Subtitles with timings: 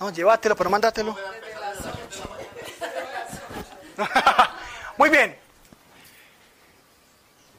[0.00, 1.14] No, llévatelo, pero mándátelo.
[4.96, 5.38] Muy bien.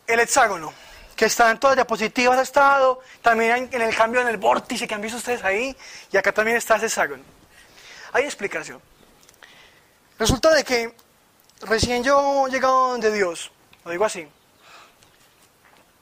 [0.07, 0.73] El hexágono,
[1.15, 4.87] que está en todas las diapositivas ha estado, también en el cambio en el vórtice
[4.87, 5.77] que han visto ustedes ahí,
[6.11, 7.23] y acá también está ese hexágono.
[8.11, 8.81] Hay explicación.
[10.17, 10.95] Resulta de que
[11.61, 13.51] recién yo llegado de Dios,
[13.85, 14.27] lo digo así,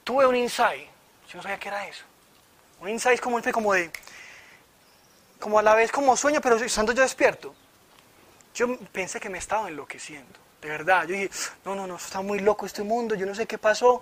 [0.06, 0.88] tuve un insight,
[1.30, 2.06] yo no sabía qué era eso.
[2.80, 3.92] Un insight es como, como de,
[5.40, 7.56] como a la vez como sueño, pero estando yo despierto.
[8.54, 11.04] Yo pensé que me estaba enloqueciendo, de verdad.
[11.08, 11.30] Yo dije,
[11.64, 14.02] no, no, no, está muy loco este mundo, yo no sé qué pasó.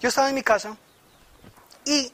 [0.00, 0.76] Yo estaba en mi casa
[1.84, 2.12] y,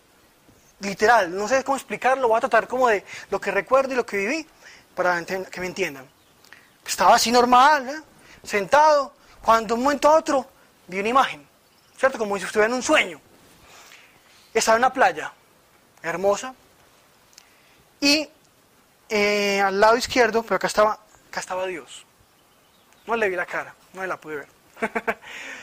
[0.80, 4.06] literal, no sé cómo explicarlo, voy a tratar como de lo que recuerdo y lo
[4.06, 4.46] que viví
[4.94, 6.08] para que me entiendan.
[6.86, 8.02] Estaba así normal, ¿eh?
[8.46, 10.46] sentado, cuando de un momento a otro
[10.86, 11.46] vi una imagen,
[11.98, 12.18] ¿cierto?
[12.18, 13.20] Como si estuviera en un sueño.
[14.52, 15.32] Estaba en una playa,
[16.02, 16.54] hermosa,
[18.00, 18.28] y
[19.16, 22.04] eh, al lado izquierdo, pero acá estaba, acá estaba Dios.
[23.06, 24.48] No le vi la cara, no la pude ver.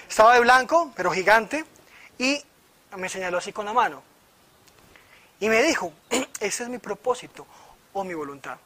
[0.10, 1.66] estaba de blanco, pero gigante,
[2.18, 2.42] y
[2.96, 4.04] me señaló así con la mano.
[5.42, 5.92] Y me dijo,
[6.40, 7.46] ese es mi propósito
[7.92, 8.58] o mi voluntad.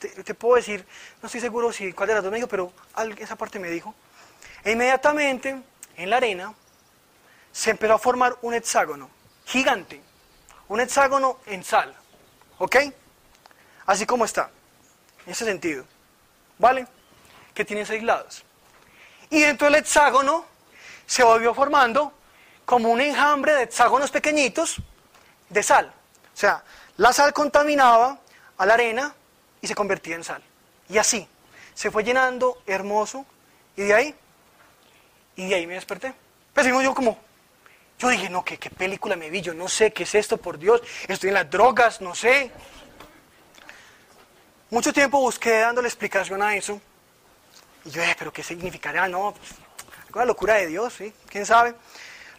[0.00, 0.84] Te, puedo decir,
[1.22, 2.72] no estoy seguro si cuál de las dos me dijo, pero
[3.16, 3.94] esa parte me dijo.
[4.64, 5.62] E inmediatamente,
[5.96, 6.52] en la arena,
[7.52, 9.08] se empezó a formar un hexágono
[9.46, 10.00] gigante.
[10.66, 11.94] Un hexágono en sal.
[12.58, 12.76] ¿Ok?
[13.86, 14.50] Así como está,
[15.26, 15.84] en ese sentido,
[16.58, 16.86] ¿vale?
[17.52, 18.44] Que tiene seis lados.
[19.30, 20.44] Y dentro del hexágono
[21.06, 22.12] se volvió formando
[22.64, 24.76] como un enjambre de hexágonos pequeñitos
[25.48, 25.92] de sal.
[26.32, 26.62] O sea,
[26.96, 28.18] la sal contaminaba
[28.56, 29.14] a la arena
[29.60, 30.42] y se convertía en sal.
[30.88, 31.26] Y así,
[31.74, 33.26] se fue llenando hermoso.
[33.76, 34.14] Y de ahí,
[35.36, 36.14] y de ahí me desperté.
[36.52, 37.18] Pues yo como,
[37.98, 39.40] yo dije, no, ¿qué, ¿qué película me vi?
[39.40, 40.80] Yo no sé qué es esto, por Dios.
[41.08, 42.52] Estoy en las drogas, no sé.
[44.70, 46.80] Mucho tiempo busqué dándole explicación a eso.
[47.84, 49.06] Y yo, eh, pero ¿qué significará?
[49.08, 49.50] No, pues,
[50.14, 51.12] la locura de Dios, ¿sí?
[51.28, 51.74] ¿Quién sabe?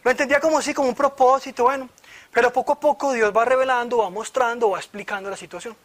[0.02, 1.88] Lo entendía como así, como un propósito, bueno.
[2.32, 5.76] Pero poco a poco Dios va revelando, va mostrando, va explicando la situación.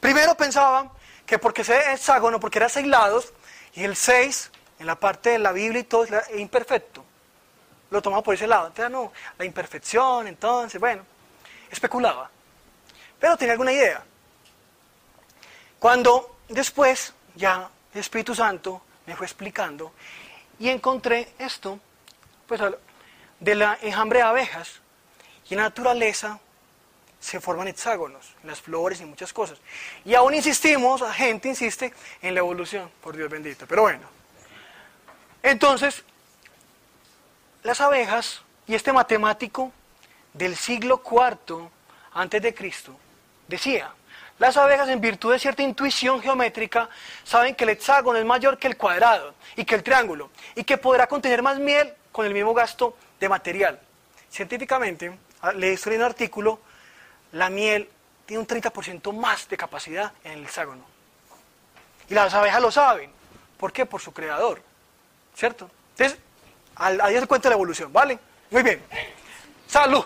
[0.00, 0.92] Primero pensaba
[1.26, 3.32] que porque ese hexágono, porque era seis lados,
[3.74, 7.04] y el seis, en la parte de la Biblia y todo, es imperfecto.
[7.90, 8.68] Lo tomaba por ese lado.
[8.68, 11.04] Entonces, no, la imperfección, entonces, bueno,
[11.70, 12.30] especulaba.
[13.18, 14.04] Pero tenía alguna idea.
[15.84, 19.92] Cuando después ya el Espíritu Santo me fue explicando
[20.58, 21.78] y encontré esto,
[22.46, 22.58] pues
[23.38, 24.80] de la enjambre de abejas
[25.46, 26.40] y en la naturaleza
[27.20, 29.58] se forman hexágonos, las flores y muchas cosas.
[30.06, 31.92] Y aún insistimos, la gente insiste
[32.22, 33.66] en la evolución, por Dios bendito.
[33.66, 34.08] Pero bueno,
[35.42, 36.02] entonces,
[37.62, 39.70] las abejas y este matemático
[40.32, 41.68] del siglo IV
[42.14, 42.96] antes de Cristo
[43.48, 43.92] decía,
[44.38, 46.88] las abejas, en virtud de cierta intuición geométrica,
[47.22, 50.76] saben que el hexágono es mayor que el cuadrado y que el triángulo, y que
[50.76, 53.80] podrá contener más miel con el mismo gasto de material.
[54.30, 56.58] Científicamente, ah, le en un artículo,
[57.32, 57.88] la miel
[58.26, 60.84] tiene un 30% más de capacidad en el hexágono.
[62.08, 63.10] Y las abejas lo saben.
[63.56, 63.86] ¿Por qué?
[63.86, 64.60] Por su creador.
[65.36, 65.70] ¿Cierto?
[65.92, 66.18] Entonces,
[66.76, 68.18] ahí se cuenta la evolución, ¿vale?
[68.50, 68.82] Muy bien.
[69.66, 70.04] Salud.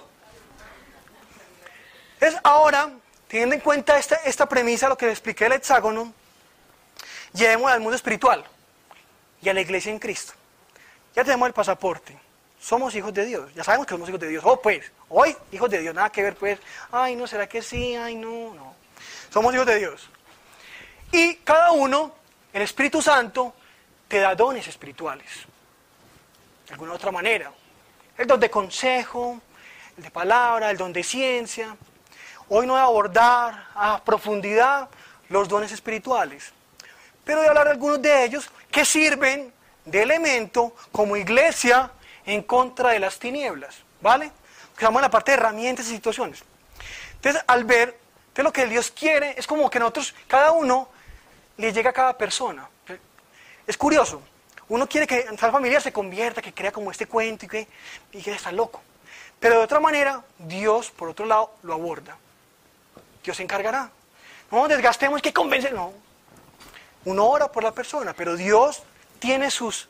[2.21, 2.91] Es ahora
[3.29, 6.13] Teniendo en cuenta esta, premisa, lo que le expliqué del hexágono,
[7.35, 8.43] llevemos al mundo espiritual
[9.43, 10.33] y a la iglesia en Cristo.
[11.15, 12.19] Ya tenemos el pasaporte.
[12.59, 13.55] Somos hijos de Dios.
[13.55, 14.43] Ya sabemos que somos hijos de Dios.
[14.47, 15.95] Oh, pues, hoy hijos de Dios.
[15.95, 16.59] Nada que ver, pues.
[16.91, 17.95] Ay, no, ¿será que sí?
[17.95, 18.75] Ay, no, no.
[19.31, 20.09] Somos hijos de Dios.
[21.13, 22.15] Y cada uno,
[22.53, 23.55] el Espíritu Santo,
[24.09, 25.27] te da dones espirituales.
[26.67, 27.53] De alguna otra manera.
[28.17, 29.41] El don de consejo,
[29.99, 31.77] el de palabra, el don de ciencia,
[32.51, 34.89] Hoy no voy a abordar a profundidad
[35.29, 36.53] los dones espirituales,
[37.23, 39.53] pero voy a hablar de algunos de ellos que sirven
[39.85, 41.91] de elemento como iglesia
[42.25, 44.33] en contra de las tinieblas, ¿vale?
[44.81, 46.43] Vamos a la parte de herramientas y situaciones.
[47.17, 47.99] Entonces, al ver
[48.37, 50.89] lo que Dios quiere es como que nosotros, cada uno,
[51.59, 52.69] le llega a cada persona.
[53.67, 54.23] Es curioso.
[54.69, 57.69] Uno quiere que en tal familia se convierta, que crea como este cuento y que,
[58.13, 58.81] y que está loco.
[59.41, 62.17] Pero de otra manera, Dios, por otro lado, lo aborda.
[63.29, 63.91] Dios se encargará.
[64.51, 65.93] No desgastemos que convence, no.
[67.05, 68.83] Uno ora por la persona, pero Dios
[69.19, 69.87] tiene sus,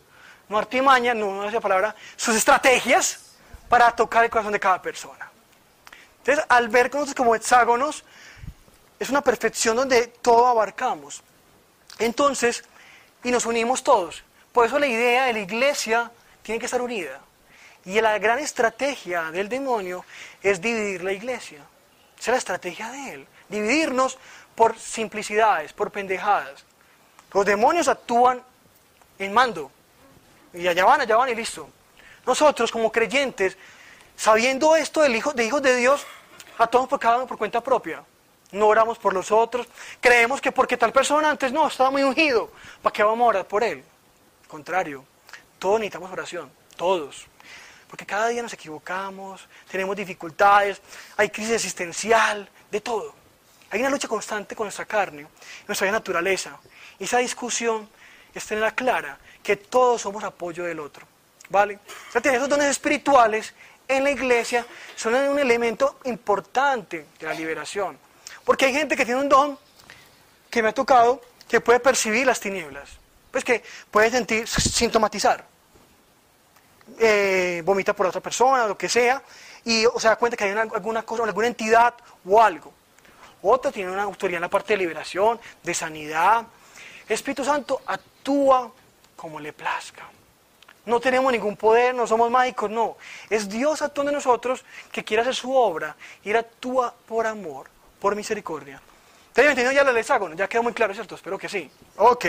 [0.48, 3.36] no artimañas, no, esa palabra, sus estrategias
[3.68, 5.30] para tocar el corazón de cada persona.
[6.18, 8.02] Entonces, al ver nosotros como hexágonos,
[8.98, 11.22] es una perfección donde todo abarcamos.
[12.00, 12.64] Entonces,
[13.22, 14.24] y nos unimos todos.
[14.50, 16.10] Por eso la idea de la iglesia
[16.42, 17.20] tiene que estar unida.
[17.84, 20.04] Y la gran estrategia del demonio
[20.42, 21.60] es dividir la iglesia.
[22.18, 23.28] Esa es la estrategia de él.
[23.48, 24.18] Dividirnos
[24.54, 26.64] por simplicidades, por pendejadas.
[27.32, 28.42] Los demonios actúan
[29.18, 29.70] en mando.
[30.52, 31.68] Y allá van, allá van y listo.
[32.26, 33.56] Nosotros como creyentes,
[34.16, 36.04] sabiendo esto de hijos de Dios,
[36.58, 38.02] actuamos por cada uno por cuenta propia.
[38.50, 39.66] No oramos por los otros.
[40.00, 42.50] Creemos que porque tal persona antes no, estaba muy ungido.
[42.82, 43.84] ¿Para qué vamos a orar por él?
[44.48, 45.04] Contrario,
[45.58, 46.50] todos necesitamos oración.
[46.76, 47.26] Todos.
[47.88, 50.80] Porque cada día nos equivocamos, tenemos dificultades,
[51.16, 53.14] hay crisis existencial, de todo.
[53.70, 55.26] Hay una lucha constante con nuestra carne,
[55.66, 56.58] nuestra naturaleza.
[56.98, 57.88] Y esa discusión
[58.34, 61.06] es tener clara que todos somos apoyo del otro.
[61.50, 61.78] ¿Vale?
[62.08, 63.54] O sea, tener esos dones espirituales
[63.86, 67.98] en la iglesia son un elemento importante de la liberación.
[68.44, 69.58] Porque hay gente que tiene un don
[70.50, 72.90] que me ha tocado que puede percibir las tinieblas.
[73.30, 75.44] Pues que puede sentir, sintomatizar.
[76.98, 79.22] Eh, vomita por otra persona, lo que sea,
[79.64, 81.94] y o se da cuenta que hay alguna cosa, alguna entidad
[82.24, 82.72] o algo.
[83.42, 86.46] Otro tiene una autoridad en la parte de liberación, de sanidad.
[87.08, 88.72] Espíritu Santo actúa
[89.16, 90.08] como le plazca.
[90.86, 92.96] No tenemos ningún poder, no somos mágicos, no.
[93.28, 95.94] Es Dios actuando en nosotros que quiere hacer su obra
[96.24, 97.68] y actúa por amor,
[98.00, 98.80] por misericordia.
[99.28, 100.34] ¿Ustedes entendido ya el hexágono?
[100.34, 101.14] Ya quedó muy claro, ¿cierto?
[101.14, 101.70] Espero que sí.
[101.98, 102.26] Ok.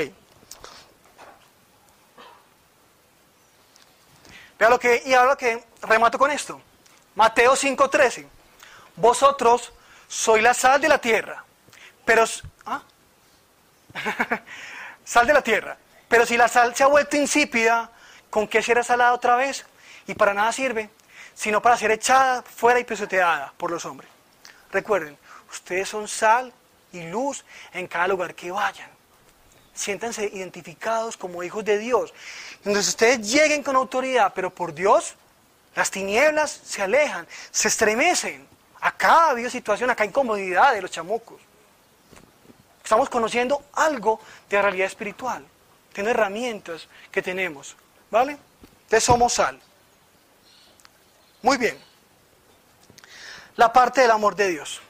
[4.59, 6.61] Vea lo que, y ahora que remato con esto.
[7.15, 8.27] Mateo 5:13.
[8.97, 9.71] Vosotros
[10.07, 11.44] sois la sal de la tierra,
[12.03, 12.25] pero...
[12.65, 12.81] ¿ah?
[15.06, 15.77] sal de la tierra.
[16.09, 17.89] Pero si la sal se ha vuelto insípida,
[18.29, 19.65] ¿con qué será salada otra vez?
[20.07, 20.89] Y para nada sirve,
[21.33, 24.09] sino para ser echada fuera y pisoteada por los hombres.
[24.71, 25.17] Recuerden,
[25.50, 26.51] ustedes son sal
[26.91, 28.89] y luz en cada lugar que vayan.
[29.73, 32.13] Siéntanse identificados como hijos de Dios.
[32.59, 35.15] Entonces ustedes lleguen con autoridad, pero por Dios,
[35.75, 38.47] las tinieblas se alejan, se estremecen.
[38.81, 41.41] Acá ha habido situación, acá incomodidad de los chamucos.
[42.83, 44.19] Estamos conociendo algo
[44.50, 45.45] de la realidad espiritual,
[45.94, 47.75] tiene herramientas que tenemos,
[48.09, 48.38] ¿vale?
[48.83, 49.59] Entonces somos sal.
[51.41, 51.77] Muy bien.
[53.56, 54.81] La parte del amor de Dios.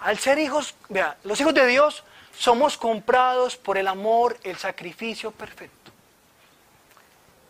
[0.00, 2.04] Al ser hijos, vea, los hijos de Dios
[2.38, 5.90] somos comprados por el amor, el sacrificio perfecto.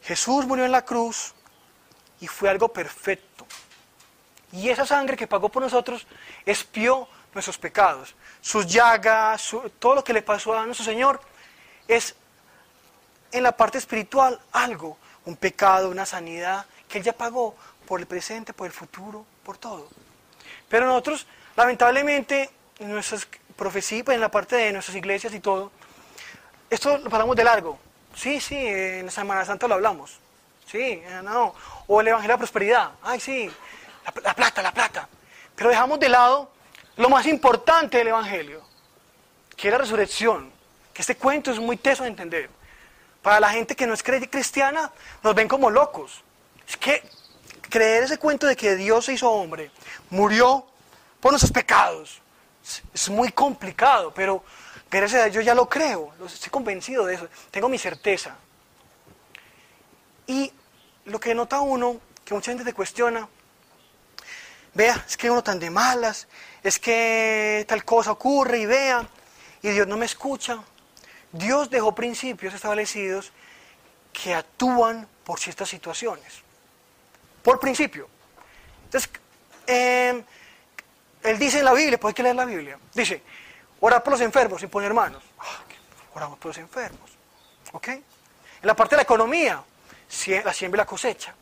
[0.06, 1.34] Jesús murió en la cruz
[2.20, 3.44] y fue algo perfecto.
[4.52, 6.06] Y esa sangre que pagó por nosotros
[6.44, 8.14] espió nuestros pecados.
[8.40, 11.20] Sus llagas, todo lo que le pasó a nuestro Señor
[11.88, 12.14] es
[13.32, 17.56] en la parte espiritual algo, un pecado, una sanidad que Él ya pagó
[17.86, 19.88] por el presente, por el futuro, por todo.
[20.68, 21.26] Pero nosotros,
[21.56, 22.48] lamentablemente,
[22.78, 23.26] en nuestras
[23.56, 25.72] profecías, pues, en la parte de nuestras iglesias y todo,
[26.70, 27.78] esto lo hablamos de largo.
[28.16, 30.18] Sí, sí, en Semana Santa lo hablamos.
[30.66, 31.54] Sí, eh, no.
[31.86, 32.90] O el Evangelio de la Prosperidad.
[33.02, 33.50] Ay, sí,
[34.24, 35.08] la, plata, la plata.
[35.54, 36.50] Pero dejamos de lado
[36.96, 38.62] lo más importante del Evangelio,
[39.54, 40.50] que es la resurrección.
[40.94, 42.48] Que este cuento es muy teso de entender.
[43.20, 44.90] Para la gente que no es cristiana,
[45.22, 46.22] nos ven como locos.
[46.66, 47.02] Es que
[47.68, 49.70] creer ese cuento de que Dios se hizo hombre,
[50.08, 50.66] murió
[51.20, 52.22] por nuestros pecados,
[52.94, 54.42] es muy complicado, pero
[55.31, 58.37] yo ya lo creo, estoy convencido de eso, tengo mi certeza.
[60.26, 60.52] Y
[61.04, 63.28] lo que nota uno, que mucha gente te cuestiona,
[64.75, 66.26] vea, es que uno tan de malas,
[66.62, 69.09] es que tal cosa ocurre y vea,
[69.62, 70.62] y Dios no me escucha.
[71.32, 73.32] Dios dejó principios establecidos
[74.12, 76.42] que actúan por ciertas situaciones.
[77.42, 78.09] Por principio.
[78.85, 79.11] Entonces,
[79.66, 80.23] eh,
[81.23, 83.23] él dice en la Biblia, hay que leer la Biblia, dice,
[83.80, 85.23] orar por los enfermos sin poner manos.
[85.38, 85.62] Ah,
[86.14, 87.11] oramos por los enfermos.
[87.73, 87.88] ¿Ok?
[87.88, 88.02] En
[88.62, 89.62] la parte de la economía,
[90.45, 91.35] la siembra y la cosecha.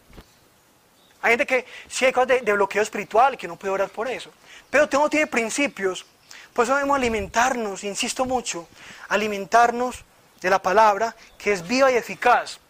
[1.22, 4.08] Hay gente que sí hay cosas de, bloqueo espiritual y que no puede orar por
[4.08, 4.30] eso.
[4.68, 6.04] Pero todo tiene principios.
[6.52, 8.68] Por eso debemos alimentarnos, insisto mucho,
[9.08, 10.04] alimentarnos
[10.40, 12.60] de la palabra que es viva y eficaz.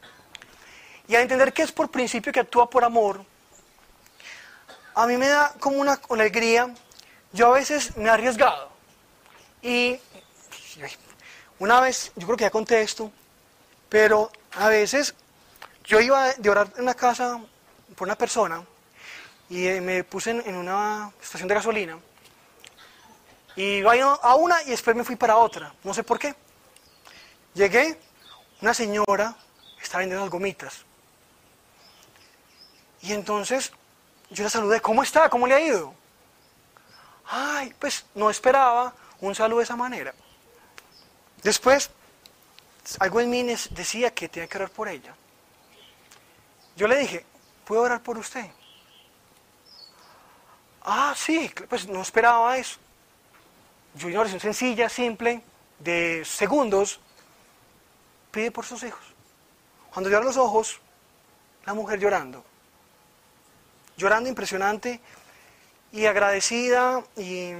[1.08, 3.24] Y a entender que es por principio que actúa por amor,
[4.94, 6.72] a mí me da como una alegría
[7.34, 8.70] yo a veces me he arriesgado.
[9.64, 9.98] Y
[11.58, 13.10] una vez, yo creo que ya conté esto,
[13.88, 15.14] pero a veces
[15.84, 17.40] yo iba de orar en una casa
[17.96, 18.62] por una persona
[19.48, 21.98] y eh, me puse en, una estación de gasolina
[23.56, 26.34] y iba a una y después me fui para otra, no sé por qué.
[27.54, 27.98] Llegué,
[28.60, 29.34] una señora
[29.80, 30.84] estaba vendiendo unas gomitas.
[33.00, 33.72] Y entonces
[34.28, 35.30] yo la saludé, ¿cómo está?
[35.30, 35.94] ¿Cómo le ha ido?
[37.26, 38.92] ay, pues no esperaba
[39.26, 40.14] un saludo de esa manera.
[41.42, 41.90] Después,
[42.98, 45.14] algo en mí decía que tenía que orar por ella.
[46.76, 47.24] Yo le dije,
[47.64, 48.46] ¿puedo orar por usted?
[50.82, 52.78] Ah, sí, pues no esperaba eso.
[53.94, 55.42] Yo una oración sencilla, simple,
[55.78, 57.00] de segundos,
[58.30, 59.04] pide por sus hijos.
[59.92, 60.80] Cuando yo los ojos,
[61.64, 62.44] la mujer llorando.
[63.96, 65.00] Llorando impresionante
[65.92, 67.52] y agradecida y,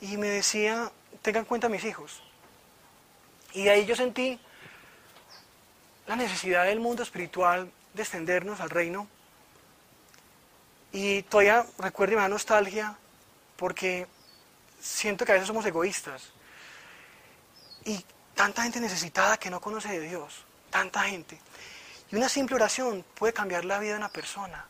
[0.00, 0.90] y me decía,
[1.22, 2.22] tengan en cuenta a mis hijos.
[3.52, 4.38] Y ahí yo sentí
[6.06, 9.08] la necesidad del mundo espiritual de extendernos al reino.
[10.92, 12.96] Y todavía recuerdo y me da nostalgia
[13.56, 14.06] porque
[14.80, 16.32] siento que a veces somos egoístas.
[17.84, 21.40] Y tanta gente necesitada que no conoce de Dios, tanta gente.
[22.10, 24.66] Y una simple oración puede cambiar la vida de una persona.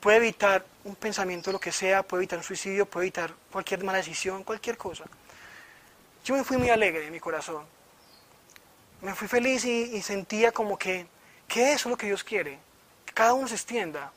[0.00, 3.98] Puede evitar un pensamiento, lo que sea, puede evitar un suicidio, puede evitar cualquier mala
[3.98, 5.04] decisión, cualquier cosa.
[6.24, 7.64] Yo me fui muy alegre de mi corazón.
[9.00, 11.06] Me fui feliz y, sentía como que,
[11.46, 12.58] que eso es lo que Dios quiere,
[13.04, 14.10] que cada uno se extienda.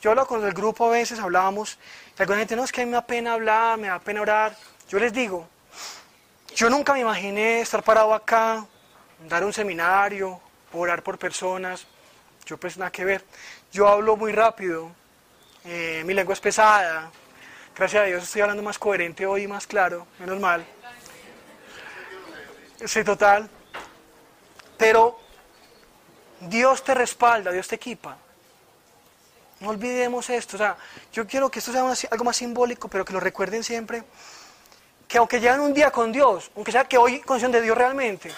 [0.00, 1.78] Yo hablo con el grupo a veces, hablábamos,
[2.18, 4.22] y alguna gente, no, es que a mí me da pena hablar, me da pena
[4.22, 4.56] orar.
[4.88, 5.48] Yo les digo,
[6.54, 8.66] yo nunca me imaginé estar parado acá,
[9.28, 10.40] dar un seminario,
[10.72, 11.86] orar por personas.
[12.46, 13.24] Yo pues nada que ver.
[13.72, 14.90] Yo hablo muy rápido,
[15.64, 17.10] eh, mi lengua es pesada.
[17.76, 20.66] Gracias a Dios estoy hablando más coherente hoy más claro, menos mal.
[22.84, 23.48] Sí, total.
[24.76, 25.18] Pero
[26.40, 28.16] Dios te respalda, Dios te equipa.
[29.60, 30.56] No olvidemos esto.
[30.56, 30.76] O sea,
[31.12, 34.02] yo quiero que esto sea algo más simbólico, pero que lo recuerden siempre.
[35.06, 38.30] Que aunque llegan un día con Dios, aunque sea que hoy conocen de Dios realmente,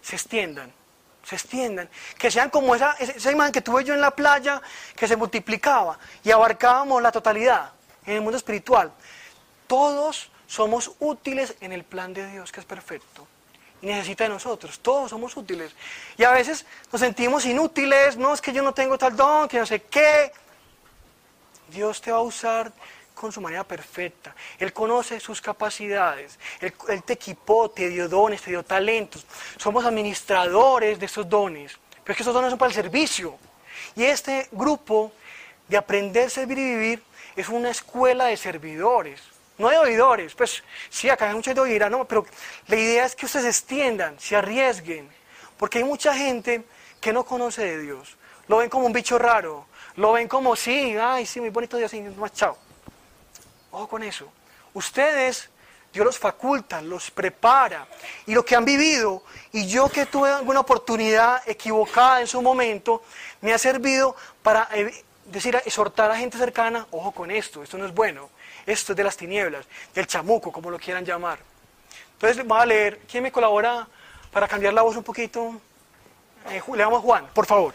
[0.00, 0.72] se extiendan,
[1.24, 1.88] se extiendan.
[2.18, 4.62] Que sean como esa, esa imagen que tuve yo en la playa,
[4.94, 7.72] que se multiplicaba y abarcábamos la totalidad
[8.06, 8.92] en el mundo espiritual.
[9.66, 13.26] Todos somos útiles en el plan de Dios, que es perfecto
[13.84, 14.78] y necesita de nosotros.
[14.80, 15.74] Todos somos útiles.
[16.16, 19.58] Y a veces nos sentimos inútiles, no es que yo no tengo tal don, que
[19.58, 20.32] no sé qué.
[21.68, 22.72] Dios te va a usar
[23.14, 24.34] con su manera perfecta.
[24.58, 26.38] Él conoce sus capacidades.
[26.60, 29.24] Él, te equipó, te dio dones, te dio talentos.
[29.56, 31.78] Somos administradores de esos dones.
[32.02, 33.38] Pero es que esos dones son para el servicio.
[33.94, 35.12] Y este grupo
[35.68, 37.02] de aprender, servir y vivir
[37.36, 39.20] es una escuela de servidores.
[39.56, 42.26] No de oidores, pues sí, acá hay mucha de no, pero
[42.66, 45.08] la idea es que ustedes extiendan, se arriesguen,
[45.56, 46.64] porque hay mucha gente
[47.00, 48.16] que no conoce de Dios,
[48.48, 51.94] lo ven como un bicho raro, lo ven como, sí, ay, sí, muy bonito Dios,
[51.94, 52.58] y más chao.
[53.74, 54.32] Ojo con eso.
[54.72, 55.50] Ustedes,
[55.92, 57.86] Dios los faculta, los prepara,
[58.26, 63.02] y lo que han vivido, y yo que tuve alguna oportunidad equivocada en su momento,
[63.40, 67.86] me ha servido para eh, decir, exhortar a gente cercana, ojo con esto, esto no
[67.86, 68.30] es bueno
[68.66, 71.38] esto es de las tinieblas, del chamuco, como lo quieran llamar.
[72.12, 73.00] Entonces, voy a leer.
[73.10, 73.86] ¿Quién me colabora
[74.32, 75.60] para cambiar la voz un poquito?
[76.48, 77.74] Eh, le damos Juan, por favor.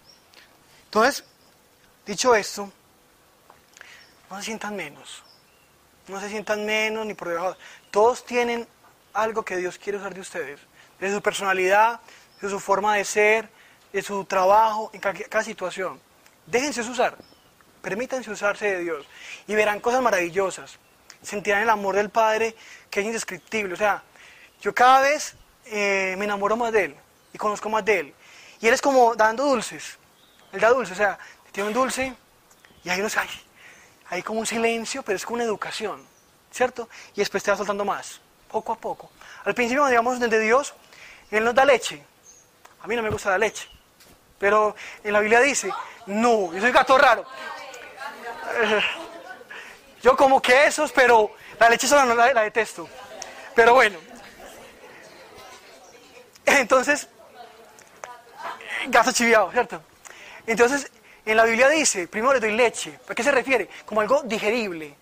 [0.91, 1.23] Entonces,
[2.05, 2.69] dicho esto,
[4.29, 5.23] no se sientan menos.
[6.09, 7.55] No se sientan menos ni por debajo.
[7.91, 8.67] Todos tienen
[9.13, 10.59] algo que Dios quiere usar de ustedes.
[10.99, 12.01] De su personalidad,
[12.41, 13.47] de su forma de ser,
[13.93, 15.97] de su trabajo, en cada situación.
[16.45, 17.15] Déjense usar.
[17.81, 19.05] Permítanse usarse de Dios
[19.47, 20.77] y verán cosas maravillosas.
[21.21, 22.53] Sentirán el amor del Padre
[22.89, 23.75] que es indescriptible.
[23.75, 24.03] O sea,
[24.59, 25.35] yo cada vez
[25.67, 26.95] eh, me enamoro más de Él
[27.31, 28.13] y conozco más de Él.
[28.59, 30.00] Y Él es como dando dulces.
[30.53, 31.17] Él da dulces, o sea,
[31.51, 32.13] tiene un dulce
[32.83, 33.29] y hay unos, hay,
[34.09, 36.05] hay como un silencio, pero es como una educación,
[36.51, 36.89] ¿cierto?
[37.15, 39.11] Y después te va soltando más, poco a poco.
[39.45, 40.73] Al principio, digamos, desde Dios,
[41.29, 42.03] Él nos da leche.
[42.81, 43.69] A mí no me gusta la leche.
[44.37, 45.71] Pero en la Biblia dice,
[46.07, 47.25] no, yo soy gato raro.
[50.01, 52.89] Yo como quesos, pero la leche sola no la, detesto.
[53.53, 53.99] Pero bueno.
[56.45, 57.07] Entonces,
[58.87, 59.83] gato chiviado, ¿cierto?
[60.47, 60.91] Entonces,
[61.25, 62.99] en la Biblia dice, primero le doy leche.
[63.07, 63.69] ¿A qué se refiere?
[63.85, 64.95] Como algo digerible.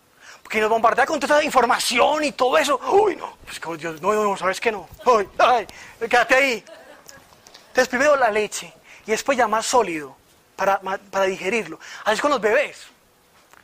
[0.43, 2.79] Porque nos bombardea con toda esa información y todo eso.
[2.91, 4.87] Uy, no, pues Dios, no, no, ¿sabes qué no?
[5.05, 5.67] Uy, ay,
[5.99, 6.63] quédate ahí.
[7.67, 8.73] Entonces, primero la leche
[9.05, 10.15] y después ya más sólido
[10.55, 11.79] para, para digerirlo.
[12.03, 12.87] Así es con los bebés.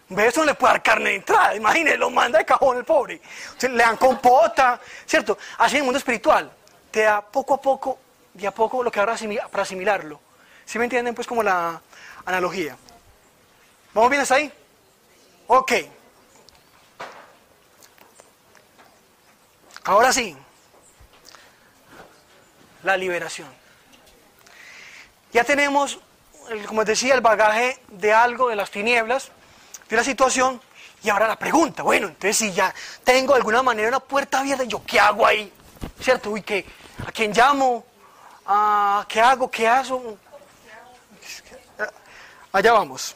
[0.08, 2.86] Un bebé no le puede dar carne de entrada, imagínese, lo manda de cajón el
[2.86, 3.20] pobre.
[3.62, 5.38] le dan compota, ¿cierto?
[5.58, 6.52] Así en el mundo espiritual.
[6.92, 7.98] te da poco a poco,
[8.34, 9.16] de a poco lo que ahora
[9.52, 10.20] para asimilarlo.
[10.66, 11.16] ¿Sí me entienden?
[11.16, 11.82] Pues como la
[12.26, 12.78] analogía.
[13.94, 14.52] ¿Vamos bien hasta ahí?
[15.48, 15.72] Ok.
[19.86, 20.36] Ahora sí.
[22.84, 23.48] La liberación.
[25.32, 26.00] Ya tenemos,
[26.68, 29.32] como decía, el bagaje de algo, de las tinieblas,
[29.90, 30.62] de la situación,
[31.04, 34.64] y ahora la pregunta, bueno, entonces si ya tengo de alguna manera una puerta abierta,
[34.64, 35.52] ¿yo qué hago ahí?
[36.00, 36.34] ¿Cierto?
[36.36, 37.86] ¿A quién llamo?
[38.46, 39.52] ¿A ¿Qué hago?
[39.52, 40.18] ¿Qué hago?
[42.56, 43.14] Allá vamos.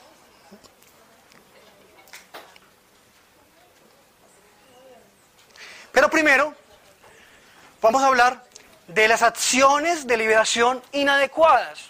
[5.94, 6.54] Pero primero,
[7.82, 8.44] vamos a hablar
[8.90, 11.86] de las acciones de liberación inadecuadas,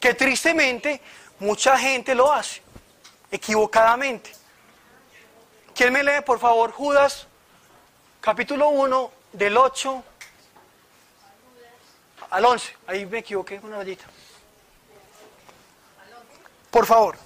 [0.00, 1.00] que tristemente
[1.38, 2.60] mucha gente lo hace,
[3.30, 4.32] equivocadamente.
[5.72, 7.28] ¿Quién me lee, por favor, Judas,
[8.20, 10.02] capítulo 1, del 8
[12.28, 12.76] al 11?
[12.88, 14.06] Ahí me equivoqué una rayita.
[16.76, 17.16] Por favor.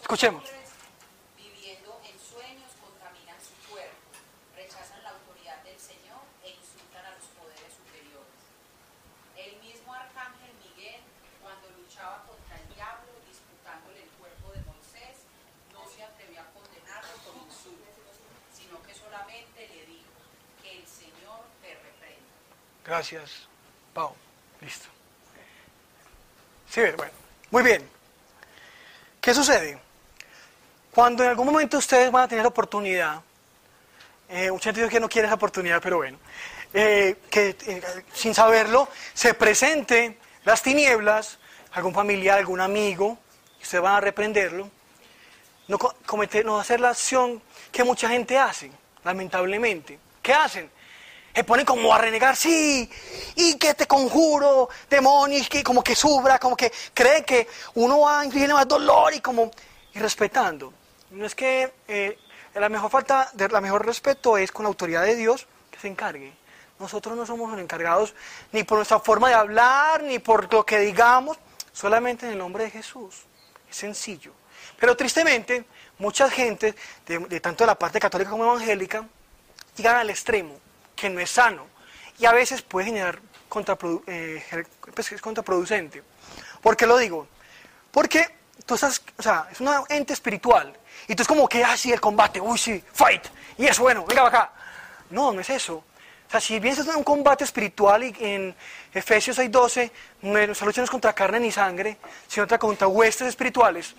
[0.00, 0.42] Escuchemos.
[1.36, 3.94] Viviendo en sueños contaminan su cuerpo,
[4.56, 8.34] rechazan la autoridad del Señor e insultan a los poderes superiores.
[9.36, 11.02] El mismo arcángel Miguel,
[11.42, 15.26] cuando luchaba contra el diablo, disputándole el cuerpo de Moisés,
[15.74, 18.14] no se atrevió a condenarlo con insultos,
[18.54, 20.14] sino que solamente le dijo
[20.62, 22.30] que el Señor te reprenda.
[22.84, 23.48] Gracias,
[23.92, 24.14] Pau.
[24.60, 24.88] Listo.
[26.68, 27.12] Sí, bueno.
[27.50, 27.88] Muy bien.
[29.20, 29.78] ¿Qué sucede?
[30.90, 33.20] Cuando en algún momento ustedes van a tener oportunidad,
[34.28, 36.18] eh, mucha gente dice que no quiere esa oportunidad, pero bueno,
[36.72, 41.38] eh, que eh, sin saberlo se presente las tinieblas,
[41.72, 43.18] algún familiar, algún amigo,
[43.60, 44.70] ustedes van a reprenderlo,
[45.68, 47.42] no, cometer, no hacer la acción
[47.72, 48.70] que mucha gente hace,
[49.04, 49.98] lamentablemente.
[50.22, 50.70] ¿Qué hacen?
[51.34, 52.88] Se ponen como a renegar, sí,
[53.34, 58.24] y que te conjuro, demonios, que como que subra, como que creen que uno va
[58.24, 59.50] infligir más dolor y como,
[59.92, 60.72] y respetando.
[61.10, 62.18] No es que eh,
[62.54, 65.88] la mejor falta, de, la mejor respeto es con la autoridad de Dios que se
[65.88, 66.32] encargue.
[66.78, 68.14] Nosotros no somos los encargados
[68.52, 71.36] ni por nuestra forma de hablar, ni por lo que digamos,
[71.72, 73.22] solamente en el nombre de Jesús.
[73.68, 74.32] Es sencillo.
[74.78, 75.64] Pero tristemente,
[75.98, 76.74] mucha gente,
[77.06, 79.06] de, tanto de la parte católica como evangélica,
[79.76, 80.58] llegan al extremo,
[80.94, 81.66] que no es sano.
[82.18, 83.20] Y a veces puede generar
[84.06, 86.02] eh, pues, es contraproducente.
[86.60, 87.28] ¿Por qué lo digo?
[87.90, 88.26] Porque
[88.66, 90.76] tú estás, o sea, es un ente espiritual
[91.06, 93.24] y tú es como que, ah, sí, el combate, uy, sí, fight,
[93.58, 94.52] y es bueno, venga acá.
[95.10, 95.84] No, no es eso.
[96.26, 98.54] O sea, si bien es un combate espiritual en
[98.92, 99.90] Efesios 6:12,
[100.22, 103.94] nuestra lucha no es contra carne ni sangre, sino contra huestes espirituales.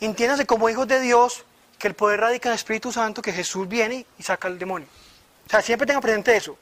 [0.00, 1.44] Entiéndase como hijos de Dios
[1.82, 4.86] que el poder radica en el Espíritu Santo, que Jesús viene y saca al demonio.
[5.44, 6.56] O sea, siempre tenga presente eso.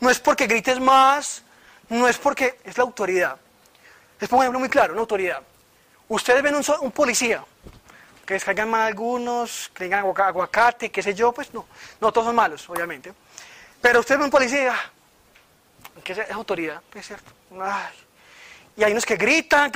[0.00, 1.42] No es porque grites más,
[1.88, 3.38] no es porque es la autoridad.
[4.20, 5.40] Es por ejemplo muy claro, una autoridad.
[6.08, 7.42] Ustedes ven un, un policía,
[8.26, 11.64] que descargan mal algunos, que tengan aguacate, qué sé yo, pues no.
[11.98, 13.14] No todos son malos, obviamente.
[13.80, 14.76] Pero usted ve un policía,
[16.04, 17.32] que es autoridad, es cierto.
[18.76, 19.72] y hay unos que gritan,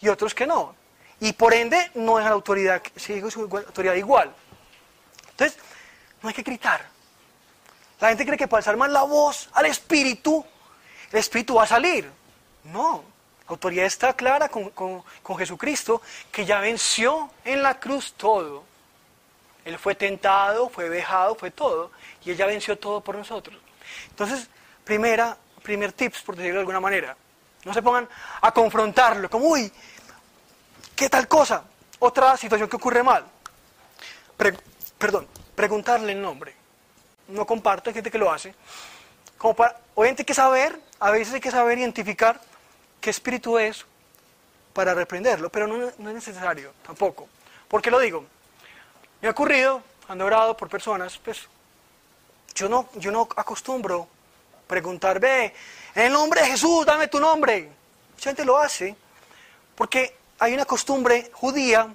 [0.00, 0.81] y otros que no.
[1.22, 4.34] Y por ende no es la autoridad, sigue su autoridad igual.
[5.30, 5.56] Entonces,
[6.20, 6.84] no hay que gritar.
[8.00, 10.44] La gente cree que para alzar más la voz al espíritu,
[11.12, 12.10] el espíritu va a salir.
[12.64, 13.04] No,
[13.46, 18.64] autoridad está clara con, Jesucristo, que ya venció en la cruz todo.
[19.64, 21.92] Él fue tentado, fue vejado, fue todo,
[22.24, 23.56] y Él ya venció todo por nosotros.
[24.10, 24.48] Entonces,
[24.82, 27.16] primera, primer tips, por decirlo de alguna manera,
[27.64, 28.08] no se pongan
[28.40, 29.72] a confrontarlo, como, uy,
[30.96, 31.64] ¿qué tal cosa?
[31.98, 33.24] Otra situación que ocurre mal.
[34.98, 36.54] perdón, preguntarle el nombre.
[37.28, 38.54] No comparto, hay gente que lo hace.
[39.38, 42.40] Como para, obviamente hay que saber, a veces hay que saber identificar
[43.00, 43.84] qué espíritu es
[44.72, 47.28] para reprenderlo, pero no, es necesario tampoco.
[47.68, 48.24] ¿Por qué lo digo?
[49.20, 51.48] Me ha ocurrido, cuando he orado por personas, pues
[52.54, 54.08] yo no, yo no acostumbro
[54.66, 55.54] preguntar, ve,
[55.94, 57.70] en el nombre de Jesús, dame tu nombre.
[58.14, 58.96] Mucha gente lo hace,
[59.74, 61.94] porque hay una costumbre judía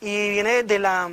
[0.00, 1.10] y viene de la,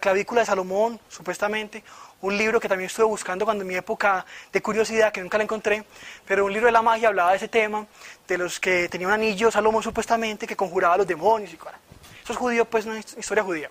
[0.00, 1.84] clavícula de Salomón, supuestamente,
[2.20, 5.44] un libro que también estuve buscando cuando en mi época de curiosidad, que nunca la
[5.44, 5.84] encontré,
[6.26, 7.86] pero un libro de la magia hablaba de ese tema,
[8.26, 11.78] de los que tenía un anillo, Salomón supuestamente, que conjuraba a los demonios y cosas.
[12.22, 13.70] Eso es judío, pues no es historia judía.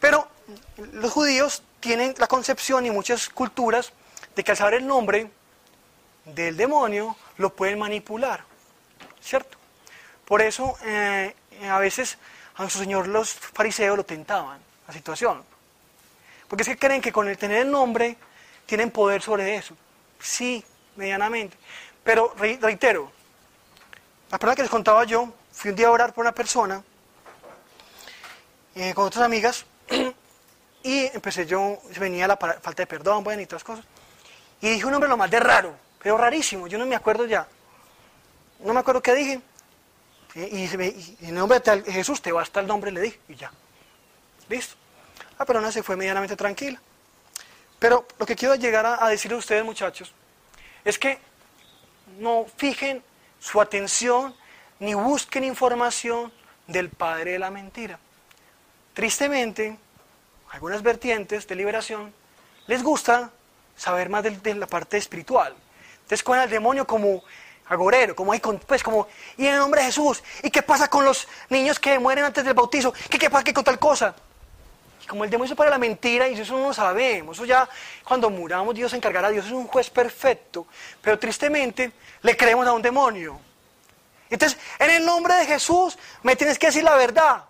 [0.00, 0.26] Pero
[0.92, 3.92] los judíos tienen la concepción y muchas culturas
[4.34, 5.30] de que al saber el nombre
[6.24, 8.44] del demonio lo pueden manipular,
[9.20, 9.55] ¿cierto?
[10.26, 11.34] Por eso eh,
[11.70, 12.18] a veces
[12.56, 15.42] a nuestro Señor los fariseos lo tentaban, la situación.
[16.48, 18.16] Porque es que creen que con el tener el nombre
[18.66, 19.76] tienen poder sobre eso.
[20.18, 20.64] Sí,
[20.96, 21.56] medianamente.
[22.02, 23.10] Pero reitero,
[24.30, 26.82] la persona que les contaba yo, fui un día a orar por una persona
[28.74, 29.64] eh, con otras amigas
[30.82, 33.84] y empecé yo, venía la falta de perdón, bueno, y otras cosas.
[34.60, 37.46] Y dije un nombre lo más de raro, pero rarísimo, yo no me acuerdo ya.
[38.60, 39.40] No me acuerdo qué dije.
[40.36, 40.68] Y,
[41.22, 43.50] en nombre de Jesús te basta el nombre, le dije, y ya.
[44.50, 44.76] Listo.
[45.38, 46.78] La persona se fue medianamente tranquila.
[47.78, 50.12] Pero lo que quiero llegar a, decirles a ustedes, muchachos,
[50.84, 51.18] es que
[52.18, 53.02] no fijen
[53.40, 54.34] su atención
[54.78, 56.30] ni busquen información
[56.66, 57.98] del padre de la mentira.
[58.92, 59.78] Tristemente,
[60.50, 62.12] algunas vertientes de liberación
[62.66, 63.30] les gusta
[63.74, 65.54] saber más de, la parte espiritual.
[65.94, 67.22] Entonces con el demonio como
[67.68, 71.04] agorero, como ahí pues como, y en el nombre de Jesús, ¿y qué pasa con
[71.04, 72.92] los niños que mueren antes del bautizo?
[73.10, 74.14] ¿Qué, qué pasa con tal cosa?
[75.06, 77.68] como el demonio es para la mentira, y eso no lo sabemos, eso ya
[78.04, 80.66] cuando muramos Dios se encargará, Dios es un juez perfecto,
[81.00, 83.38] pero tristemente le creemos a un demonio.
[84.28, 87.44] Entonces, en el nombre de Jesús me tienes que decir la verdad.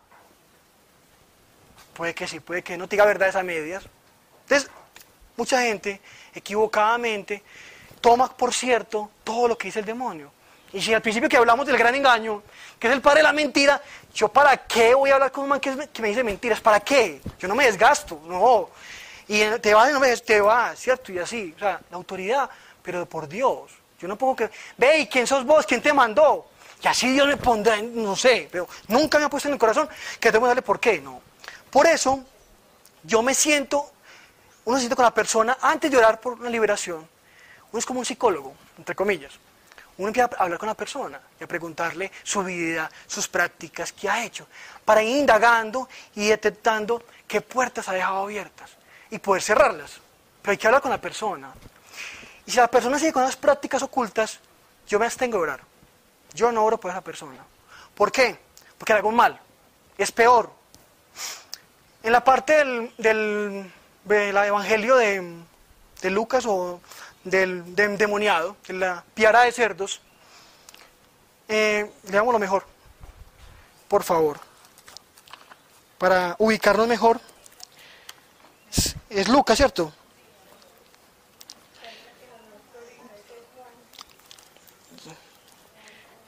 [1.94, 3.84] Puede que sí, puede que no te diga verdades a medias.
[4.42, 4.70] Entonces,
[5.36, 6.02] mucha gente
[6.34, 7.42] equivocadamente
[8.06, 10.30] toma por cierto todo lo que dice el demonio.
[10.72, 12.40] Y si al principio que hablamos del gran engaño,
[12.78, 13.82] que es el padre de la mentira,
[14.14, 17.20] yo para qué voy a hablar con un man que, me dice mentiras, ¿para qué?
[17.36, 18.70] Yo no me desgasto, no.
[19.26, 21.10] Y te va, no me te va, ¿cierto?
[21.10, 22.48] Y así, o sea, la autoridad,
[22.80, 23.72] pero por Dios.
[23.98, 25.66] Yo no pongo que, ve, ¿y quién sos vos?
[25.66, 26.46] ¿Quién te mandó?
[26.80, 29.88] Y así Dios me pondrá, no sé, pero nunca me ha puesto en el corazón
[30.20, 31.20] que tengo que darle por qué, no.
[31.72, 32.22] Por eso,
[33.02, 33.90] yo me siento,
[34.64, 37.15] uno se siente con la persona, antes de orar por una liberación,
[37.76, 39.34] uno es como un psicólogo, entre comillas.
[39.98, 44.08] Uno empieza a hablar con la persona y a preguntarle su vida, sus prácticas, qué
[44.08, 44.46] ha hecho,
[44.82, 48.70] para ir indagando y detectando qué puertas ha dejado abiertas
[49.10, 50.00] y poder cerrarlas.
[50.40, 51.52] Pero hay que hablar con la persona.
[52.46, 54.40] Y si la persona sigue con las prácticas ocultas,
[54.88, 55.60] yo me abstengo de orar.
[56.32, 57.44] Yo no oro por esa persona.
[57.94, 58.38] ¿Por qué?
[58.78, 59.38] Porque le hago mal.
[59.98, 60.50] Es peor.
[62.02, 63.70] En la parte del, del,
[64.08, 65.42] Evangelio de,
[66.00, 66.80] de Lucas o
[67.26, 70.00] del, demoniado, de la piara de cerdos,
[71.48, 72.64] eh, leamos lo mejor,
[73.88, 74.38] por favor,
[75.98, 77.20] para ubicarnos mejor.
[79.10, 79.92] Es, Lucas, ¿cierto?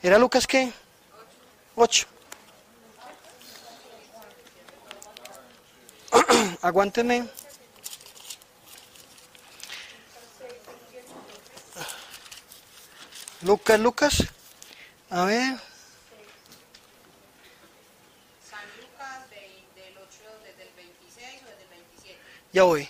[0.03, 0.73] ¿Era Lucas qué?
[1.75, 2.07] Ocho.
[6.63, 7.29] Aguántenme.
[13.43, 14.25] Lucas, Lucas.
[15.11, 15.57] A ver.
[18.51, 20.07] San Lucas del 8
[20.45, 22.19] desde el 26 o desde el 27.
[22.53, 22.89] Ya voy.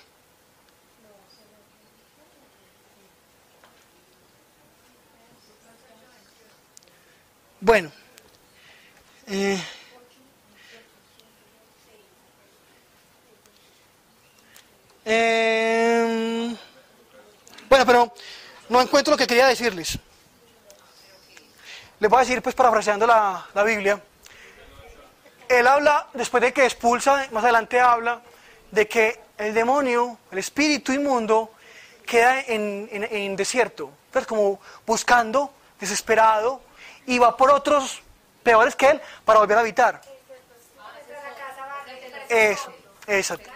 [7.61, 7.93] Bueno.
[9.27, 9.63] Eh,
[15.05, 16.57] eh,
[17.69, 18.15] bueno, pero
[18.71, 19.99] no encuentro lo que quería decirles.
[22.01, 24.01] Les voy a decir, pues parafraseando la, la Biblia,
[25.49, 28.21] él habla, después de que expulsa, más adelante habla,
[28.71, 31.53] de que el demonio, el espíritu inmundo,
[32.07, 36.61] queda en, en, desierto, pues como buscando, desesperado,
[37.07, 38.03] y va por otros
[38.43, 40.01] peores que él para volver a habitar.
[42.29, 42.73] Eso,
[43.07, 43.51] exacto.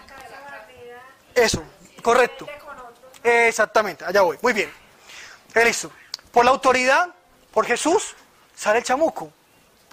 [1.33, 1.63] Eso,
[2.01, 2.47] correcto.
[3.23, 4.37] Exactamente, allá voy.
[4.41, 4.71] Muy bien.
[5.55, 5.91] Listo.
[6.31, 7.09] Por la autoridad,
[7.51, 8.15] por Jesús,
[8.55, 9.31] sale el chamuco.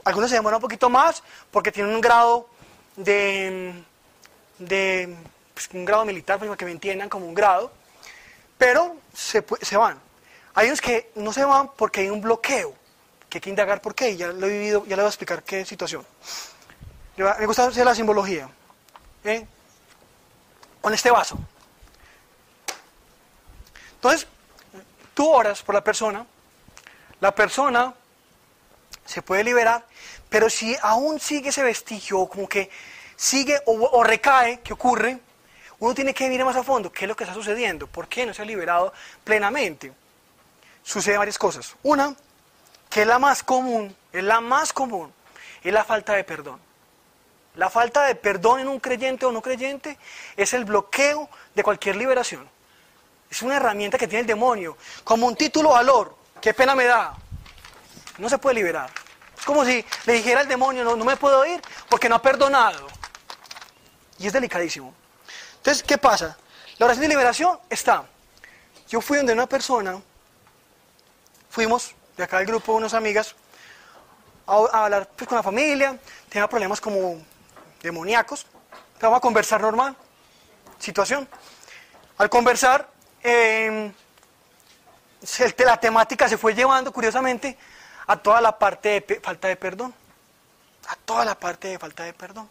[0.05, 2.49] Algunos se demoran un poquito más porque tienen un grado
[2.97, 3.83] de,
[4.59, 5.17] de
[5.55, 7.71] pues, un grado militar, para que me entiendan como un grado,
[8.57, 9.43] pero se,
[9.77, 9.99] van.
[10.55, 12.75] Hay unos que no se van porque hay un bloqueo,
[13.29, 15.43] que hay que indagar por qué, ya lo he vivido, ya le voy a explicar
[15.43, 16.07] qué situación.
[17.17, 18.49] Me gusta hacer la simbología.
[19.25, 19.47] ¿eh?
[20.81, 21.39] Con este vaso.
[23.97, 24.27] Entonces,
[25.13, 26.25] tú oras por la persona,
[27.21, 27.93] la persona
[29.11, 29.85] se puede liberar,
[30.29, 32.71] pero si aún sigue ese vestigio, como que
[33.17, 35.19] sigue o, recae, ¿qué ocurre?
[35.81, 37.89] Uno tiene que ir más a fondo, ¿qué es lo que está sucediendo?
[37.89, 38.93] ¿Por qué no se ha liberado
[39.25, 39.93] plenamente?
[40.85, 41.75] Suceden varias cosas.
[41.83, 42.15] Una,
[42.89, 45.13] que es la más común, es la más común,
[45.65, 46.61] es la falta de perdón.
[47.57, 49.99] La falta de perdón en un creyente o no creyente
[50.37, 52.49] es el bloqueo de cualquier liberación.
[53.29, 56.15] Es una herramienta que tiene el demonio, como un título valor.
[56.41, 57.17] ¿Qué pena me da?
[58.21, 58.91] No se puede liberar.
[59.39, 62.23] Es como si le dijera al demonio, no, no me puedo ir porque no ha
[62.23, 62.87] perdonado.
[64.19, 64.95] Y es delicadísimo.
[65.57, 66.37] Entonces, ¿qué pasa?
[66.79, 68.05] La oración de liberación está.
[68.89, 70.01] Yo fui donde una persona,
[71.49, 73.35] fuimos de acá del grupo, unas amigas,
[74.47, 77.23] a, a hablar pues, con la familia, tenía problemas como
[77.83, 78.47] demoníacos,
[79.01, 79.97] vamos a conversar normal,
[80.79, 81.29] situación.
[82.19, 82.89] Al conversar,
[85.23, 87.57] se- la temática se fue llevando, curiosamente,
[88.07, 89.95] a toda la parte de falta de perdón.
[90.89, 92.49] A toda la parte de falta de perdón.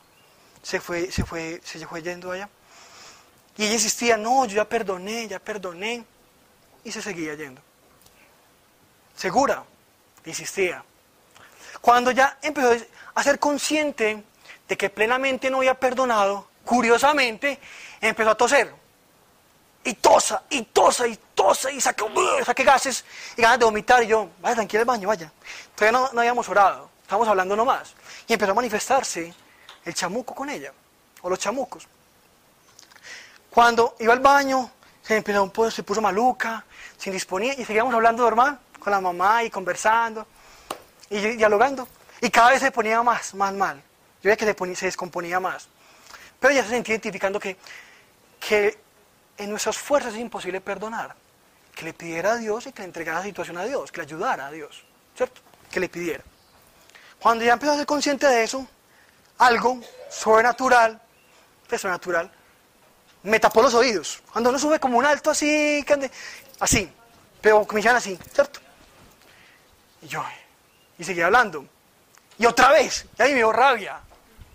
[0.62, 2.50] Se fue, se fue, se fue yendo allá.
[3.58, 6.06] Y ella insistía, no, yo ya perdoné, ya perdoné.
[6.84, 7.62] Y se seguía yendo.
[9.16, 9.64] Segura,
[10.26, 10.84] insistía.
[11.82, 12.86] Cuando ya empezó
[13.16, 14.24] a ser consciente
[14.68, 17.60] de que plenamente no había perdonado, curiosamente
[18.00, 18.74] empezó a toser.
[19.84, 22.04] Y tosa, y tosa, y tosa, y saque,
[22.46, 23.06] saque gases
[23.38, 24.04] y ganas de vomitar.
[24.04, 25.32] Y yo, vaya, tranquila al baño, vaya.
[25.76, 27.94] Todavía no, no habíamos orado, estábamos hablando nomás.
[28.28, 29.34] Y empezó a manifestarse
[29.86, 30.74] el chamuco con ella,
[31.22, 31.88] o los chamucos.
[33.50, 34.70] Cuando iba al baño,
[35.02, 36.64] se empezó un poco, se puso maluca,
[36.98, 40.28] se indisponía, y seguíamos hablando normal, con la mamá y conversando,
[41.10, 41.88] y dialogando.
[42.22, 43.78] Y cada vez se ponía más, más mal.
[44.22, 45.70] Yo veía que se, se descomponía más.
[46.40, 47.58] Pero ella se sentía identificando que,
[48.40, 48.78] que
[49.40, 51.16] en nuestras fuerzas es imposible perdonar.
[51.74, 54.04] Que le pidiera a Dios y que le entregara la situación a Dios, que le
[54.04, 54.84] ayudara a Dios,
[55.16, 55.42] ¿cierto?
[55.72, 56.24] Que le pidiera.
[57.20, 58.68] Cuando ya empezó a ser consciente de eso,
[59.38, 61.02] algo sobrenatural,
[61.68, 62.30] pues sobrenatural,
[63.24, 64.22] me tapó los oídos.
[64.32, 65.86] Cuando uno sube como un alto así,
[66.60, 66.92] así,
[67.42, 68.60] pero comienzan así, ¿cierto?
[70.02, 70.24] Y yo,
[70.98, 71.66] y seguía hablando.
[72.38, 74.00] Y otra vez, y ahí me dio rabia.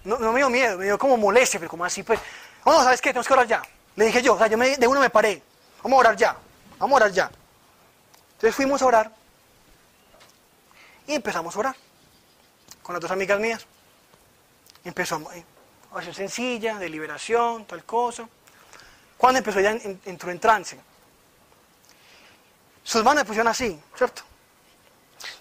[0.05, 2.21] No, me dio miedo, me dio como molestia, pero como así, pues.
[2.65, 3.11] No, no, ¿sabes qué?
[3.11, 3.63] Tenemos que orar ya.
[3.97, 5.43] Le dije yo, o sea, yo de uno me paré.
[5.83, 6.37] Vamos a orar ya,
[6.79, 7.31] vamos a orar ya.
[8.33, 9.13] Entonces fuimos a orar
[11.07, 11.77] y empezamos a orar
[12.83, 13.67] con las dos amigas mías.
[14.85, 15.45] Empezó a eh,
[15.93, 18.29] oración sencilla, de liberación, tal cosa.
[19.17, 20.79] Cuando empezó ella en- en- entró en trance.
[22.83, 24.23] Sus manos me pusieron así, ¿cierto?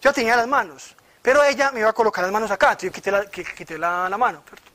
[0.02, 2.94] Yo tenía las manos, pero ella me iba a colocar las manos acá, entonces yo
[2.94, 4.72] quité la, quité la, la mano, ¿cierto?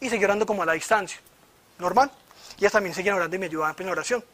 [0.00, 1.18] Y seguí orando como a la distancia,
[1.78, 2.10] normal.
[2.58, 4.24] Ellas también seguían orando y me ayudaban en la oración.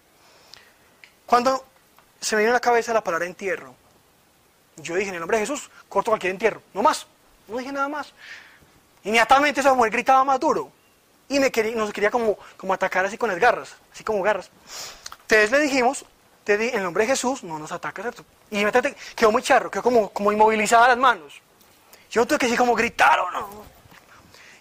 [1.26, 1.64] Cuando
[2.20, 3.74] se me vino a la cabeza la palabra entierro,
[4.76, 7.07] yo dije, en el nombre de Jesús, corto cualquier entierro, no más,
[7.48, 8.12] no dije nada más.
[9.04, 10.70] Inmediatamente esa mujer gritaba más duro
[11.28, 14.50] y me quería, nos quería como, como atacar así con las garras, así como garras.
[15.22, 16.04] Entonces le dijimos,
[16.44, 18.24] te di- en el nombre de Jesús, no nos ataca, ¿cierto?
[18.50, 21.35] Y inmediatamente quedó muy charro, quedó como, como inmovilizada las manos.
[22.11, 23.64] Yo tuve que decir como gritar o no.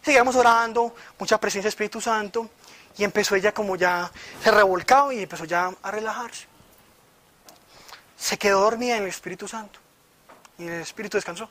[0.04, 2.50] Seguíamos orando, mucha presencia del Espíritu Santo,
[2.98, 4.12] y empezó ella como ya,
[4.44, 6.48] se revolcaba y empezó ya a relajarse.
[8.18, 9.80] Se quedó dormida en el Espíritu Santo,
[10.58, 11.50] y el Espíritu descansó.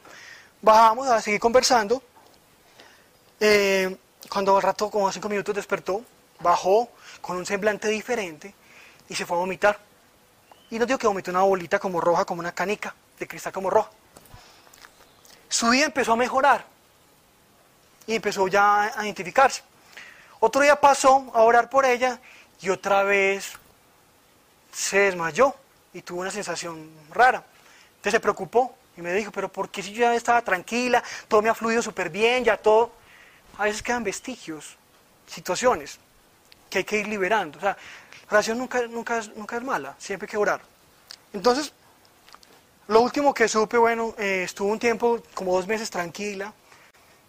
[0.61, 2.03] Bajamos a seguir conversando.
[3.39, 3.97] Eh,
[4.29, 6.03] cuando al rato, como a cinco minutos, despertó,
[6.41, 6.89] bajó
[7.21, 8.55] con un semblante diferente
[9.09, 9.79] y se fue a vomitar.
[10.71, 13.71] Y nos dijo que vomitó una bolita como roja, como una canica de cristal como
[13.71, 13.91] roja.
[15.49, 16.65] Su vida empezó a mejorar
[18.07, 19.63] y empezó ya a identificarse.
[20.41, 22.21] Otro día pasó a orar por ella
[22.61, 23.53] y otra vez
[24.73, 25.55] se desmayó
[25.93, 27.43] y tuvo una sensación rara.
[27.97, 31.43] Entonces se preocupó y me dijo, pero ¿por qué si yo ya estaba tranquila, todo
[31.43, 32.93] me ha fluido súper bien, ya todo?
[33.59, 34.77] A veces quedan vestigios,
[35.27, 35.99] situaciones
[36.69, 37.59] que hay que ir liberando.
[37.59, 37.77] O sea,
[38.31, 38.89] la oración nunca, es,
[39.35, 40.61] nunca es mala, siempre hay que orar.
[41.33, 41.73] Entonces,
[42.89, 46.53] lo último que supe, bueno, eh, estuvo un tiempo, como dos meses tranquila,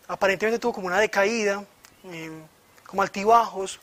[0.08, 1.64] aparentemente tuvo como una decaída,
[2.06, 2.32] eh,
[2.88, 3.80] como altibajos,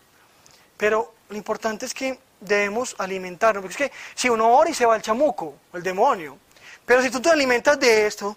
[0.76, 4.84] pero lo importante es que debemos alimentarnos, porque es que si uno ora y se
[4.84, 6.38] va el chamuco, el demonio,
[6.84, 8.36] pero si tú te alimentas de esto,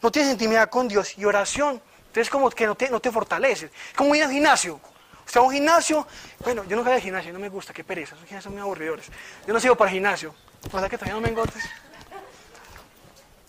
[0.00, 3.70] no tienes intimidad con Dios y oración, entonces como que no te, no te fortaleces.
[3.90, 4.80] Es como ir al gimnasio.
[5.26, 6.06] Usted va un gimnasio,
[6.40, 8.62] bueno, yo nunca voy al gimnasio, no me gusta, qué pereza, esos gimnasios son muy
[8.62, 9.06] aburridores.
[9.46, 10.34] Yo no sigo para el gimnasio,
[10.70, 11.62] sea que todavía no me engotes.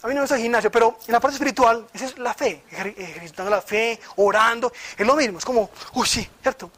[0.01, 2.33] A mí no me gusta el gimnasio, pero en la parte espiritual, esa es la
[2.33, 6.71] fe, ejer- ejercitando la fe, orando, es lo mismo, es como, uy, sí, ¿cierto?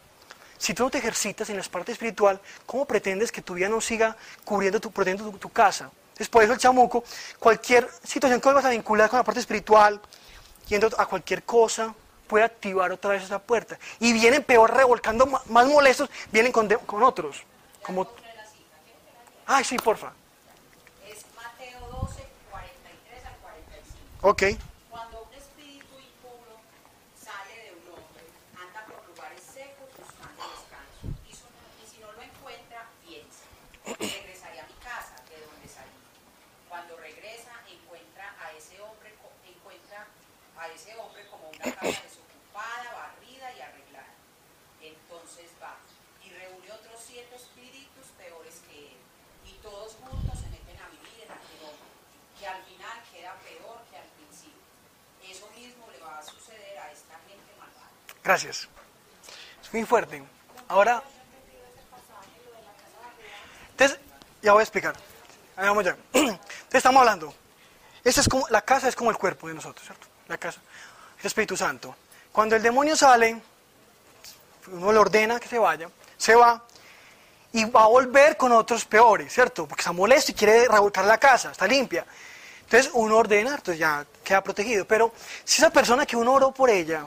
[0.58, 3.80] Si tú no te ejercitas en la parte espiritual, ¿cómo pretendes que tu vida no
[3.80, 5.92] siga cubriendo tu, tu, tu casa?
[6.10, 7.04] Entonces, por eso el chamuco,
[7.40, 10.00] cualquier situación que vas a vincular con la parte espiritual,
[10.68, 11.94] yendo a cualquier cosa,
[12.28, 13.78] puede activar otra vez esa puerta.
[14.00, 17.44] Y vienen peor revolcando, más molestos, vienen con, con otros.
[17.84, 18.08] Como...
[19.48, 20.14] Ay, sí, porfa.
[24.24, 24.44] Ok.
[24.90, 26.62] Cuando un espíritu impuro
[27.18, 28.22] sale de un hombre,
[28.54, 31.10] anda por lugares secos buscando descanso.
[31.26, 31.50] Y, su,
[31.82, 33.50] y si no lo encuentra, piensa,
[33.98, 35.98] regresaré a mi casa, de donde salí.
[36.70, 39.10] Cuando regresa, encuentra a ese hombre,
[39.42, 40.06] encuentra
[40.56, 44.14] a ese hombre como una casa desocupada, barrida y arreglada.
[44.82, 45.78] Entonces va
[46.22, 48.98] y reúne otros siete espíritus peores que él.
[49.50, 51.90] Y todos juntos se meten a vivir en aquel hombre,
[52.38, 53.82] que al final queda peor
[55.42, 57.90] eso mismo le va a suceder a esta gente malvada.
[58.24, 58.68] Gracias.
[59.64, 60.24] Es muy fuerte.
[60.68, 61.04] Ahora...
[63.72, 64.00] Entonces,
[64.42, 64.96] ya voy a explicar.
[65.56, 65.98] Ahí vamos ya.
[66.14, 66.40] Entonces
[66.74, 67.34] estamos hablando.
[68.04, 70.08] Esta es como, la casa es como el cuerpo de nosotros, ¿cierto?
[70.28, 70.62] La casa.
[71.20, 71.96] El Espíritu Santo.
[72.32, 73.42] Cuando el demonio sale,
[74.68, 76.64] uno le ordena que se vaya, se va
[77.54, 79.68] y va a volver con otros peores, ¿cierto?
[79.68, 82.06] Porque está molesto y quiere revolcar la casa, está limpia.
[82.72, 84.86] Entonces uno ordena, entonces ya queda protegido.
[84.86, 85.12] Pero
[85.44, 87.06] si esa persona que uno oró por ella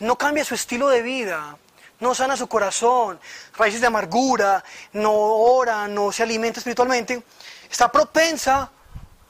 [0.00, 1.56] no cambia su estilo de vida,
[2.00, 3.20] no sana su corazón,
[3.56, 4.64] raíces de amargura,
[4.94, 7.22] no ora, no se alimenta espiritualmente,
[7.70, 8.72] está propensa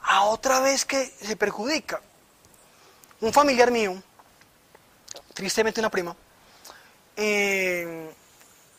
[0.01, 2.01] a otra vez que se perjudica.
[3.21, 4.01] Un familiar mío,
[5.35, 6.15] tristemente una prima,
[7.15, 8.11] eh,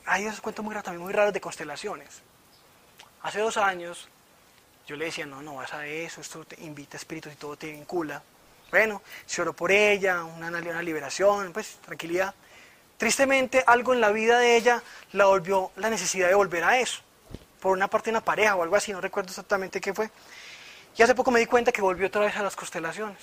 [0.06, 2.20] hay esos cuentos muy raros, también muy raros de constelaciones.
[3.22, 4.08] Hace dos años
[4.86, 7.56] yo le decía, no, no vas a eso, esto te invita a espíritus y todo
[7.56, 8.22] te vincula.
[8.70, 12.34] Bueno, se oró por ella, una, una liberación, pues tranquilidad.
[12.96, 17.00] Tristemente, algo en la vida de ella la volvió la necesidad de volver a eso.
[17.60, 20.10] Por una parte una pareja o algo así, no recuerdo exactamente qué fue.
[20.96, 23.18] Y hace poco me di cuenta que volvió otra vez a las constelaciones.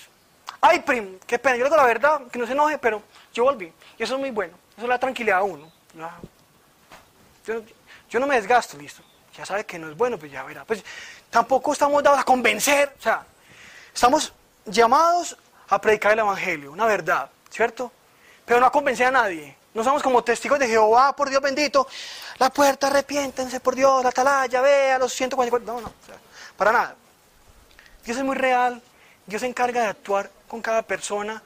[0.59, 3.01] Ay, prim, qué pena, yo digo la verdad, que no se enoje, pero
[3.33, 3.71] yo volví.
[3.97, 5.71] Y eso es muy bueno, eso le da tranquilidad a uno.
[7.45, 7.61] Yo,
[8.09, 9.03] yo no me desgasto, listo.
[9.37, 10.65] Ya sabe que no es bueno, pues ya verá.
[10.65, 10.83] Pues
[11.31, 13.25] tampoco estamos dados a convencer, o sea,
[13.91, 14.31] estamos
[14.65, 15.35] llamados
[15.69, 17.91] a predicar el Evangelio, una verdad, ¿cierto?
[18.45, 19.57] Pero no a convencer a nadie.
[19.73, 21.87] No somos como testigos de Jehová, por Dios bendito,
[22.37, 25.65] la puerta, arrepiéntense, por Dios, la atalaya, vea los 144.
[25.65, 25.91] No, no,
[26.57, 26.95] para nada.
[28.03, 28.81] Dios es muy real,
[29.25, 31.41] Dios se encarga de actuar con cada persona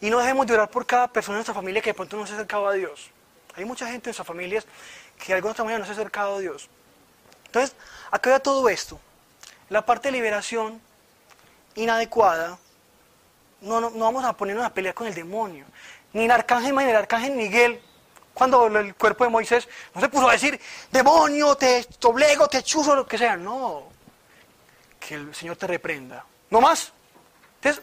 [0.00, 2.26] y no dejemos de orar por cada persona en nuestra familia que de pronto no
[2.26, 3.10] se ha acercado a Dios.
[3.54, 4.64] Hay mucha gente en nuestras familias
[5.18, 6.70] que de alguna manera no se ha acercado a Dios.
[7.46, 7.76] Entonces,
[8.10, 8.98] acá todo esto.
[9.70, 10.80] La parte de liberación
[11.74, 12.58] inadecuada,
[13.60, 15.66] no, no, vamos a ponernos a pelear con el demonio.
[16.12, 17.80] Ni el arcángel ni el arcángel Miguel,
[18.32, 20.58] cuando el cuerpo de Moisés no se puso a decir,
[20.90, 23.36] demonio, te doblego, te chuzo, lo que sea.
[23.36, 23.84] No,
[24.98, 26.24] que el Señor te reprenda.
[26.50, 26.92] No más.
[27.56, 27.82] Entonces,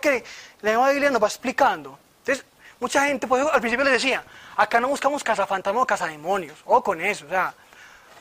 [0.00, 0.24] que
[0.62, 1.98] la nueva Biblia nos va explicando.
[2.20, 2.44] Entonces,
[2.80, 4.24] mucha gente, pues, al principio les decía,
[4.56, 7.54] acá no buscamos cazafantasmas o cazademonios, o con eso, o sea,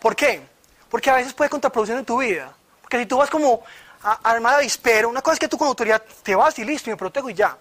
[0.02, 0.42] ¿por qué?
[0.90, 2.54] Porque a veces puede contraproducir en tu vida.
[2.94, 3.64] Porque si tú vas como
[4.04, 6.94] armada de avispero, una cosa es que tú con autoridad te vas y listo, y
[6.94, 7.58] me protejo y ya.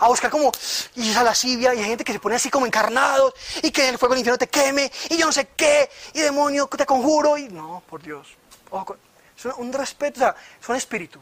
[0.00, 0.50] A buscar como,
[0.96, 3.96] y esa lascivia, y hay gente que se pone así como encarnados, y que el
[3.96, 7.46] fuego del infierno te queme, y yo no sé qué, y demonio te conjuro, y
[7.46, 8.26] no, por Dios.
[8.70, 8.96] Ojo,
[9.36, 11.20] es un respeto, o sea, son espíritu.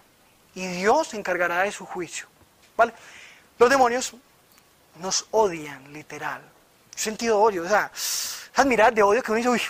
[0.54, 2.28] Y Dios se encargará de su juicio.
[2.78, 2.94] ¿Vale?
[3.58, 4.14] Los demonios
[5.00, 6.40] nos odian, literal.
[6.96, 7.92] Sentido de odio, o sea,
[8.54, 9.62] admirar de odio que uno dice, uy,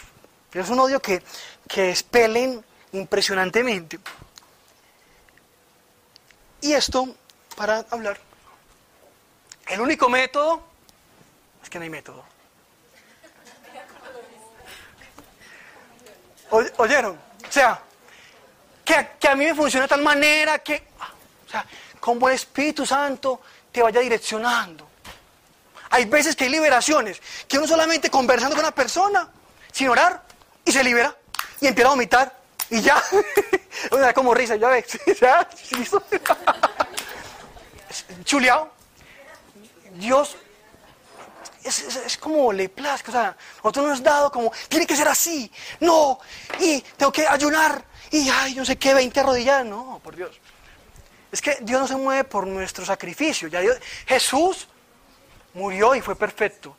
[0.53, 1.25] es un odio que,
[1.67, 3.99] que expelen impresionantemente.
[6.61, 7.15] Y esto,
[7.57, 8.19] para hablar,
[9.69, 10.63] el único método
[11.63, 12.25] es que no hay método.
[16.51, 17.17] ¿Oyeron?
[17.49, 17.81] O sea,
[18.85, 20.89] que, a mí me funciona de tal manera que,
[21.47, 21.65] o sea,
[22.01, 24.89] como el Espíritu Santo te vaya direccionando.
[25.91, 29.29] Hay veces que hay liberaciones, que uno solamente conversando con una persona,
[29.73, 30.23] sin orar,
[30.65, 31.17] y se libera,
[31.61, 32.40] y empieza a vomitar,
[32.71, 33.03] y ya,
[33.93, 35.49] una como risa, ya ves, ya.
[38.25, 38.73] Chuleado.
[39.95, 40.37] Dios
[41.65, 45.09] es, es, es, como le plazca, o sea, nosotros nos dado como, tiene que ser
[45.09, 46.19] así, no,
[46.59, 50.41] y tengo que ayunar, y ay, no sé qué, 20 rodillas, no, por Dios.
[51.31, 54.69] Es que Dios no se mueve por nuestro sacrificio, ya Dios, Jesús
[55.55, 56.77] murió y fue perfecto.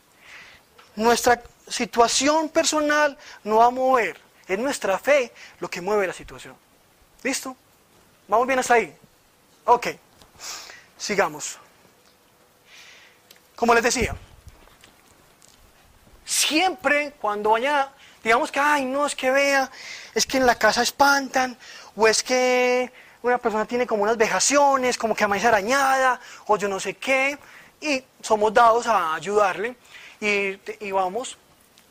[0.95, 4.19] Nuestra situación personal no va a mover,
[4.53, 6.55] es nuestra fe lo que mueve la situación.
[7.23, 7.55] ¿Listo?
[8.27, 8.95] ¿Vamos bien hasta ahí?
[9.65, 9.87] Ok,
[10.97, 11.57] sigamos.
[13.55, 14.15] Como les decía,
[16.25, 17.91] siempre cuando vaya,
[18.23, 19.69] digamos que, ay, no, es que vea,
[20.15, 21.57] es que en la casa espantan,
[21.95, 22.91] o es que
[23.21, 27.37] una persona tiene como unas vejaciones, como que amanecer arañada, o yo no sé qué,
[27.79, 29.75] y somos dados a ayudarle,
[30.19, 31.37] y, y vamos.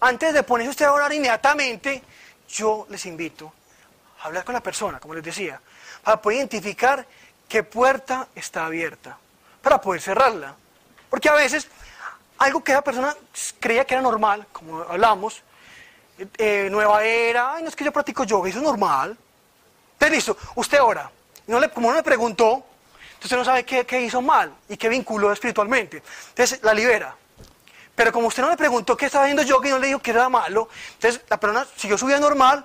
[0.01, 2.03] Antes de ponerse usted a orar inmediatamente,
[2.53, 3.53] yo les invito
[4.21, 5.61] a hablar con la persona, como les decía,
[6.03, 7.07] para poder identificar
[7.49, 9.17] qué puerta está abierta,
[9.63, 10.55] para poder cerrarla.
[11.09, 11.69] Porque a veces
[12.39, 13.15] algo que la persona
[13.59, 15.43] creía que era normal, como hablamos,
[16.39, 19.17] eh, nueva era, ay, no es que yo practico yoga, eso es normal.
[19.93, 21.11] Entonces, listo, usted ora.
[21.47, 22.65] No le, como no le preguntó,
[23.15, 26.03] entonces no sabe qué, qué, hizo mal y qué vinculó espiritualmente.
[26.29, 27.15] Entonces la libera.
[28.01, 30.13] Pero como usted no le preguntó qué estaba haciendo yoga y no le dijo que
[30.13, 32.65] era malo, entonces la persona siguió su vida normal,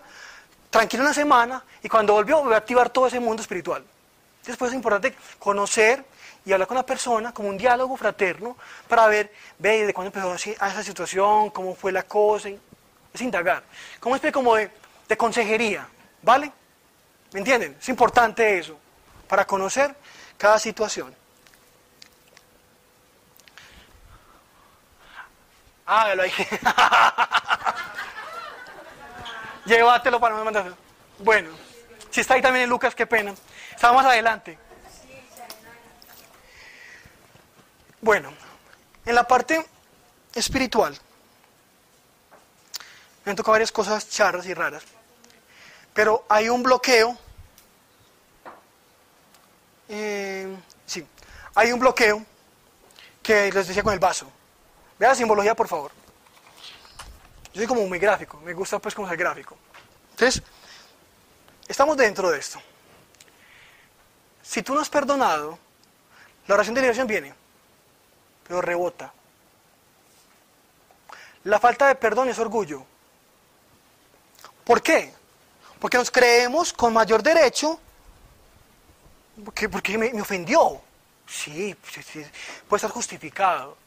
[0.69, 3.83] tranquila una semana, y cuando volvió, volvió a activar todo ese mundo espiritual.
[4.45, 6.05] Después es importante conocer
[6.45, 8.55] y hablar con la persona como un diálogo fraterno
[8.87, 12.47] para ver, ve, de cuándo empezó a esa situación, cómo fue la cosa.
[13.13, 13.61] Es indagar.
[13.99, 14.71] Como especie como de,
[15.05, 15.85] de consejería,
[16.21, 16.49] ¿vale?
[17.33, 17.75] ¿Me entienden?
[17.77, 18.79] Es importante eso,
[19.27, 19.93] para conocer
[20.37, 21.13] cada situación.
[25.85, 26.31] Hágalo ahí.
[29.65, 30.73] Llévatelo para no mandas.
[31.19, 31.49] Bueno,
[32.09, 33.33] si está ahí también en Lucas, qué pena.
[33.71, 34.57] Está más adelante.
[38.01, 38.31] Bueno,
[39.05, 39.65] en la parte
[40.33, 40.97] espiritual,
[43.23, 44.83] me han tocado varias cosas charras y raras,
[45.93, 47.17] pero hay un bloqueo.
[49.89, 50.55] eh,
[50.85, 51.05] sí,
[51.55, 52.23] hay un bloqueo
[53.23, 54.31] que les decía con el vaso.
[54.97, 55.91] Vea la simbología, por favor.
[57.53, 59.57] Yo soy como muy gráfico, me gusta pues como ser gráfico.
[60.11, 60.43] Entonces,
[61.67, 62.61] estamos dentro de esto.
[64.41, 65.57] Si tú no has perdonado,
[66.47, 67.33] la oración de liberación viene,
[68.47, 69.13] pero rebota.
[71.45, 72.85] La falta de perdón es orgullo.
[74.63, 75.13] ¿Por qué?
[75.79, 77.79] Porque nos creemos con mayor derecho,
[79.43, 80.81] porque, porque me, me ofendió.
[81.27, 82.25] Sí, sí, sí,
[82.67, 83.77] puede estar justificado.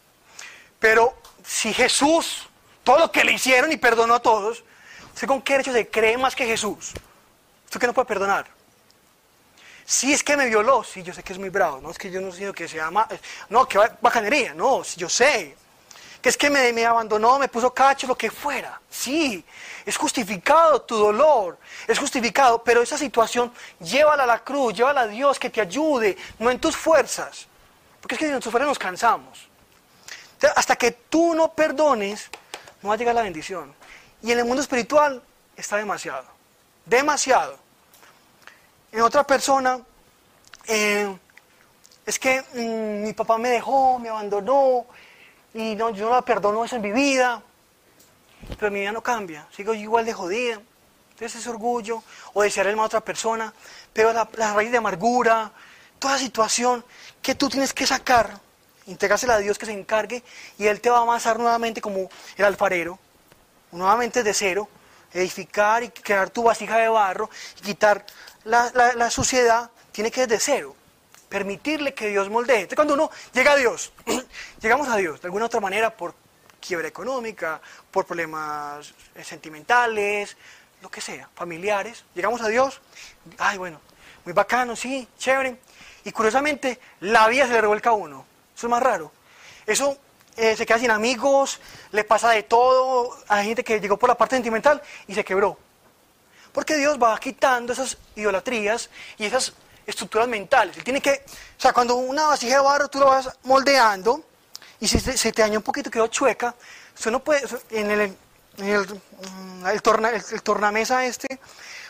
[0.79, 2.49] Pero si Jesús,
[2.85, 4.65] todo lo que le hicieron y perdonó a todos,
[5.15, 6.93] ¿usted con qué derecho se cree más que Jesús?
[7.65, 8.47] ¿Usted que no puede perdonar?
[9.85, 12.11] Si es que me violó, sí, yo sé que es muy bravo, no es que
[12.11, 13.09] yo no sé que se llama,
[13.49, 15.57] no, que ba- bacanería, no, yo sé.
[16.21, 18.81] Que es que me, me abandonó, me puso cacho, lo que fuera.
[18.91, 19.43] Sí,
[19.87, 25.07] es justificado tu dolor, es justificado, pero esa situación llévala a la cruz, llévala a
[25.07, 27.47] Dios que te ayude, no en tus fuerzas.
[28.01, 29.48] Porque es que si en tus fuerzas nos cansamos.
[30.55, 32.31] Hasta que tú no perdones,
[32.83, 33.75] no va a llegar la bendición.
[34.23, 35.23] Y en el mundo espiritual
[35.57, 36.27] está demasiado.
[36.85, 37.57] Demasiado.
[38.93, 39.81] En otra persona,
[40.67, 41.17] eh,
[42.07, 44.87] es que mm, mi papá me dejó, me abandonó,
[45.55, 47.43] y no, yo no la perdono eso en mi vida.
[48.59, 50.61] Pero mi vida no cambia, sigo igual de jodida.
[51.11, 53.53] Entonces ese orgullo, o desear el mal a otra persona,
[53.93, 55.51] pero la, la raíz de amargura,
[55.99, 56.85] toda situación
[57.21, 58.41] que tú tienes que sacar,
[58.93, 60.23] entregársela a Dios que se encargue,
[60.59, 62.99] y Él te va a amasar nuevamente como el alfarero,
[63.73, 64.69] nuevamente de cero,
[65.13, 68.05] edificar y crear tu vasija de barro y quitar
[68.45, 70.75] la, la- la suciedad, tiene que desde cero.
[71.29, 72.61] Permitirle que Dios moldee.
[72.61, 73.93] Entonces, cuando uno llega a Dios,
[74.61, 76.15] llegamos a Dios de alguna otra manera por
[76.61, 77.61] quiebra económica,
[77.91, 80.37] por problemas eh, sentimentales,
[80.81, 82.05] lo que sea, familiares.
[82.15, 82.81] Llegamos a Dios,
[83.39, 83.81] ay, bueno,
[84.25, 85.59] muy bacano, sí, chévere.
[86.05, 88.25] Y curiosamente, la vida se le revuelca a uno.
[88.59, 89.13] Eso es más raro.
[89.67, 89.97] Eso
[90.37, 91.61] eh, se queda sin amigos,
[91.93, 93.17] le pasa de todo.
[93.29, 95.57] Hay gente que llegó por la parte sentimental y se quebró.
[96.53, 99.53] Porque Dios va quitando esas idolatrías y esas
[99.87, 100.77] estructuras mentales.
[100.77, 104.25] Él tiene que, o sea, cuando una vasija de barro tú la vas moldeando
[104.81, 106.53] y si se, te daña un poquito, quedó chueca,
[106.97, 108.09] usted no puede, en el,
[108.57, 111.39] mm, torna- el- tornamesa este,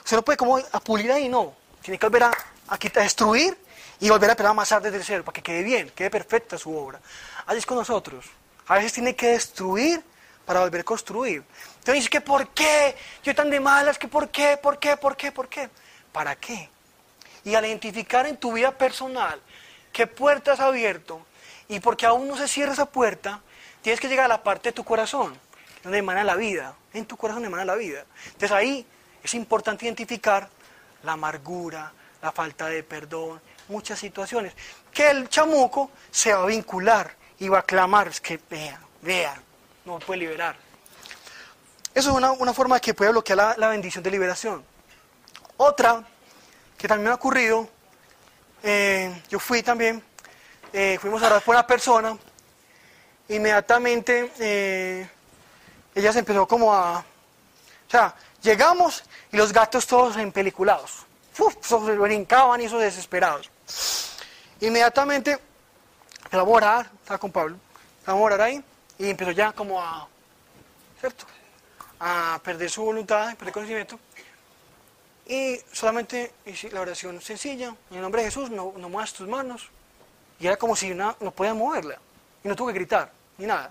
[0.05, 1.55] usted no puede como pulir ahí, no.
[1.81, 2.31] Tiene que volver a,
[2.69, 3.57] a a destruir
[4.01, 6.76] y volver a empezar a amasar desde cero para que quede bien, quede perfecta su
[6.76, 7.01] obra.
[7.46, 8.26] Así es con nosotros.
[8.66, 10.03] A veces tiene que destruir
[10.44, 11.42] para volver a construir.
[11.78, 12.96] Entonces dice que ¿por qué?
[13.22, 14.59] Yo tan de malas, que ¿por qué?
[14.62, 14.96] ¿Por qué?
[14.96, 15.32] ¿Por qué?
[15.32, 15.68] ¿Por qué?
[16.12, 16.68] ¿Para qué?
[17.44, 19.40] Y al identificar en tu vida personal
[19.92, 21.26] qué puerta has abierto
[21.68, 23.40] y porque aún no se cierra esa puerta,
[23.82, 25.38] tienes que llegar a la parte de tu corazón,
[25.82, 26.74] donde emana la vida.
[26.94, 28.05] En tu corazón emana la vida.
[28.26, 28.86] Entonces ahí
[29.22, 30.49] es importante identificar
[31.03, 31.92] la amargura,
[32.22, 34.55] la falta de perdón, muchas situaciones.
[34.93, 39.41] Que el chamuco se va a vincular y va a clamar, es que vea, vea,
[39.85, 40.57] no puede liberar.
[41.95, 44.64] Eso es una, una forma que puede bloquear la, bendición de liberación.
[45.57, 46.05] Otra,
[46.77, 47.69] que también me ha ocurrido,
[48.62, 50.03] eh, yo fui también,
[50.73, 52.16] eh, fuimos a orar por una persona,
[53.29, 55.09] inmediatamente eh,
[55.95, 56.99] ella se empezó como a...
[56.99, 59.03] O sea, llegamos
[59.33, 61.07] y los gatos todos empeliculados.
[61.39, 63.51] Uf, se brincaban y esos desesperados.
[64.61, 65.39] Inmediatamente
[66.25, 66.62] empezamos
[67.09, 67.57] a con Pablo,
[68.01, 68.62] empezamos a ahí
[68.99, 70.09] y empezó ya como a...
[71.01, 71.25] ¿Cierto?
[72.01, 73.99] A perder su voluntad, perder conocimiento.
[75.27, 79.29] Y solamente hice la oración sencilla, en el nombre de Jesús, no, no muevas tus
[79.29, 79.69] manos.
[80.41, 81.99] Y era como si una, no podía moverla.
[82.43, 83.71] Y no tuvo que gritar, ni nada.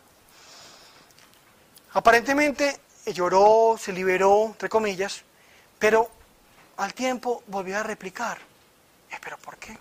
[1.94, 5.24] Aparentemente lloró, se liberó, entre comillas,
[5.80, 6.10] pero
[6.78, 8.38] al tiempo volvió a replicar.
[9.10, 9.78] Eh, ¿Pero por qué?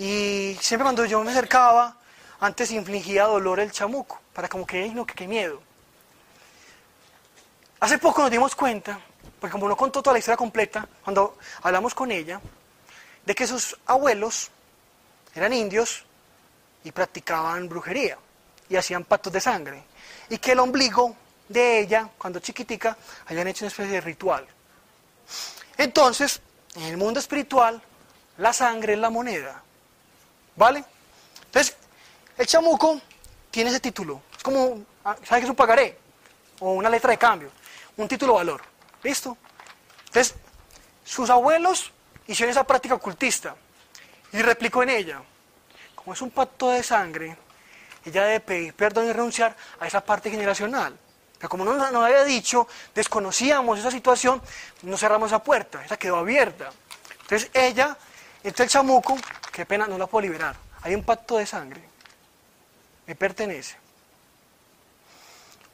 [0.00, 1.94] Y siempre cuando yo me acercaba,
[2.40, 5.60] antes infligía dolor el chamuco, para como que, "Ay, no, que qué miedo.
[7.80, 8.98] Hace poco nos dimos cuenta,
[9.38, 12.40] porque como no contó toda la historia completa, cuando hablamos con ella,
[13.26, 14.50] de que sus abuelos
[15.34, 16.02] eran indios
[16.82, 18.16] y practicaban brujería
[18.70, 19.84] y hacían pactos de sangre.
[20.30, 21.14] Y que el ombligo
[21.46, 22.96] de ella, cuando chiquitica,
[23.26, 24.46] habían hecho una especie de ritual.
[25.76, 26.40] Entonces,
[26.76, 27.82] en el mundo espiritual,
[28.38, 29.62] la sangre es la moneda.
[30.60, 30.84] ¿Vale?
[31.46, 31.74] Entonces,
[32.36, 33.00] el chamuco
[33.50, 34.20] tiene ese título.
[34.36, 35.96] Es como, ah, ¿sabe qué es un pagaré?
[36.58, 37.50] O una letra de cambio.
[37.96, 38.60] Un título valor.
[39.02, 39.38] ¿Listo?
[40.04, 40.34] Entonces,
[41.02, 41.90] sus abuelos
[42.26, 43.56] hicieron esa práctica ocultista
[44.34, 45.22] y replicó en ella.
[45.94, 47.38] Como es un pacto de sangre,
[48.04, 50.94] ella debe pedir perdón y renunciar a esa parte generacional.
[51.38, 54.42] Pero como no nos había dicho, desconocíamos esa situación,
[54.82, 56.70] no cerramos esa puerta, esa quedó abierta.
[57.22, 57.96] Entonces ella,
[58.42, 59.16] entra el chamuco,
[59.52, 60.56] qué pena, no la puedo liberar.
[60.82, 61.82] Hay un pacto de sangre,
[63.06, 63.76] me pertenece.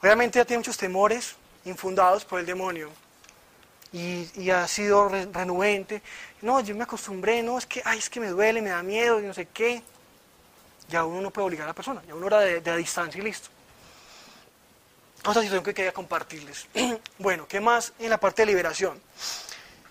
[0.00, 2.90] Obviamente ella tiene muchos temores infundados por el demonio
[3.92, 6.02] y, ha sido renuente.
[6.42, 9.20] No, yo me acostumbré, no, es que, ay, es que me duele, me da miedo,
[9.20, 9.82] y no sé qué.
[10.88, 13.24] Ya uno no puede obligar a la persona, ya uno era de, de distancia y
[13.24, 13.48] listo.
[15.20, 16.68] Otra situación que quería compartirles.
[17.18, 19.00] bueno, ¿qué más en la parte de liberación?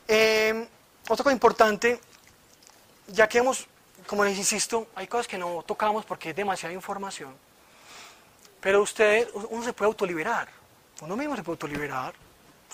[0.07, 0.67] Eh,
[1.09, 1.99] otra cosa importante,
[3.07, 3.67] ya que hemos,
[4.07, 7.35] como les insisto, hay cosas que no tocamos porque es demasiada información.
[8.59, 10.47] Pero usted, uno se puede autoliberar.
[11.01, 12.13] Uno mismo se puede autoliberar.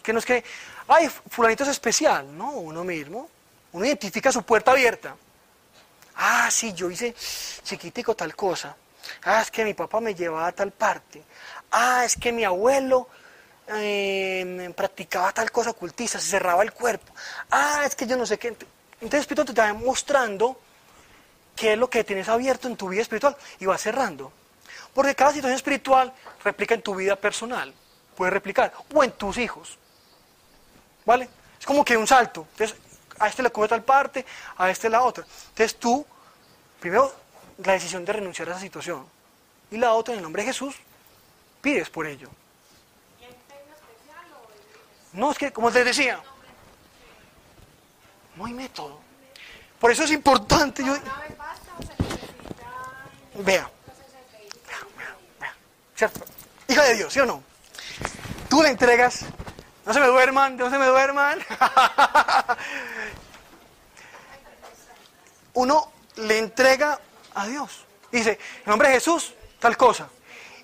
[0.01, 0.43] Que no es que,
[0.87, 2.35] ay, fulanito es especial.
[2.37, 3.29] No, uno mismo.
[3.73, 5.15] Uno identifica su puerta abierta.
[6.15, 7.13] Ah, sí, yo hice
[7.63, 8.75] chiquitico tal cosa.
[9.23, 11.23] Ah, es que mi papá me llevaba a tal parte.
[11.71, 13.07] Ah, es que mi abuelo
[13.67, 17.13] eh, practicaba tal cosa ocultista, se cerraba el cuerpo.
[17.49, 18.55] Ah, es que yo no sé qué.
[19.01, 20.59] Entonces Espíritu te está mostrando
[21.55, 24.31] qué es lo que tienes abierto en tu vida espiritual y va cerrando.
[24.93, 27.73] Porque cada situación espiritual replica en tu vida personal,
[28.15, 29.77] puede replicar, o en tus hijos.
[31.05, 31.29] ¿Vale?
[31.59, 32.47] Es como que un salto.
[32.51, 32.77] Entonces,
[33.19, 34.25] a este le cubre tal parte,
[34.57, 35.25] a este la otra.
[35.49, 36.05] Entonces tú,
[36.79, 37.13] primero,
[37.63, 39.05] la decisión de renunciar a esa situación.
[39.71, 40.75] Y la otra, en el nombre de Jesús,
[41.61, 42.29] pides por ello.
[45.13, 46.21] No, es que, como les decía,
[48.35, 48.99] no hay método.
[49.79, 50.83] Por eso es importante.
[50.83, 50.95] Yo...
[53.35, 53.69] Vea.
[55.95, 56.21] ¿Cierto?
[56.67, 57.43] Hija de Dios, ¿sí o no?
[58.49, 59.25] Tú le entregas
[59.85, 61.39] no se me duerman, no se me duerman.
[65.53, 66.99] Uno le entrega
[67.33, 67.85] a Dios.
[68.11, 70.07] Dice, en nombre de Jesús, tal cosa.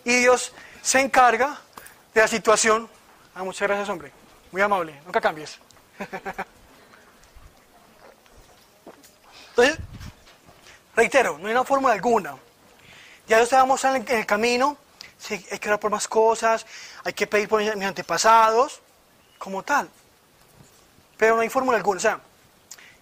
[0.03, 1.59] Y Dios se encarga
[2.13, 2.87] de la situación.
[3.33, 4.11] Ah, muchas gracias, hombre.
[4.51, 5.01] Muy amable.
[5.05, 5.57] Nunca cambies.
[9.57, 9.83] Entonces,
[10.95, 12.35] reitero, no hay una fórmula alguna.
[13.27, 14.77] Ya Dios te va en el camino.
[15.31, 16.63] Hay que orar por más cosas,
[17.03, 18.81] hay que pedir por mis antepasados
[19.39, 19.89] como tal.
[21.17, 21.97] Pero no hay fórmula alguna.
[21.97, 22.19] O sea,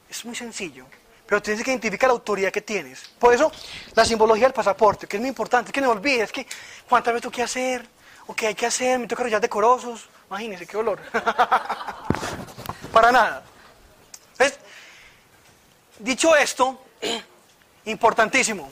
[0.09, 0.85] es muy sencillo.
[1.27, 3.03] Pero tienes que identificar la autoridad que tienes.
[3.19, 3.51] Por eso,
[3.93, 6.47] la simbología del pasaporte, que es muy importante, es que no olvides, que
[6.87, 7.85] cuántas veces tengo que hacer,
[8.27, 10.07] o qué hay que hacer, me toca arrollar decorosos.
[10.29, 11.01] Imagínense qué olor.
[12.93, 13.43] Para nada.
[14.39, 14.57] ¿Ves?
[15.99, 16.81] Dicho esto,
[17.85, 18.71] importantísimo.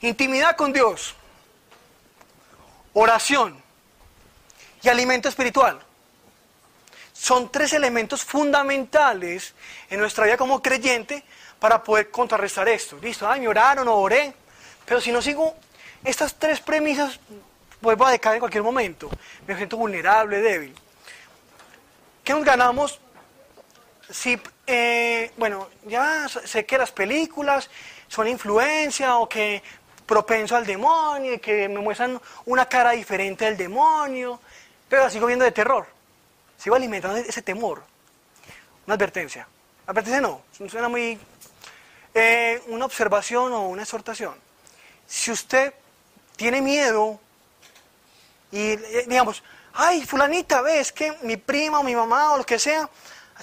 [0.00, 1.14] Intimidad con Dios,
[2.92, 3.60] oración
[4.82, 5.80] y alimento espiritual
[7.12, 9.52] son tres elementos fundamentales
[9.90, 11.24] en nuestra vida como creyente
[11.58, 12.96] para poder contrarrestar esto.
[13.02, 14.32] Listo, ay, me oraron o oré,
[14.84, 15.56] pero si no sigo
[16.04, 17.18] estas tres premisas,
[17.80, 19.10] vuelvo a decaer en cualquier momento.
[19.48, 20.74] Me siento vulnerable, débil.
[22.22, 23.00] ¿Qué nos ganamos
[24.10, 24.40] si,
[24.70, 27.70] eh, bueno, ya sé que las películas
[28.06, 29.62] son influencia o que
[30.04, 34.40] propenso al demonio y que me muestran una cara diferente del demonio,
[34.88, 35.86] pero sigo viendo de terror?
[36.70, 37.82] va alimentando ese temor.
[38.86, 39.48] Una advertencia.
[39.86, 41.18] Advertencia no, suena muy...
[42.12, 44.34] Eh, una observación o una exhortación.
[45.06, 45.72] Si usted
[46.36, 47.18] tiene miedo
[48.50, 49.42] y eh, digamos,
[49.72, 52.88] ay, fulanita, ves que mi prima o mi mamá o lo que sea,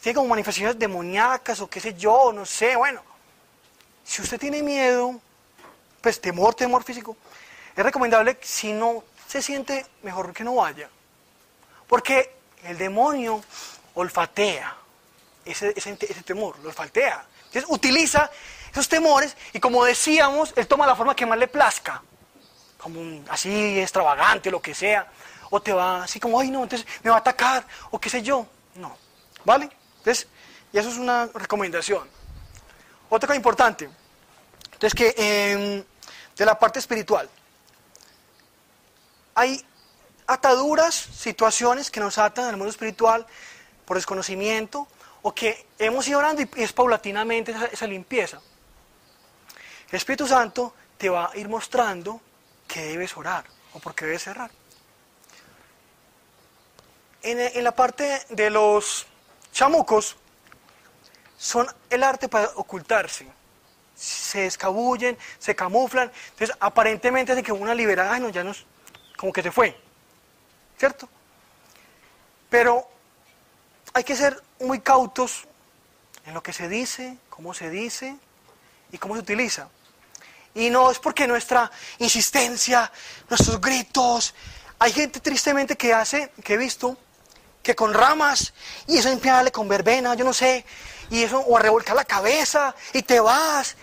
[0.02, 3.02] tiene como manifestaciones demoníacas o qué sé yo, no sé, bueno.
[4.04, 5.20] Si usted tiene miedo,
[6.02, 7.18] pues temor, temor físico,
[7.76, 10.90] es recomendable si no se siente mejor que no vaya.
[11.88, 13.44] Porque el demonio
[13.96, 14.76] olfatea
[15.46, 15.74] ese,
[16.26, 17.26] temor, lo olfatea.
[17.46, 18.30] Entonces utiliza
[18.72, 22.02] esos temores y como decíamos, él toma la forma que más le plazca,
[22.78, 25.08] como así extravagante, lo que sea,
[25.50, 28.22] o te va así como, ay no, entonces me va a atacar, o qué sé
[28.22, 28.46] yo.
[28.76, 28.98] No,
[29.46, 29.70] ¿vale?
[30.06, 30.28] Entonces,
[30.72, 32.08] y eso es una recomendación.
[33.10, 33.90] Otra cosa importante,
[34.74, 35.84] entonces que em,
[36.38, 37.28] de la parte espiritual,
[39.34, 39.66] hay
[40.28, 43.26] ataduras, situaciones que nos atan al mundo espiritual
[43.84, 44.88] por desconocimiento
[45.24, 48.40] o que hemos ido orando y es paulatinamente esa, limpieza.
[49.90, 52.22] El Espíritu Santo te va a ir mostrando
[52.68, 53.44] que debes orar
[53.74, 54.52] o por qué debes cerrar.
[57.24, 59.08] En, en la parte de los
[59.56, 60.18] chamucos,
[61.38, 63.26] son el arte para ocultarse.
[63.96, 66.12] Se escabullen, se camuflan.
[66.32, 68.66] Entonces, aparentemente hace que una liberada, no, ya nos,
[69.18, 69.76] como que se fue.
[70.78, 71.08] ¿Cierto?
[72.50, 72.86] Pero
[73.94, 75.46] hay que ser muy cautos
[76.26, 78.18] en lo que se dice, cómo se dice
[78.92, 79.70] y cómo se utiliza.
[80.54, 82.92] Y no es porque nuestra insistencia,
[83.30, 84.36] nuestros gritos,
[84.80, 86.98] hay gente tristemente que hace, que he visto,
[87.66, 88.54] que con ramas,
[88.86, 90.64] y eso empieza con verbena, yo no sé,
[91.10, 93.76] y eso, o a revolcar la cabeza, y te vas,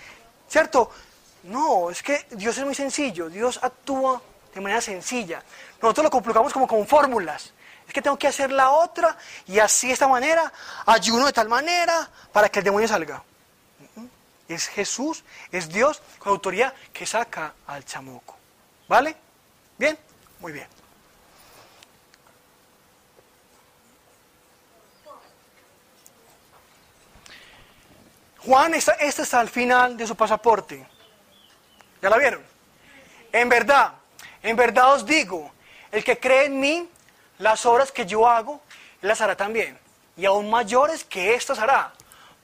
[0.49, 0.89] ¿cierto?
[1.43, 4.23] No, es que Dios es muy sencillo, Dios actúa
[4.55, 5.43] de manera sencilla.
[5.83, 7.53] Nosotros lo complicamos como con fórmulas.
[7.85, 9.19] Es que tengo que hacer la otra,
[9.49, 10.53] y así de esta manera,
[10.87, 13.25] ayuno de tal manera, para que el demonio salga.
[14.47, 18.37] Es Jesús, es Dios con autoridad que saca al chamuco.
[18.87, 19.17] ¿Vale?
[19.77, 19.99] ¿Bien?
[20.39, 20.82] Muy bien.
[28.45, 30.85] Juan, esta está al final de su pasaporte.
[32.01, 32.43] ¿Ya la vieron?
[33.31, 33.93] En verdad,
[34.43, 35.53] en verdad os digo,
[35.93, 36.89] el que cree en mí,
[37.39, 38.61] las obras que yo hago,
[39.01, 39.79] las hará también.
[40.17, 41.93] Y aún mayores que estas hará,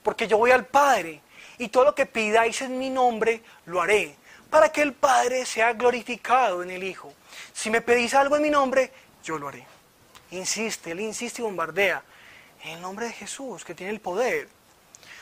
[0.01, 1.21] porque yo voy al Padre,
[1.57, 4.15] y todo lo que pidáis en mi nombre, lo haré,
[4.49, 7.13] para que el Padre sea glorificado en el Hijo.
[7.53, 9.67] Si me pedís algo en mi nombre, yo lo haré.
[10.31, 12.01] Insiste, él insiste y bombardea.
[12.63, 14.47] En el nombre de Jesús, que tiene el poder.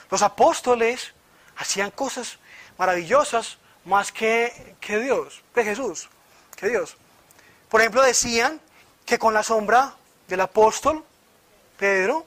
[0.10, 1.14] Los apóstoles
[1.58, 2.38] hacían cosas
[2.78, 6.10] maravillosas más que, que Dios, que Jesús,
[6.56, 6.96] que Dios.
[7.70, 8.62] Por ejemplo, decían
[9.06, 9.96] que con la sombra
[10.28, 11.04] del apóstol
[11.78, 12.26] Pedro,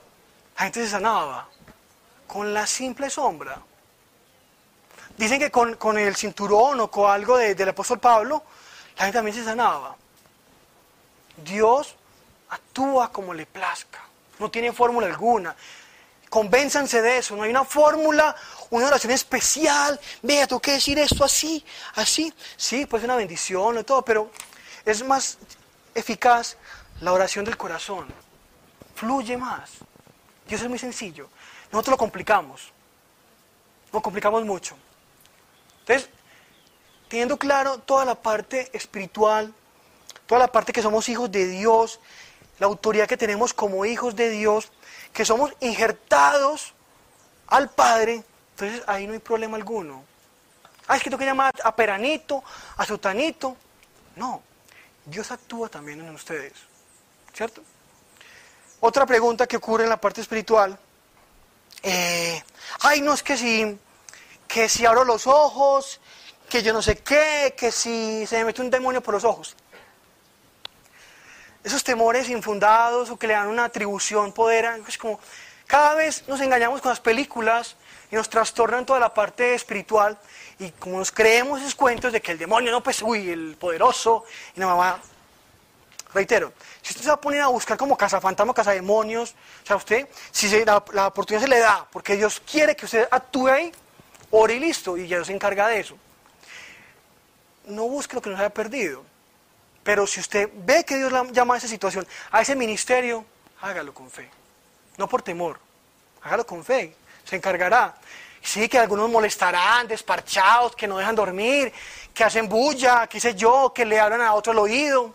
[0.56, 1.48] la gente se sanaba.
[2.26, 3.58] Con la simple sombra.
[5.16, 8.42] Dicen que con, con el cinturón o con algo de- del apóstol Pablo,
[8.96, 9.96] la gente también se sanaba.
[11.36, 11.94] Dios
[12.50, 14.00] actúa como le plazca.
[14.38, 15.54] No tiene fórmula alguna.
[16.30, 17.36] Convénzanse de eso.
[17.36, 18.34] No hay una fórmula,
[18.70, 20.00] una oración especial.
[20.22, 21.62] Vea, tengo que decir esto así,
[21.96, 22.32] así.
[22.56, 24.30] Sí, pues una bendición y todo, pero
[24.86, 25.38] es más
[25.94, 26.56] eficaz
[27.00, 28.06] la oración del corazón.
[28.94, 29.70] Fluye más.
[30.46, 31.28] Dios es muy sencillo.
[31.72, 32.72] Nosotros lo complicamos.
[33.92, 34.76] Lo complicamos mucho.
[35.80, 36.10] Entonces,
[37.08, 39.52] teniendo claro toda la parte espiritual,
[40.26, 41.98] toda la parte que somos hijos de Dios,
[42.60, 44.70] la autoridad que tenemos como hijos de Dios,
[45.12, 46.74] que somos injertados
[47.48, 50.04] al Padre, entonces ahí no hay problema alguno.
[50.86, 52.42] Ah, es que tengo que llamar a Peranito,
[52.76, 53.56] a Sutanito.
[54.16, 54.42] No,
[55.04, 56.52] Dios actúa también en ustedes,
[57.32, 57.62] ¿cierto?
[58.80, 60.78] Otra pregunta que ocurre en la parte espiritual,
[61.82, 62.42] eh,
[62.80, 63.78] ay, no es que si,
[64.48, 66.00] que si abro los ojos,
[66.48, 69.56] que yo no sé qué, que si se me mete un demonio por los ojos.
[71.62, 75.20] Esos temores infundados o que le dan una atribución, poder, es como
[75.66, 77.76] cada vez nos engañamos con las películas
[78.10, 80.18] y nos trastornan toda la parte espiritual
[80.58, 84.24] y como nos creemos esos cuentos de que el demonio, no, pues, uy, el poderoso,
[84.56, 85.00] y nada más.
[86.12, 86.52] Reitero,
[86.82, 89.30] si usted se va a poner a buscar como cazafantasma, cazademonios,
[89.62, 92.86] o sea, usted, si se- la, la oportunidad se le da, porque Dios quiere que
[92.86, 93.72] usted actúe ahí,
[94.32, 95.96] ore y listo, y Dios se encarga de eso.
[97.66, 99.04] No busque lo que nos haya perdido.
[99.82, 103.24] Pero si usted ve que Dios la llama a esa situación, a ese ministerio,
[103.60, 104.30] hágalo con fe.
[104.96, 105.58] No por temor,
[106.22, 106.94] hágalo con fe.
[107.24, 107.94] Se encargará.
[108.42, 111.72] Sí, que algunos molestarán, desparchados, que no dejan dormir,
[112.14, 115.14] que hacen bulla, qué sé yo, que le hablan a otro el oído.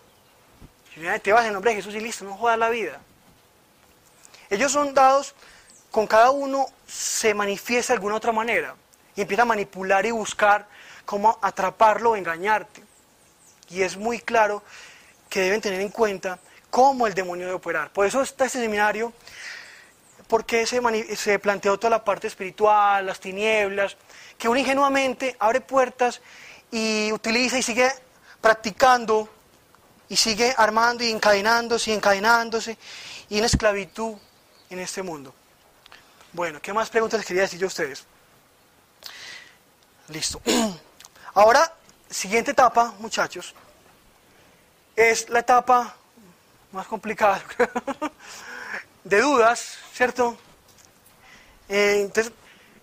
[0.96, 3.02] Y te vas en nombre de Jesús y listo, no jodas la vida.
[4.50, 5.34] Ellos son dados,
[5.92, 8.76] con cada uno se manifiesta de alguna otra manera
[9.16, 10.68] y empieza a manipular y buscar
[11.06, 12.85] cómo atraparlo o engañarte.
[13.70, 14.64] Y es muy claro
[15.30, 16.40] que deben tener en cuenta
[16.70, 17.92] cómo el demonio debe operar.
[17.92, 19.14] Por eso está este seminario,
[20.28, 23.96] porque se, planteó toda la parte espiritual, las tinieblas,
[24.38, 26.22] que uno ingenuamente abre puertas
[26.72, 27.90] y utiliza y sigue
[28.42, 29.30] practicando
[30.10, 32.78] y sigue armando y encadenándose y encadenándose
[33.30, 34.16] y en esclavitud
[34.70, 35.34] en este mundo.
[36.34, 38.04] Bueno, ¿qué más preguntas les quería decir yo a ustedes?
[40.10, 40.42] Listo.
[41.34, 41.74] Ahora,
[42.10, 43.54] siguiente etapa, muchachos,
[44.96, 45.96] es la etapa
[46.72, 47.44] más complicada
[49.04, 50.38] de dudas, ¿cierto?
[51.68, 52.34] Eh, entonces,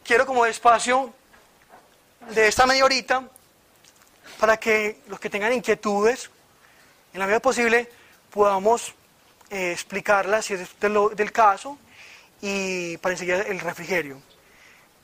[0.05, 1.12] quiero como despacio
[2.31, 3.29] de esta media horita
[4.39, 6.31] para que los que tengan inquietudes,
[7.12, 7.89] en la medida posible,
[8.31, 8.95] podamos
[9.51, 11.79] eh, explicarlas si es del caso
[12.41, 14.20] y para enseguida el refrigerio.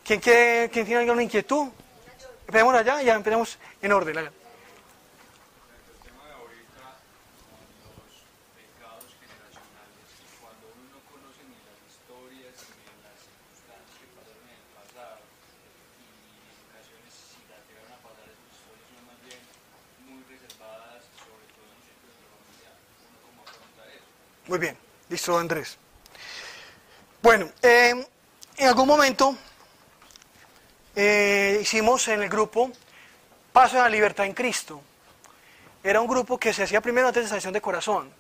[0.04, 1.68] ¿Quién, quiere, ¿Quién tiene alguna inquietud?
[2.48, 4.16] Empecemos allá y ya empecemos en orden.
[4.16, 4.32] hágale.
[4.32, 6.96] El tema de ahorita
[7.44, 7.60] con
[7.92, 8.24] los
[8.56, 10.08] pecados generacionales,
[10.40, 15.20] cuando uno no conoce ni las historias ni las circunstancias que pasaron en el pasado,
[16.00, 16.08] y
[16.40, 19.40] en ocasiones si las llegaron a pasar esas historias son más bien
[20.08, 22.70] muy reservadas, sobre todo en los círculos de la familia,
[23.12, 24.08] uno cómo afronta eso.
[24.48, 24.72] Muy bien,
[25.12, 25.76] listo Andrés.
[27.20, 29.36] Bueno, eh, en algún momento
[31.00, 32.72] eh, hicimos en el grupo
[33.52, 34.80] Paso a la Libertad en Cristo.
[35.82, 38.10] Era un grupo que se hacía primero antes de sanación de corazón.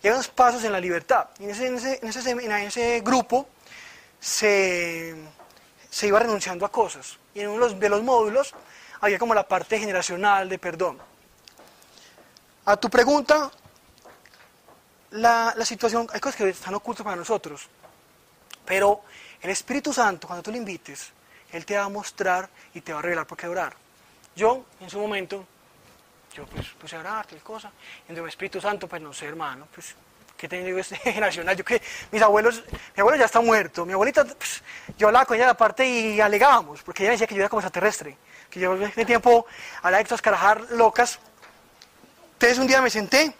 [0.00, 1.30] Y hay unos pasos en la libertad.
[1.40, 3.48] Y en ese, en ese, en ese en ese grupo
[4.20, 5.16] se,
[5.90, 7.18] se iba renunciando a cosas.
[7.34, 8.54] Y en uno de los, de los módulos
[9.00, 10.96] había como la parte generacional de perdón.
[12.66, 13.50] A tu pregunta,
[15.10, 17.68] la, la situación, hay cosas que están ocultas para nosotros,
[18.64, 19.02] pero
[19.42, 21.12] el Espíritu Santo, cuando tú le invites,
[21.52, 23.74] Él te va a mostrar y te va a revelar por qué orar.
[24.36, 25.44] Yo, en su momento,
[26.34, 27.70] yo pues puse a orar, tal cosa,
[28.08, 29.94] y el Espíritu Santo, pues no sé, hermano, pues,
[30.36, 31.56] ¿qué te digo este generacional?
[31.56, 31.82] Yo que
[32.12, 32.62] mis abuelos,
[32.96, 34.62] mi abuelo ya está muerto, mi abuelita, pues,
[34.96, 38.16] yo hablaba con ella aparte y alegábamos, porque ella decía que yo era como extraterrestre,
[38.48, 39.46] que yo en tiempo
[39.78, 41.18] hablaba de estas carajar locas.
[42.34, 43.34] Entonces un día me senté,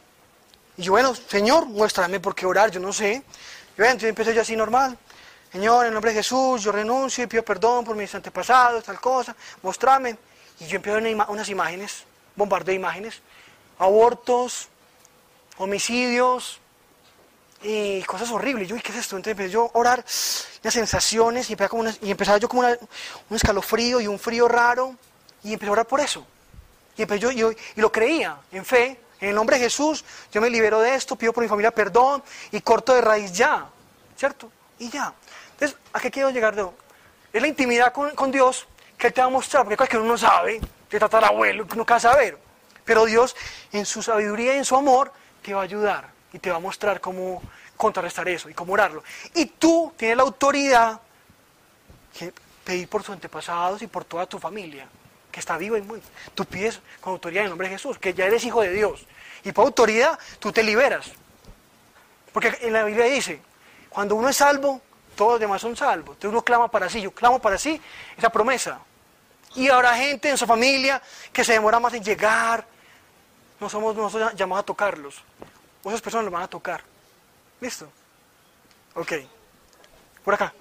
[0.80, 3.12] y yo, bueno, Señor, muéstrame por qué orar, yo no sé.
[3.12, 4.96] Y bueno, entonces empecé yo así normal.
[5.53, 9.34] Señor, en nombre de Jesús, yo renuncio y pido perdón por mis antepasados, tal cosa,
[9.62, 10.16] mostrame.
[10.61, 12.05] Y yo empiezo una unas imágenes,
[12.36, 13.20] bombardeo de imágenes,
[13.78, 14.68] abortos,
[15.59, 16.61] homicidios
[17.62, 18.68] y cosas horribles.
[18.68, 19.16] Yo, ¿y qué es esto?
[19.16, 20.05] Entonces empecé yo a orar,
[20.62, 22.78] unas sensaciones y empezaba, como unas- y empezaba yo como una-
[23.28, 24.94] un escalofrío y un frío raro
[25.42, 26.24] y empecé a orar por eso.
[26.96, 30.48] Y, empecé yo- y lo creía, en fe, en el nombre de Jesús, yo me
[30.48, 32.22] libero de esto, pido por mi familia perdón
[32.53, 33.66] y corto de raíz ya,
[34.16, 34.51] ¿cierto?
[34.78, 35.12] Y ya.
[35.61, 36.72] Entonces, ¿a qué quiero llegar yo?
[37.34, 40.08] Es la intimidad con, Dios que Él te va a mostrar, porque cosas que uno
[40.08, 40.58] no sabe,
[40.90, 42.38] de tatarabuelo, que uno nunca va a saber.
[42.84, 43.36] Pero Dios,
[43.70, 46.61] en su sabiduría y en su amor, te va a ayudar y te va a
[46.61, 47.42] mostrar cómo
[47.76, 49.04] contrarrestar eso y cómo orarlo.
[49.34, 50.98] Y tú tienes la autoridad
[52.18, 52.32] que
[52.64, 54.88] pedir por tus antepasados y por toda tu familia,
[55.30, 56.00] que está viva y muy.
[56.34, 59.06] Tú pides con autoridad en el nombre de Jesús, que ya eres hijo de Dios.
[59.44, 61.12] Y por autoridad tú te liberas.
[62.32, 63.42] Porque en la Biblia dice,
[63.90, 64.80] cuando uno es salvo,
[65.21, 66.14] todos los demás son salvos.
[66.16, 67.79] Entonces uno clama para sí, yo clamo para sí
[68.16, 68.81] esa promesa.
[69.55, 72.64] Y habrá gente en su familia que se demora más en llegar.
[73.61, 75.23] No somos nosotros llamados a tocarlos.
[75.85, 76.83] Esas personas los van a tocar.
[77.61, 77.87] ¿Listo?
[78.95, 79.12] Ok.
[80.25, 80.55] Por acá.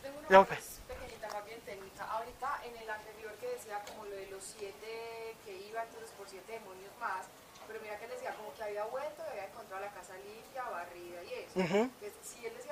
[0.00, 0.48] Tengo una más
[0.88, 2.04] pequeñita, más bien técnica.
[2.12, 6.26] Ahorita en el anterior que decía como lo de los siete que iba entonces por
[6.30, 7.26] siete demonios más,
[7.68, 10.64] pero mira que él decía como que había vuelto y había encontrado la casa limpia,
[10.64, 11.60] barrida y eso.
[11.60, 11.92] Ujú.
[11.92, 12.71] Entonces, si él decía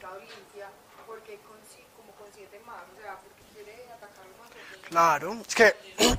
[0.00, 0.68] que la había encontrado limpia,
[1.06, 1.56] ¿por qué con,
[1.96, 2.82] como con siete más?
[2.96, 3.86] O sea, porque quiere
[4.38, 5.76] porque- Claro, es que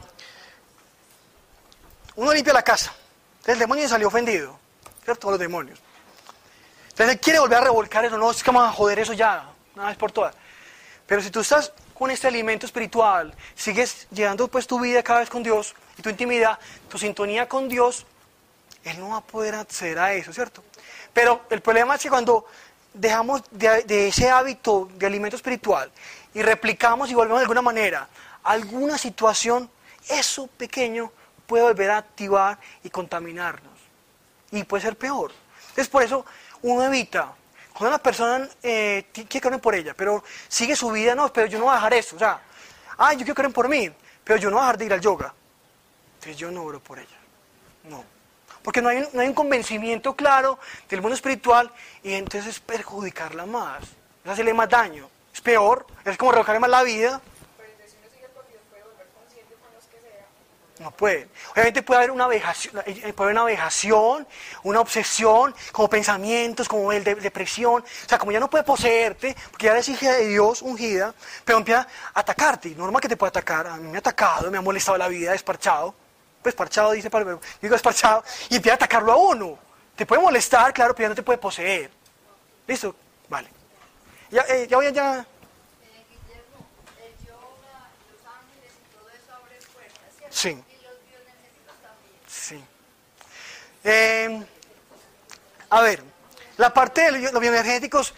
[2.16, 2.94] uno limpia la casa.
[3.34, 4.60] Entonces el demonio salió ofendido,
[5.04, 5.30] ¿cierto?
[5.32, 5.80] Los demonios.
[6.90, 9.50] Entonces él quiere volver a revolcar eso, no, es que vamos a joder eso ya,
[9.76, 10.36] una vez por todas.
[11.08, 15.30] Pero si tú estás con este alimento espiritual, sigues llevando pues tu vida cada vez
[15.30, 16.60] con Dios y tu intimidad,
[16.90, 18.06] tu sintonía con Dios,
[18.84, 20.64] él no va a poder acceder a eso, ¿cierto?
[21.14, 22.46] Pero el problema es que cuando
[22.94, 25.92] dejamos de, ese hábito de alimento espiritual
[26.34, 28.08] y replicamos y volvemos de alguna manera
[28.44, 29.70] a alguna situación,
[30.10, 31.12] eso pequeño
[31.46, 33.72] puede volver a activar y contaminarnos.
[34.52, 35.32] Y puede ser peor.
[35.62, 36.26] Entonces por eso
[36.64, 37.34] uno evita,
[37.74, 41.60] cuando una persona eh, quiere que por ella, pero sigue su vida, no, pero yo
[41.60, 42.16] no voy a dejar eso.
[42.16, 42.42] O sea,
[42.98, 43.90] ay, yo quiero que por mí,
[44.24, 45.34] pero yo no voy a dejar de ir al yoga.
[46.16, 47.18] Entonces yo no oro por ella.
[47.84, 48.04] No.
[48.64, 50.60] Porque no hay, un- no hay un convencimiento claro
[50.90, 51.72] del mundo espiritual
[52.04, 53.84] y entonces es perjudicarla más.
[54.24, 55.10] Es hacerle más daño.
[55.34, 57.22] Es peor, es como revocarle más la vida.
[60.80, 61.28] No puede.
[61.54, 64.28] Obviamente puede haber una vejación, eh, puede haber una vejación,
[64.64, 67.84] una obsesión, como pensamientos, como el de depresión.
[67.84, 71.14] O sea, como ya no puede poseerte, porque ya eres hija de Dios, ungida,
[71.46, 72.70] pero empieza a atacarte.
[72.72, 73.68] Normal que te puede atacar.
[73.68, 75.94] A mí me ha atacado, me ha molestado la vida, desparchado.
[76.42, 79.60] Pues parchado dice Pablo, digo desparchado, y empieza a atacarlo a uno.
[79.96, 81.92] Te puede molestar, claro, pero ya no te puede poseer.
[82.68, 82.96] ¿Listo?
[83.30, 83.50] Vale.
[84.32, 85.26] Ya, eh, ya voy allá.
[90.30, 90.64] Sí.
[92.28, 92.64] Sí.
[93.84, 94.46] Eh,
[95.70, 96.04] a ver,
[96.58, 98.14] la parte de los bioenergéticos,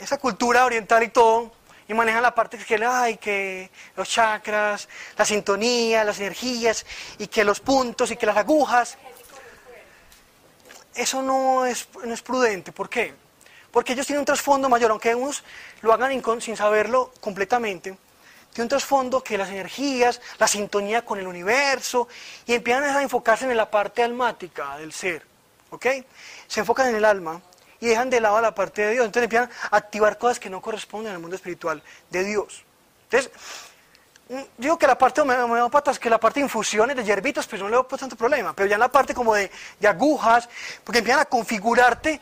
[0.00, 1.52] esa cultura oriental y todo,
[1.90, 6.86] y manejan la parte que hay, que los chakras, la sintonía, las energías,
[7.18, 8.96] y que los puntos y que las agujas.
[10.94, 12.70] Eso no es, no es prudente.
[12.70, 13.12] ¿Por qué?
[13.72, 15.42] Porque ellos tienen un trasfondo mayor, aunque unos
[15.82, 17.98] lo hagan sin saberlo completamente,
[18.52, 22.06] tiene un trasfondo que las energías, la sintonía con el universo,
[22.46, 25.26] y empiezan a enfocarse en la parte almática del ser,
[25.70, 25.86] ¿ok?
[26.46, 27.42] Se enfocan en el alma
[27.80, 30.60] y dejan de lado la parte de Dios, entonces empiezan a activar cosas que no
[30.60, 32.64] corresponden al mundo espiritual de Dios.
[33.04, 33.30] Entonces,
[34.28, 37.60] mm, digo que la parte de homeópatas, que la parte de infusiones, de hierbitas, pues
[37.60, 40.48] no le veo pues tanto problema, pero ya en la parte como de, de agujas,
[40.84, 42.20] porque empiezan a configurarte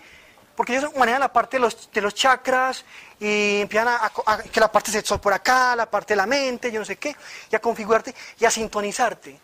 [0.55, 2.85] porque ellos manejan la parte de los, de los chakras
[3.21, 6.73] y empiezan a, a- que la parte sexual por acá, la parte de la mente,
[6.73, 7.15] yo no sé qué,
[7.49, 9.39] y a configurarte y a sintonizarte.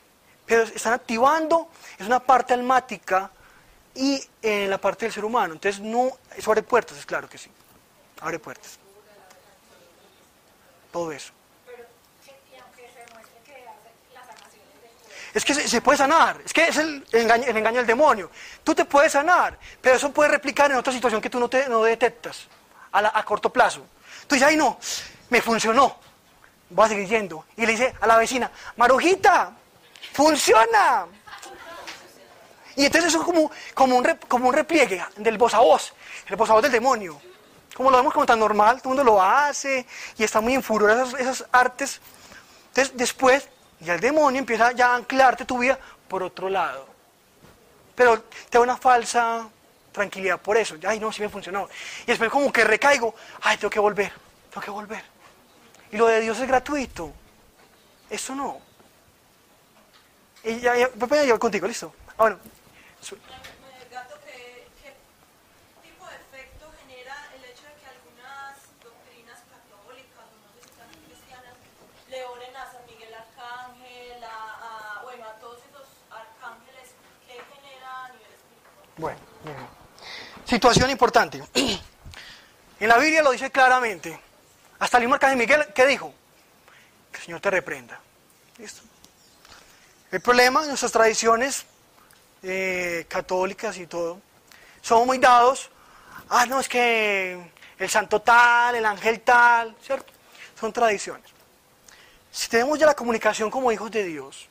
[0.45, 3.31] Pero están activando, es una parte almática
[3.95, 5.55] y en la parte del ser humano.
[5.55, 7.51] Entonces, no, eso abre puertas, es claro que sí.
[8.21, 8.79] Abre puertas.
[10.93, 11.33] Todo eso.
[15.33, 18.31] Es que se, se puede sanar, es que es el engaño, el engaño del demonio.
[18.63, 21.69] Tú te puedes sanar, pero eso puede replicar en otra situación que tú no, te,
[21.69, 22.47] no detectas
[22.93, 23.85] a, la- a corto plazo.
[24.29, 24.79] Tú dices, ay no,
[25.31, 25.99] me funcionó,
[26.71, 27.47] voy a seguir yendo.
[27.57, 29.51] Y le dice a la vecina, Marujita,
[30.13, 31.07] funciona.
[32.77, 35.93] Y entonces eso es como, como, un, como un repliegue del voz a voz,
[36.27, 37.21] el voz a voz del demonio.
[37.75, 40.63] Como lo vemos como tan normal, todo el mundo lo hace y está muy en
[40.63, 42.01] furor esas, esas artes.
[42.69, 43.49] Entonces después
[43.81, 46.87] ya el demonio empieza ya a anclarte tu vida por otro lado.
[47.95, 49.49] Pero te da una falsa
[49.93, 50.77] tranquilidad por eso.
[50.87, 51.69] Ay, no, sí me funcionó.
[52.03, 54.13] Y después como que recaigo, ay, tengo que volver,
[54.51, 55.05] tengo que volver.
[55.93, 57.13] Y lo de Dios es gratuito.
[58.11, 58.61] Eso no.
[60.43, 61.95] Y ya, ya, voy contigo, listo.
[62.09, 62.39] Ah, bueno.
[63.05, 63.17] Su-
[63.91, 64.95] Gato, ¿qué, qué
[65.83, 70.75] tipo de efecto genera el hecho de que algunas doctrinas católicas, o no sé si
[70.79, 71.55] también cristianas,
[72.09, 76.91] le oren a San Miguel Arcángel, a, a- bueno, a todos esos arcángeles?
[77.27, 78.87] ¿Qué genera a nivel espiritual?
[78.97, 79.57] Bueno, bien.
[80.47, 81.43] Situación importante.
[82.81, 84.19] En la Biblia lo dice claramente.
[84.81, 86.13] Hasta el mismo arcángel Miguel, ¿qué dijo?
[87.13, 88.01] Que el Señor te reprenda.
[88.59, 88.83] ¿Listo?
[90.11, 91.65] El problema en nuestras tradiciones
[92.45, 94.21] eh, católicas y todo,
[94.81, 95.71] somos muy dados,
[96.29, 97.41] ah, no, es que
[97.79, 100.13] el santo tal, el ángel tal, ¿cierto?
[100.59, 101.25] Son tradiciones.
[102.31, 104.49] Si tenemos ya la comunicación como hijos de Dios,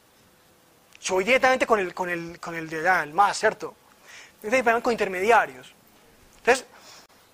[1.02, 3.76] yo directamente con el, con el, con el de allá, el más, ¿cierto?
[4.42, 5.74] Van con intermediarios.
[6.40, 6.66] Entonces,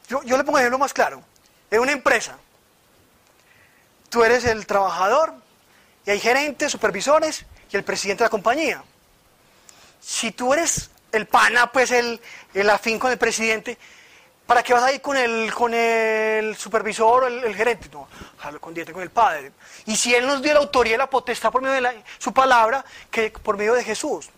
[0.07, 1.23] yo, yo le pongo el ejemplo más claro.
[1.71, 2.37] En una empresa,
[4.09, 5.33] tú eres el trabajador
[6.05, 8.83] y hay gerentes, supervisores y el presidente de la compañía.
[9.99, 12.19] Si tú eres el pana, pues el,
[12.53, 13.77] el afín con el presidente,
[14.45, 17.89] ¿para qué vas a ir con el, con el supervisor o el, gerente?
[17.91, 18.07] No,
[18.59, 19.51] con directo con el Padre.
[19.85, 22.33] Y si Él nos dio la autoridad y la potestad por medio de la- su
[22.33, 24.29] palabra, que por medio de Jesús.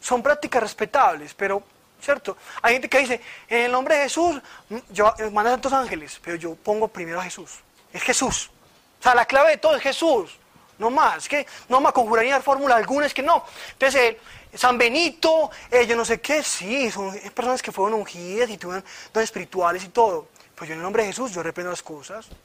[0.00, 1.62] Son prácticas respetables, pero,
[2.00, 2.36] ¿cierto?
[2.60, 6.18] Hay gente que dice, en el nombre de Jesús, mm, yo manda a tantos ángeles,
[6.24, 7.60] pero yo pongo primero a Jesús.
[7.92, 8.50] Es Jesús.
[8.98, 10.38] O sea, la clave de todo es Jesús.
[10.78, 13.44] No más, es que no me conjurar ni dar fórmula alguna, es que no.
[13.72, 14.20] Entonces, eh,
[14.54, 18.84] San Benito, eh, yo no sé qué, sí, son personas que fueron ungidas y tuvieron
[19.12, 20.28] dones espirituales y todo.
[20.54, 22.26] Pues yo en el nombre de Jesús, yo reprendo las cosas.
[22.26, 22.36] Eso.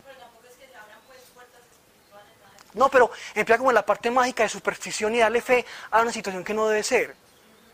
[2.74, 6.44] No, pero emplea como la parte mágica de superstición y darle fe a una situación
[6.44, 7.16] que no debe ser.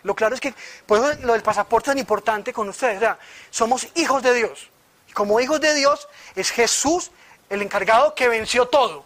[0.04, 0.54] Lo claro es que,
[0.86, 2.98] por eso lo del pasaporte es tan importante con ustedes.
[2.98, 3.20] O sea,
[3.50, 4.70] somos hijos de Dios.
[5.10, 7.12] Y como hijos de Dios, es Jesús
[7.50, 9.06] el encargado que venció todo.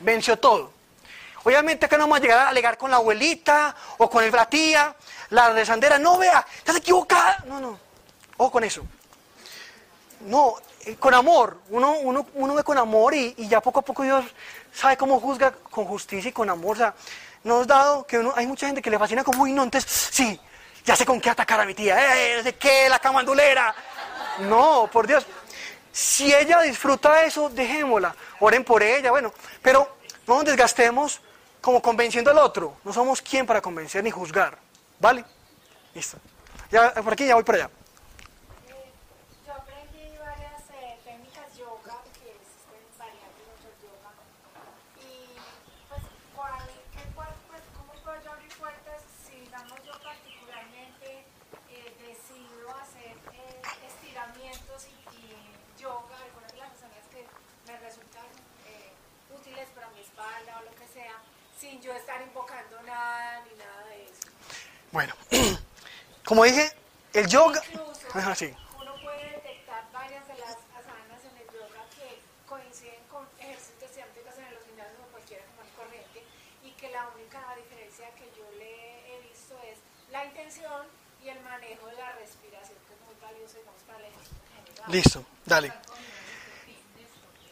[0.00, 0.72] Venció todo.
[1.46, 4.50] Obviamente acá no vamos a llegar a alegar con la abuelita o con el, la
[4.50, 4.96] tía,
[5.30, 5.96] la desandera.
[5.96, 7.44] No, vea, estás equivocada.
[7.46, 7.78] No, no.
[8.36, 8.84] Ojo con eso.
[10.22, 11.58] No, eh, con amor.
[11.68, 14.24] Uno, uno, uno ve con amor y, y ya poco a poco Dios
[14.74, 16.74] sabe cómo juzga con justicia y con amor.
[16.74, 16.94] O sea,
[17.44, 20.40] nos dado que uno, hay mucha gente que le fascina como, uy, no, entonces, sí,
[20.84, 22.16] ya sé con qué atacar a mi tía.
[22.16, 23.72] Eh, sé qué, la camandulera.
[24.40, 25.24] No, por Dios.
[25.92, 28.16] Si ella disfruta eso, dejémosla.
[28.40, 29.32] Oren por ella, bueno.
[29.62, 31.20] Pero no nos desgastemos
[31.66, 32.76] como convenciendo al otro.
[32.84, 34.56] No somos quien para convencer ni juzgar.
[35.00, 35.24] ¿Vale?
[35.96, 36.16] Listo.
[36.70, 37.70] Ya, por aquí ya voy para allá.
[38.68, 38.86] Eh,
[39.44, 44.10] Yo aprendí varias eh, técnicas yoga, que existen variantes de otro yoga.
[45.10, 45.34] Y
[45.90, 46.02] pues,
[46.36, 51.26] ¿cuál, qué, cuál, pues, ¿cómo puedo yo abrir puertas si, digamos, yo particularmente
[51.74, 57.26] eh, decido hacer eh, estiramientos y, y yoga, algunas de las razones que
[57.66, 58.30] me resultan
[58.70, 58.94] eh,
[59.34, 61.18] útiles para mi espalda o lo que sea,
[61.58, 64.28] sin yo estar invocando nada ni nada de eso?
[64.92, 65.14] Bueno,
[66.24, 66.70] como dije,
[67.12, 67.62] el yoga...
[67.70, 68.54] Incluso Ajá, sí.
[68.80, 74.34] uno puede detectar varias de las asanas en el yoga que coinciden con ejercicios científicos
[74.38, 76.24] en los gimnasios o cualquiera más corriente
[76.62, 79.78] y que la única diferencia que yo le he visto es
[80.12, 80.86] la intención
[81.22, 84.92] y el manejo de la respiración que es muy valioso digamos, para general.
[84.92, 85.72] Listo, dale.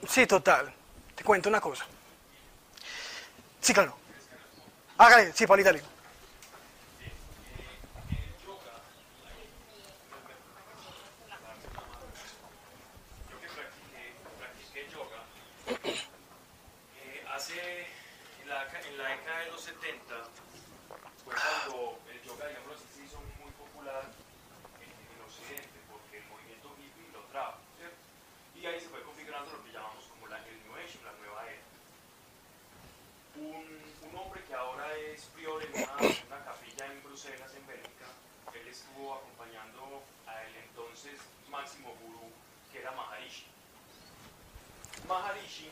[0.06, 0.72] Sí, total.
[1.14, 1.86] Te cuento una cosa.
[3.64, 3.96] Sí, claro.
[4.98, 5.82] Hágale, sí, Paulita, dale.
[13.30, 14.02] Yo que practiqué,
[14.38, 15.20] practiqué yoga,
[17.00, 17.86] eh, hace,
[18.42, 20.14] en la, deca- en la década de los 70,
[21.24, 24.04] fue cuando el yoga, digamos así, se hizo muy popular
[24.84, 27.96] en, en Occidente, porque el movimiento hippie lo trajo, ¿cierto?
[28.60, 31.46] Y ahí se fue configurando lo que llamamos como la, el New Age, la nueva
[31.48, 31.62] era.
[33.34, 33.66] Un,
[34.10, 38.06] un hombre que ahora es prior en una, una capilla en Bruselas, en Bélgica,
[38.54, 41.18] él estuvo acompañando al entonces
[41.50, 42.30] máximo gurú,
[42.70, 43.46] que era Maharishi.
[45.08, 45.68] Maharishi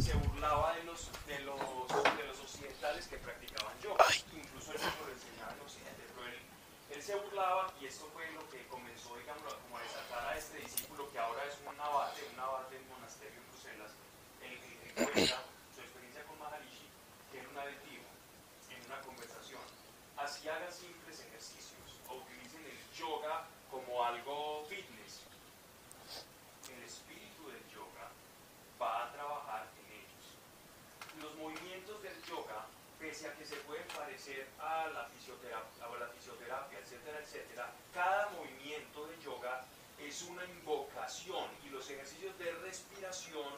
[0.00, 4.06] se burlaba de los, de los, de los occidentales que practicaban yoga.
[4.32, 6.38] Incluso él mismo lo enseñaba en Occidente, pero él,
[6.94, 10.58] él se burlaba y esto fue lo que comenzó, digamos, como a desatar a este
[10.58, 13.90] discípulo que ahora es un abate, un abate en monasterio en Bruselas,
[14.40, 15.42] en, en, en cuenta
[15.74, 16.86] su experiencia con Maharishi,
[17.32, 18.06] que en un aditivo,
[18.70, 19.60] en una conversación,
[20.16, 25.20] así hagan simples ejercicios o utilicen el yoga como algo fitness.
[26.68, 28.08] El espíritu del yoga
[28.80, 30.24] va a trabajar en ellos.
[31.20, 32.66] Los movimientos del yoga,
[32.98, 38.28] pese a que se pueden parecer a la fisioterapia, a la fisioterapia etcétera, etcétera, cada
[38.30, 39.64] movimiento de yoga
[39.98, 43.54] es una invocación y los ejercicios de respiración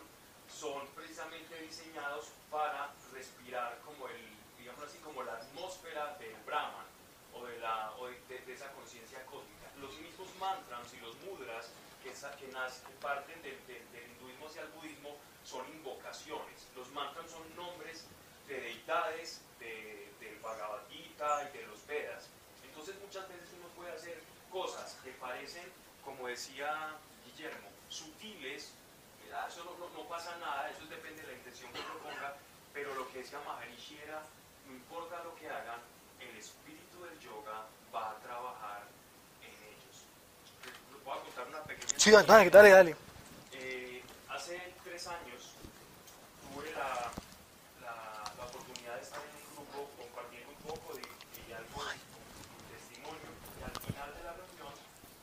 [0.48, 4.28] son precisamente diseñados para respirar como el,
[4.58, 6.86] digamos así, como la atmósfera del Brahman
[7.34, 9.70] o de, la, o de, de- de esa conciencia cósmica.
[9.80, 11.66] Los mismos mantras y los mudras
[12.02, 12.14] que,
[12.74, 16.66] nas- que parten del, del- del hinduismo hacia el budismo son invocaciones.
[16.74, 18.04] Los mantras son nombres
[18.48, 22.28] de deidades de- del Bhagavad Gita y de los Vedas.
[22.64, 24.20] Entonces muchas veces uno puede hacer
[24.50, 25.64] cosas que parecen,
[26.04, 28.72] como decía Guillermo, sutiles,
[29.34, 32.36] ah, eso no, no- no pasa nada, eso depende de la intención que uno ponga,
[32.72, 34.22] pero lo que decía Maharishi era,
[34.66, 35.80] no importa lo que hagan,
[36.20, 38.82] el espíritu del yoga va a trabajar
[39.42, 40.06] en ellos.
[40.92, 42.96] Les voy a contar una pequeña Sí, dale, dale,
[43.52, 45.54] eh, hace tres años
[46.52, 47.10] tuve la,
[47.80, 53.30] la- oportunidad de estar en un grupo compartiendo un poco de, de algo mi testimonio
[53.56, 54.74] y al final de la reunión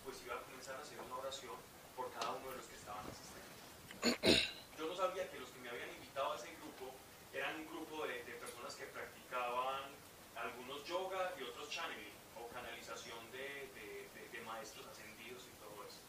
[0.04, 1.54] pues iba a comenzar a hacer una oración
[1.96, 4.42] por cada uno de los que estaban asistiendo.
[4.82, 6.98] Yo no sabía que los que me habían invitado a ese grupo
[7.34, 9.86] eran un grupo de, de personas que practicaban
[10.34, 15.78] algunos yoga y otros channeling o canalización de, de- de- de maestros ascendidos y todo
[15.86, 16.02] eso.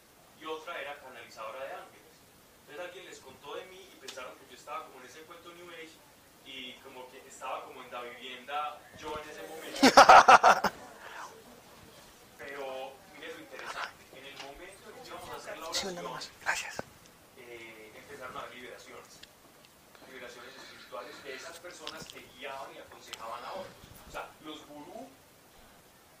[0.45, 2.13] Otra era canalizadora de ángeles.
[2.61, 5.51] Entonces alguien les contó de mí y pensaron que yo estaba como en ese cuento
[5.53, 5.89] New Age
[6.45, 9.79] y como que estaba como en la vivienda yo en ese momento.
[12.37, 15.95] Pero mire lo interesante, en el momento en que íbamos a hacer la Sí, oración,
[15.95, 16.31] nada más.
[16.41, 16.75] Gracias.
[17.37, 19.19] eh, empezaron a haber liberaciones,
[20.09, 23.75] liberaciones espirituales de esas personas que guiaban y aconsejaban a otros.
[24.09, 25.07] O sea, los gurú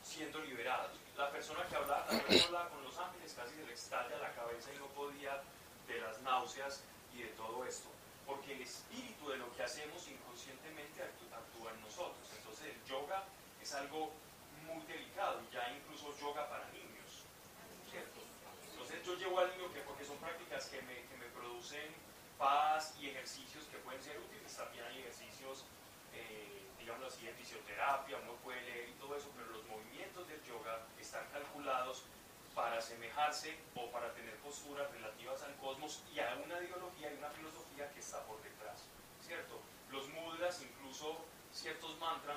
[0.03, 0.91] siendo liberados.
[1.17, 4.17] La persona que hablaba, la persona que hablaba con los ángeles casi se le estalla
[4.17, 5.41] la cabeza y no podía
[5.87, 6.81] de las náuseas
[7.13, 7.89] y de todo esto.
[8.25, 12.25] Porque el espíritu de lo que hacemos inconscientemente actú- actúa en nosotros.
[12.37, 13.23] Entonces el yoga
[13.61, 14.11] es algo
[14.65, 17.21] muy delicado, ya incluso yoga para niños.
[17.91, 18.19] ¿cierto?
[18.71, 21.93] Entonces yo llevo al niño que porque son prácticas que me, que me producen
[22.39, 24.55] paz y ejercicios que pueden ser útiles.
[24.55, 25.65] También hay ejercicios,
[26.15, 30.41] eh, digámoslo así, de fisioterapia, uno puede leer y todo eso, pero los movimientos del
[30.45, 32.03] yoga están calculados
[32.55, 37.29] para asemejarse o para tener posturas relativas al cosmos y a una ideología y una
[37.31, 38.77] filosofía que está por detrás,
[39.25, 39.59] ¿cierto?
[39.91, 41.17] Los mudras, incluso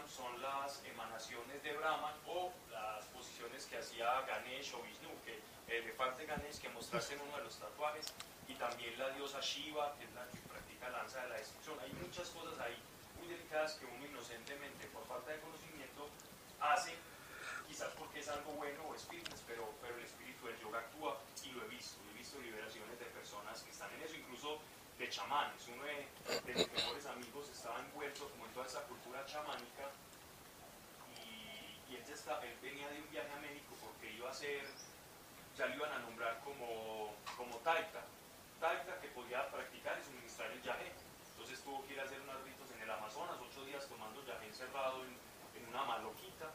[0.08, 5.84] son las emanaciones de Brahman o las posiciones que hacía Ganesh o Vishnu, que el
[5.84, 8.12] elefante Ganesh que mostraste en uno de los tatuajes,
[8.48, 11.78] y también la diosa Shiva, que es la que practica lanza de la destrucción.
[11.80, 12.76] Hay muchas cosas ahí
[13.18, 16.08] muy delicadas que uno inocentemente, por falta de conocimiento,
[16.60, 16.94] hace
[17.68, 19.06] quizás porque es algo bueno o es
[19.46, 23.06] pero, pero el espíritu del yoga actúa y lo he visto, he visto liberaciones de
[23.06, 24.58] personas que están en eso, incluso
[24.98, 25.60] de chamanes.
[25.68, 26.08] Uno de,
[26.46, 29.90] mis mejores amigos estaba envuelto como en toda esa cultura chamánica
[31.88, 34.64] y, él, venía de un viaje a México porque iba a ser,
[35.56, 38.02] ya lo iban a nombrar como, como taita,
[38.60, 40.92] taita que podía practicar y suministrar el yagé.
[41.32, 44.46] Entonces tuvo que ir a hacer unos ritos en el Amazonas, ocho días tomando yagé
[44.46, 45.16] encerrado en,
[45.60, 46.50] en una maloquita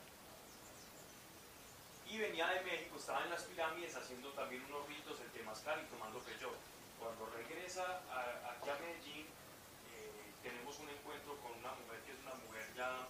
[2.11, 5.89] y venía de México, estaba en las pirámides haciendo también unos ritos el temazcal y
[5.89, 6.70] tomando peyote.
[7.01, 7.81] Cuando regresa
[8.13, 12.61] a- aquí a Medellín, eh, tenemos un encuentro con una mujer que es una mujer
[12.77, 13.07] ya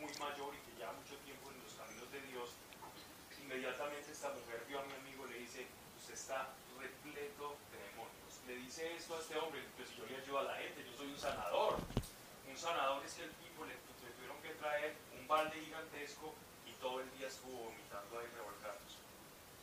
[0.00, 2.50] muy mayor y que lleva mucho tiempo en los caminos de Dios.
[3.40, 5.66] Inmediatamente esta mujer vio a mi amigo y le dice,
[5.98, 8.32] usted está repleto de demonios.
[8.48, 11.06] Le dice esto a este hombre, pues yo le ayudo a la gente, yo soy
[11.14, 11.78] un sanador,
[12.50, 16.34] un sanador es que el tipo le, le tuvieron que traer un balde gigantesco
[16.66, 18.98] y todo el día estuvo vomitando ahí revolcándose.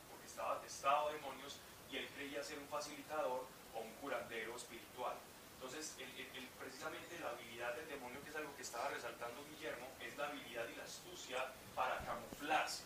[0.10, 1.60] Porque estaba atestado de demonios
[1.92, 5.16] y él creía ser un facilitador o un curandero espiritual.
[5.56, 9.88] Entonces, el- el- precisamente la habilidad del demonio, que es algo que estaba resaltando Guillermo,
[10.00, 12.84] es la habilidad y la astucia para camuflarse.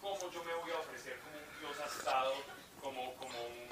[0.00, 2.34] ¿Cómo yo me voy a ofrecer como un dios astado,
[2.80, 3.68] como, como, un,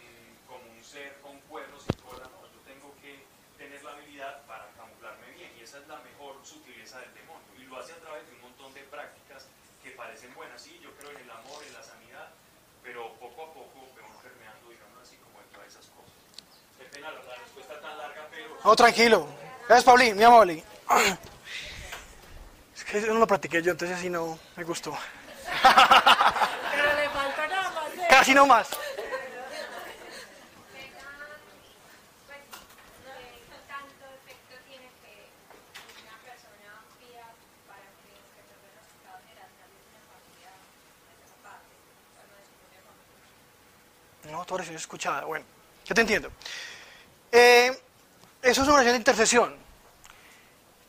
[0.47, 2.25] como un ser con cuernos y cola?
[2.29, 3.25] No, yo tengo que
[3.57, 7.49] tener la habilidad para camuflarme bien y esa es la mejor sutileza del demonio.
[7.59, 9.47] Y lo hace a través de un montón de prácticas
[9.83, 10.61] que parecen buenas.
[10.63, 12.29] Sí, yo creo en el amor, en la sanidad,
[12.83, 13.89] pero poco a poco voy
[14.23, 15.97] permeando, digamos así, como en todas esas cosas.
[15.97, 16.68] Qué pena la, la respuesta tan larga, pero...
[18.65, 19.27] No, tranquilo.
[19.67, 20.63] Gracias, Pauli, mi amable.
[22.75, 24.97] Es que no lo practiqué yo, entonces así no me gustó.
[25.63, 28.07] Pero le falta nada más de...
[28.09, 28.69] Casi no más.
[28.69, 28.83] Pues.
[44.31, 45.25] No, tu oración es escuchada.
[45.25, 45.47] Bueno,
[45.89, 46.31] yo te entiendo.
[47.33, 47.73] Eh,
[48.43, 49.57] eso es una oración de intercesión.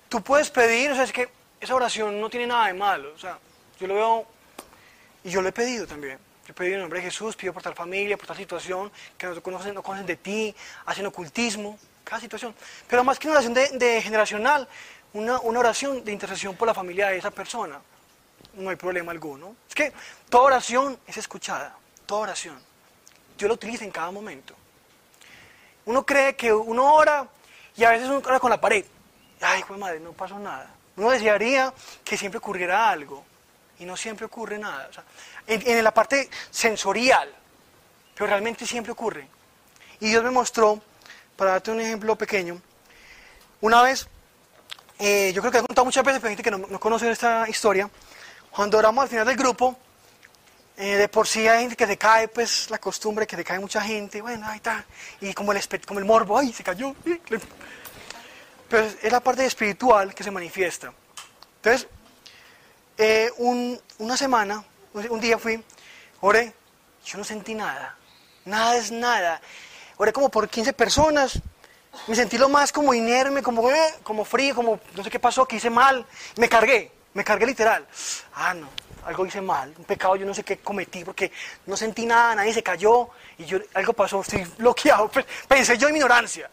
[0.09, 1.29] Tú puedes pedir, o sea, es que
[1.61, 3.13] esa oración no tiene nada de malo.
[3.15, 3.39] O sea,
[3.79, 4.27] yo lo veo
[5.23, 6.19] y yo lo he pedido también.
[6.45, 8.91] Yo he pedido en el nombre de Jesús, pido por tal familia, por tal situación,
[9.17, 10.53] que no conocen, no conocen de ti,
[10.85, 12.53] hacen ocultismo, cada situación.
[12.87, 14.67] Pero más que una oración de, generacional,
[15.13, 17.79] una, una oración de intercesión por la familia de esa persona.
[18.55, 19.55] No hay problema alguno.
[19.69, 19.93] Es que
[20.29, 21.73] toda oración es escuchada,
[22.05, 22.59] toda oración.
[23.37, 24.58] Dios lo utiliza en cada momento.
[25.89, 27.27] Uno cree que uno ora
[27.75, 28.85] y a veces uno ora con la pared.
[29.41, 30.69] Ay, hijo madre, no pasó nada.
[30.95, 31.73] Uno desearía
[32.03, 33.25] que siempre ocurriera algo
[33.79, 34.87] y no siempre ocurre nada.
[35.47, 37.33] En, la parte sensorial,
[38.13, 39.27] pero realmente siempre ocurre.
[39.99, 40.79] Y Dios me mostró,
[41.35, 42.61] para darte un ejemplo pequeño,
[43.61, 44.07] una vez,
[44.99, 47.49] eh, yo creo que he contado muchas veces, pero gente que no, no conoce esta
[47.49, 47.89] historia,
[48.51, 49.75] cuando oramos al final del grupo,
[50.79, 53.59] eh, de por sí hay gente que se cae, pues la costumbre que se cae
[53.59, 54.85] mucha gente, bueno, ahí está,
[55.21, 56.95] y como el, como el morbo, ay, se cayó.
[58.69, 60.93] Pero es- la parte espiritual que se manifiesta.
[61.57, 61.87] Entonces,
[62.97, 64.63] eh, un- una semana,
[64.93, 65.63] un día fui,
[66.21, 66.53] oré,
[67.05, 67.95] yo no sentí nada,
[68.45, 69.41] nada es nada.
[69.97, 71.39] Oré como por 15 personas,
[72.07, 75.45] me sentí lo más como inerme, como, eh, como frío, como no sé qué pasó,
[75.45, 76.05] que hice mal,
[76.37, 77.85] me cargué, me cargué literal.
[78.33, 78.69] Ah, no,
[79.05, 81.31] algo hice mal, un pecado, yo no sé qué cometí, porque
[81.65, 85.87] no sentí nada, nadie se cayó, y yo, algo pasó, estoy bloqueado, pues, pensé yo
[85.87, 86.49] en mi ignorancia.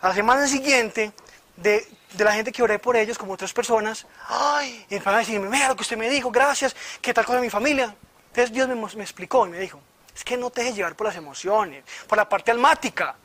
[0.00, 1.12] A la semana siguiente,
[1.56, 5.20] de, de la gente que oré por ellos, como tres personas, ay, y empezaron a
[5.20, 7.94] decirme, mira lo que usted me dijo, gracias, qué tal cosa de mi familia.
[8.28, 9.80] Entonces Dios me, me explicó y me dijo,
[10.14, 13.16] es que no te dejes llevar por las emociones, por la parte almática.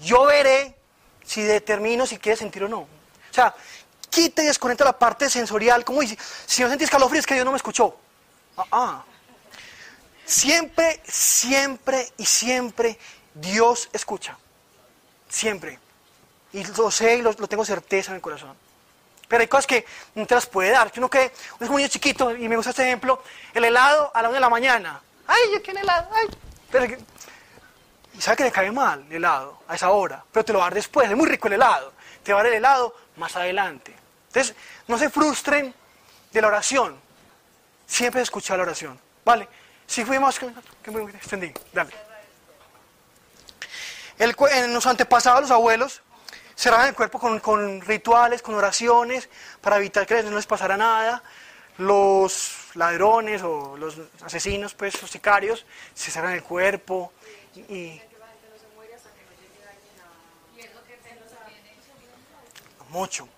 [0.00, 0.76] Yo veré
[1.24, 2.80] si determino si quieres sentir o no.
[2.80, 2.88] O
[3.32, 3.54] sea,
[4.10, 7.44] quita y desconecta la parte sensorial, como dice, si no sentí escalofríos es que Dios
[7.44, 7.96] no me escuchó.
[8.56, 9.04] Ah, ah.
[10.24, 12.98] Siempre, siempre y siempre
[13.34, 14.36] Dios escucha.
[15.28, 15.78] Siempre.
[16.52, 18.54] Y lo sé y lo, tengo certeza en el corazón.
[19.28, 20.90] Pero hay cosas que no te las puede dar.
[20.96, 23.22] Uno que es un niño chiquito, y me gusta este ejemplo,
[23.52, 25.00] el helado a la una de la mañana.
[25.26, 26.28] Ay, yo quiero helado, ay.
[26.70, 26.86] Pero
[28.18, 30.64] y sabe que le cae mal el helado a esa hora, pero te lo va
[30.64, 31.92] a dar después, es muy rico el helado.
[32.28, 33.96] Te el helado más adelante.
[34.26, 34.54] Entonces,
[34.86, 35.74] no se frustren
[36.30, 37.00] de la oración.
[37.86, 39.00] Siempre escuchar la oración.
[39.24, 39.48] ¿Vale?
[39.86, 41.50] Si fuimos, que me extendí.
[41.72, 41.90] Dale.
[44.18, 46.02] En los antepasados, los abuelos,
[46.54, 49.30] cerraban el cuerpo con, rituales, con oraciones,
[49.62, 51.22] para evitar que no les pasara nada.
[51.78, 55.64] Los ladrones o los asesinos, pues, los sicarios,
[55.94, 57.10] se cerran el cuerpo
[57.56, 58.02] y-
[62.90, 63.28] mucho,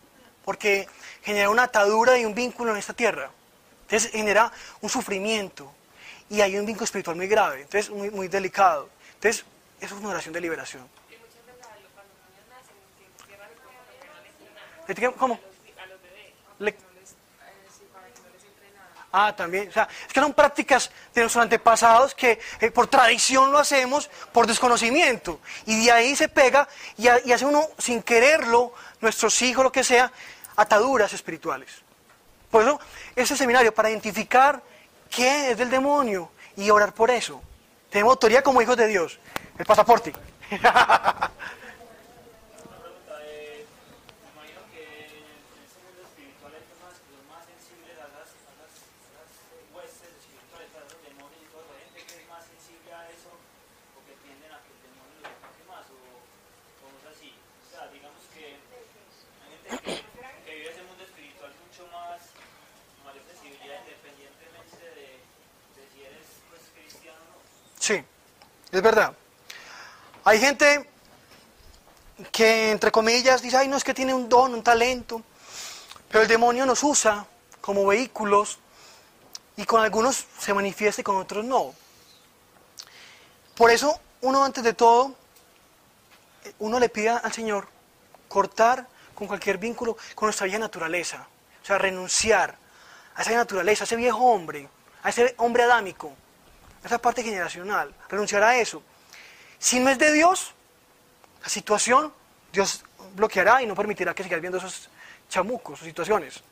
[0.45, 0.89] porque
[1.23, 3.31] genera una atadura y un vínculo en esta tierra.
[3.83, 5.73] Entonces genera un sufrimiento
[6.29, 8.89] y hay un vínculo espiritual muy grave, entonces muy, muy delicado.
[9.15, 9.45] Entonces,
[9.81, 10.89] eso es una oración de liberación.
[14.89, 15.39] ¿Le tiran- ¿Cómo?
[19.13, 19.69] Ah, también.
[19.69, 24.09] O sea, es que son prácticas de nuestros antepasados que eh, por tradición lo hacemos,
[24.33, 25.41] por desconocimiento.
[25.67, 29.73] Y de ahí se pega y, ha- y hace uno, sin quererlo, nuestros hijos, lo
[29.73, 30.13] que sea,
[30.57, 31.83] ataduras espirituales.
[32.51, 32.81] Por eso,
[33.15, 34.61] este seminario, para identificar
[35.09, 37.41] qué es del demonio y orar por eso.
[37.89, 39.21] Tenemos autoridad como hijos de Dios.
[39.59, 40.13] El pasaporte.
[40.51, 41.31] Una pregunta,
[43.23, 43.65] eh,
[44.19, 48.35] me imagino que en ese mundo espiritual hay personas que son más sensibles a las,
[48.35, 51.71] a las, a las eh, huestes espirituales, a los demonios y todo eso.
[51.71, 53.31] Hay gente que es más sensible a eso
[53.95, 57.31] porque tienden a que el demonio los ataque más o, o no es así.
[57.31, 58.75] O sea, digamos que hay gente
[67.81, 67.97] Sí,
[68.73, 69.15] es verdad.
[70.25, 70.89] Hay gente
[72.33, 75.23] que, entre comillas, dice, ay, no es que tiene un don, un talento,
[76.09, 77.27] pero el demonio nos usa
[77.61, 78.59] como vehículos
[79.57, 81.75] y con algunos se manifiesta y con otros no.
[83.57, 85.15] Por eso, uno antes de todo,
[86.59, 87.69] uno le pide al Señor
[88.29, 91.27] cortar con cualquier vínculo con nuestra vieja naturaleza.
[91.63, 92.57] O sea, renunciar
[93.15, 94.69] a esa naturaleza, a ese viejo hombre,
[95.03, 96.13] a ese hombre adámico,
[96.83, 97.95] a esa parte generacional.
[98.09, 98.83] Renunciar a eso.
[99.59, 100.55] Si no es de Dios,
[101.43, 102.13] la situación,
[102.53, 102.85] Dios
[103.15, 104.89] bloqueará y no permitirá que sigas viendo esos
[105.29, 106.43] chamucos o situaciones.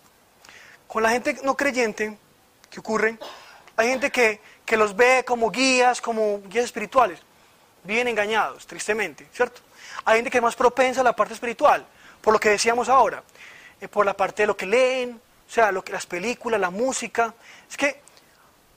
[0.86, 2.16] Con la gente no creyente,
[2.70, 3.18] ¿qué ocurre?
[3.76, 7.20] Hay gente que, que los ve como guías, como guías espirituales.
[7.84, 9.60] Viven engañados, tristemente, ¿cierto?
[10.04, 11.86] Hay gente que es más propensa a la parte espiritual,
[12.20, 13.22] por lo que decíamos ahora,
[13.80, 16.70] eh, por la parte de lo que leen, o sea, lo que, las películas, la
[16.70, 17.34] música.
[17.70, 18.02] Es que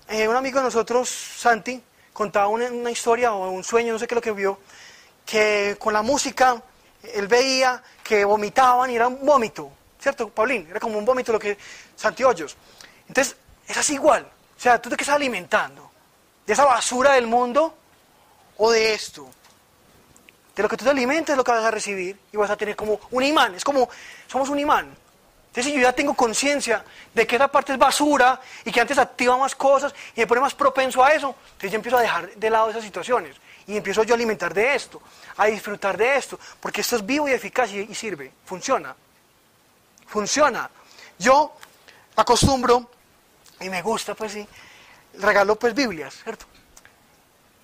[0.10, 1.82] eh, un amigo de nosotros, Santi,
[2.14, 4.60] contaba una, una historia o un sueño, no sé qué es lo que vio,
[5.26, 6.62] que con la música
[7.14, 10.68] él veía que vomitaban y era un vómito, ¿cierto, Paulín?
[10.70, 11.58] Era como un vómito lo que
[11.96, 12.56] Santi Hoyos.
[13.08, 13.36] Entonces,
[13.68, 14.24] es así igual.
[14.58, 15.92] O sea, ¿tú de qué estás alimentando?
[16.46, 17.76] ¿De esa basura del mundo
[18.58, 19.30] o de esto?
[20.56, 22.58] De lo que tú te alimentes es lo que vas a recibir y vas a
[22.58, 23.56] tener como un imán.
[23.56, 23.90] Es como,
[24.28, 24.96] somos un imán.
[25.52, 29.38] Entonces, yo ya tengo conciencia de que esa parte es basura y que antes activa
[29.38, 32.50] más cosas y me pone más propenso a eso, entonces yo empiezo a dejar de
[32.50, 33.36] lado esas situaciones
[33.68, 35.02] y empiezo yo a alimentar de esto,
[35.36, 38.96] a disfrutar de esto, porque esto es vivo y eficaz y, sirve, funciona.
[40.08, 40.70] Funciona.
[41.20, 41.54] Yo
[42.16, 42.90] acostumbro,
[43.60, 44.48] y me gusta, pues sí,
[45.16, 46.46] regalo pues Biblias, ¿cierto?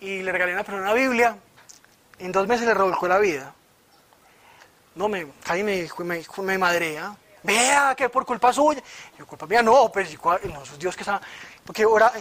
[0.01, 1.37] Y le regalé a una persona una Biblia,
[2.19, 3.53] en dos meses le revolcó la vida.
[4.95, 7.15] No, me caí y me, me, me madrea.
[7.47, 8.83] Vea que por culpa suya.
[9.17, 11.21] Yo, culpa mía, no, igual, no, Dios que está.
[11.65, 12.11] Porque ahora,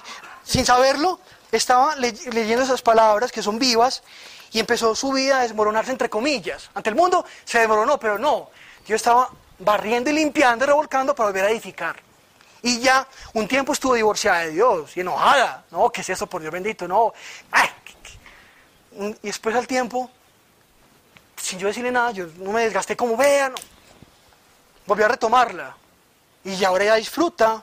[0.44, 1.18] sin saberlo,
[1.50, 4.04] estaba le- leyendo esas palabras que son vivas
[4.52, 6.70] y empezó su vida a desmoronarse entre comillas.
[6.74, 8.50] Ante el mundo se desmoronó, pero no.
[8.86, 9.28] Dios estaba
[9.58, 11.96] barriendo y limpiando y revolcando para volver a edificar.
[12.62, 15.64] Y ya un tiempo estuvo divorciada de Dios y enojada.
[15.72, 16.86] No, ¿qué es eso, por Dios bendito?
[16.86, 17.12] No.
[18.92, 20.08] Y después al tiempo,
[21.36, 23.52] sin yo decirle nada, yo no me desgasté como vean.
[24.86, 25.76] Volví a retomarla.
[26.44, 27.62] Y ya ahora ya disfruta.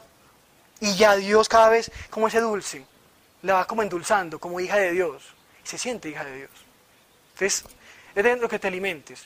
[0.80, 2.86] Y ya Dios cada vez como ese dulce.
[3.42, 5.24] La va como endulzando, como hija de Dios.
[5.64, 6.52] Y se siente hija de Dios.
[7.34, 7.66] Entonces,
[8.16, 9.26] es de lo que te alimentes.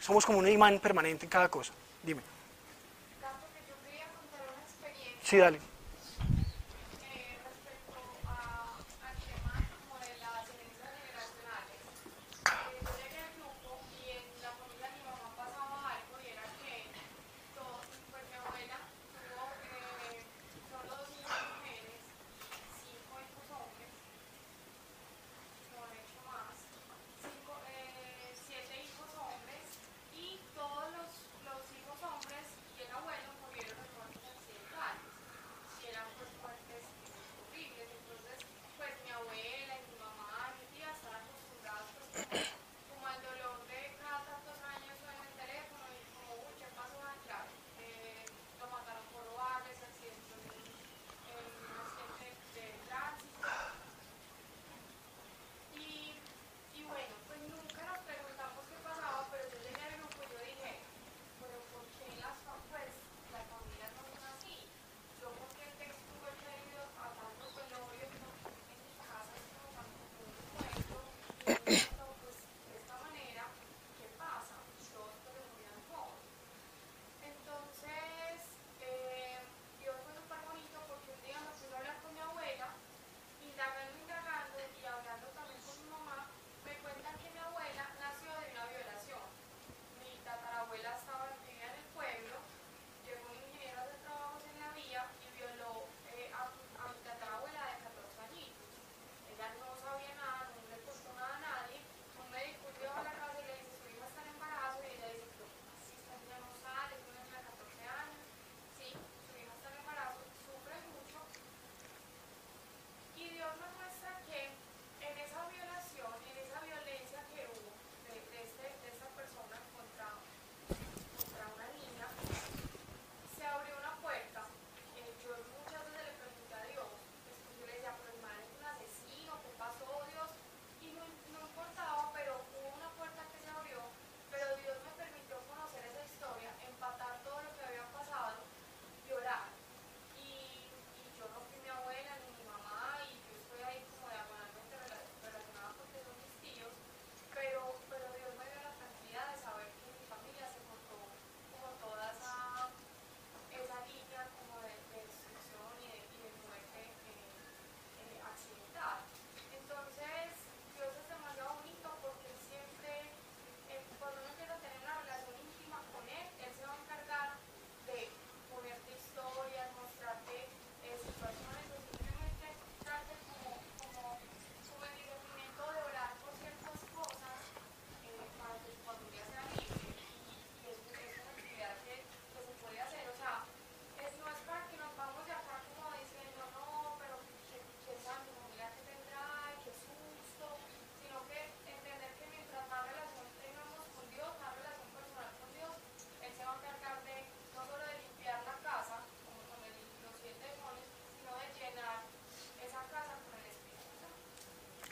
[0.00, 1.72] Somos como un imán permanente en cada cosa.
[2.02, 2.22] Dime.
[5.22, 5.58] Sí, dale.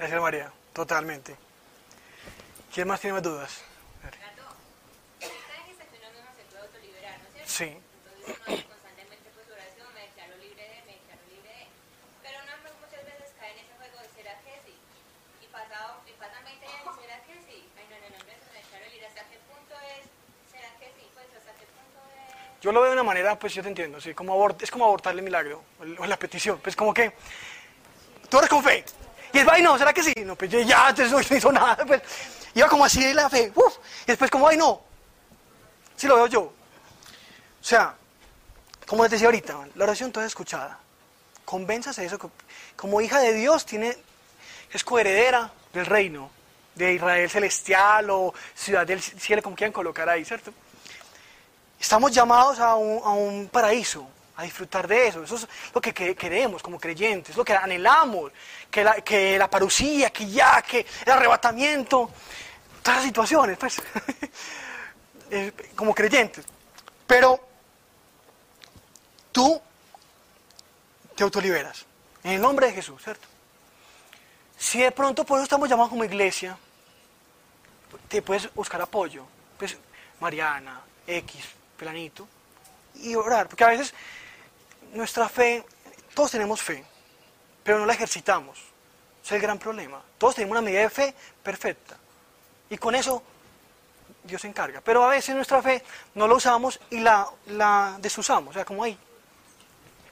[0.04, 0.52] Gracias, María.
[0.74, 1.34] Totalmente.
[2.74, 3.64] ¿Quién más tiene más dudas?
[4.04, 4.44] Gato,
[5.16, 5.32] usted
[5.64, 7.48] dijiste que uno mismo se puede autoliberar, ¿no es cierto?
[7.48, 7.68] Sí.
[7.72, 11.64] Entonces uno hace constantemente pues oración, me declaro libre de, me declaro libre de.
[12.20, 14.76] Pero uno pues, muchas veces cae en ese juego de ¿será que sí?
[15.40, 17.56] Y pasado, y pasan 20 años, ¿será que sí?
[17.80, 19.06] Ay, no, no, no, no, me declaro libre.
[19.08, 20.04] ¿Hasta qué punto es?
[20.52, 21.04] ¿Será que sí?
[21.16, 22.60] Pues, ¿hasta qué punto es?
[22.60, 24.84] Yo lo veo de una manera, pues yo te entiendo, sí, como abort- es como
[24.84, 26.60] abortar el milagro, o la petición.
[26.60, 27.16] Pues como que
[28.28, 28.84] tú eres con fe.
[29.34, 30.12] Y el ay no, ¿será que sí?
[30.24, 31.84] No, pues ya, entonces no hizo nada.
[31.84, 32.02] Pues,
[32.54, 33.74] iba como así la fe, uf,
[34.04, 34.80] y después como, ay no.
[35.96, 36.42] Sí lo veo yo.
[36.42, 36.52] O
[37.60, 37.96] sea,
[38.86, 40.78] como les decía ahorita, la oración toda escuchada.
[41.44, 42.30] Convénzase de eso.
[42.76, 43.96] Como hija de Dios, tiene,
[44.72, 46.30] es coheredera del reino,
[46.76, 50.52] de Israel celestial o ciudad del cielo, como quieran colocar ahí, ¿cierto?
[51.80, 54.06] Estamos llamados a un paraíso,
[54.36, 55.22] a disfrutar de eso.
[55.22, 58.32] Eso es lo que, que- queremos como creyentes, lo que anhelamos,
[58.70, 62.10] que la, que la parucía, que ya, que el arrebatamiento,
[62.82, 63.80] todas las situaciones, pues,
[65.76, 66.44] como creyentes.
[67.06, 67.40] Pero
[69.32, 69.60] tú
[71.14, 71.84] te autoliberas,
[72.24, 73.28] en el nombre de Jesús, ¿cierto?
[74.58, 76.56] Si de pronto por eso estamos llamados como iglesia,
[78.08, 79.24] te puedes buscar apoyo,
[79.58, 79.76] pues
[80.20, 81.44] Mariana, X,
[81.76, 82.26] planito,
[82.96, 83.92] y orar, porque a veces
[84.94, 85.64] nuestra fe,
[86.14, 86.84] todos tenemos fe,
[87.62, 88.58] pero no la ejercitamos,
[89.24, 91.96] es el gran problema, todos tenemos una medida de fe perfecta,
[92.70, 93.22] y con eso
[94.22, 95.82] Dios se encarga, pero a veces nuestra fe
[96.14, 98.98] no la usamos y la, la desusamos, o sea, como ahí.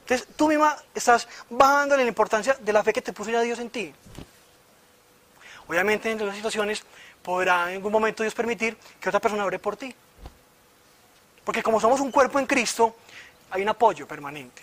[0.01, 3.57] Entonces tú misma estás bajándole la importancia de la fe que te puso ya Dios
[3.59, 3.93] en ti.
[5.67, 6.83] Obviamente en las situaciones
[7.23, 9.95] podrá en algún momento Dios permitir que otra persona ore por ti.
[11.45, 12.97] Porque como somos un cuerpo en Cristo,
[13.49, 14.61] hay un apoyo permanente.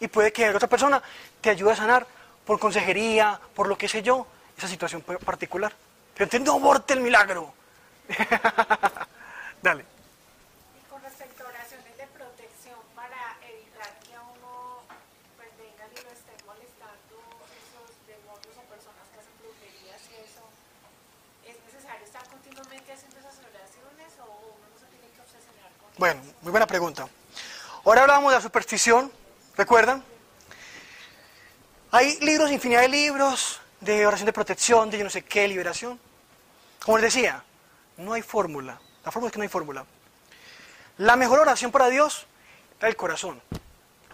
[0.00, 1.02] Y puede que otra persona
[1.40, 2.06] te ayude a sanar
[2.44, 4.26] por consejería, por lo que sé yo,
[4.58, 5.72] esa situación pa- particular.
[6.14, 7.52] Pero entonces no aborte el milagro.
[9.62, 9.84] Dale.
[10.76, 13.16] Y con respecto a oraciones de protección para
[13.48, 14.82] evitar que a uno
[15.36, 17.16] pues vengan y lo estén molestando
[17.48, 20.44] esos demonios o personas que hacen brujerías y eso,
[21.48, 25.88] ¿es necesario estar continuamente haciendo esas oraciones o uno no se tiene que obsesionar con
[25.96, 27.08] Bueno, muy buena pregunta.
[27.84, 29.10] Ahora hablábamos de la superstición,
[29.56, 30.02] ¿recuerdan?
[31.90, 36.00] Hay libros, infinidad de libros de oración de protección, de yo no sé qué, liberación.
[36.84, 37.44] Como les decía,
[37.98, 38.80] no hay fórmula.
[39.04, 39.84] La fórmula es que no hay fórmula.
[40.98, 42.26] La mejor oración para Dios
[42.72, 43.40] está el corazón.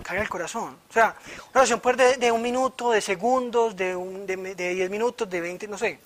[0.09, 0.79] En el corazón.
[0.89, 1.15] O sea,
[1.51, 5.29] una oración puede de, de un minuto, de segundos, de, un, de, de 10 minutos,
[5.29, 6.01] de 20, no sé.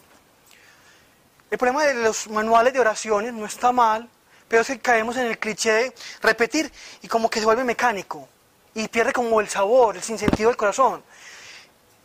[1.51, 4.09] El problema de los manuales de oraciones no está mal,
[4.49, 6.71] pero es que caemos en el cliché de repetir
[7.03, 8.29] y como que se vuelve mecánico
[8.75, 11.03] y pierde como el sabor, el sinsentido del corazón.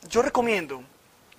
[0.08, 0.84] Yo recomiendo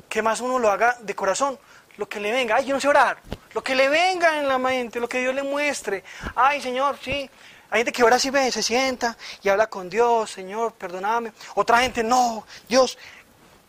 [0.09, 1.59] que más uno lo haga de corazón,
[1.97, 3.19] lo que le venga, ay, yo no sé orar,
[3.53, 6.05] lo que le venga en la mente, lo que Dios le muestre.
[6.35, 7.29] Ay, Señor, sí.
[7.71, 11.33] Hay gente que ora así, ve, se sienta y habla con Dios, Señor, perdóname.
[11.55, 12.99] Otra gente, no, Dios,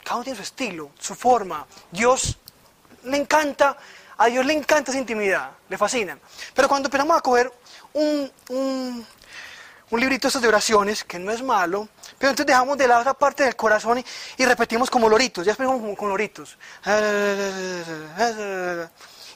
[0.03, 1.67] cada uno tiene su estilo, su forma.
[1.91, 2.37] Dios
[3.03, 3.77] le encanta,
[4.17, 6.17] a Dios le encanta esa intimidad, le fascina.
[6.55, 7.51] Pero cuando empezamos a coger
[7.93, 9.05] un, un,
[9.91, 11.87] un librito de estos de oraciones, que no es malo,
[12.17, 14.03] pero entonces dejamos de lado esa parte del corazón
[14.37, 16.57] y, repetimos como loritos, ya explicamos como con loritos.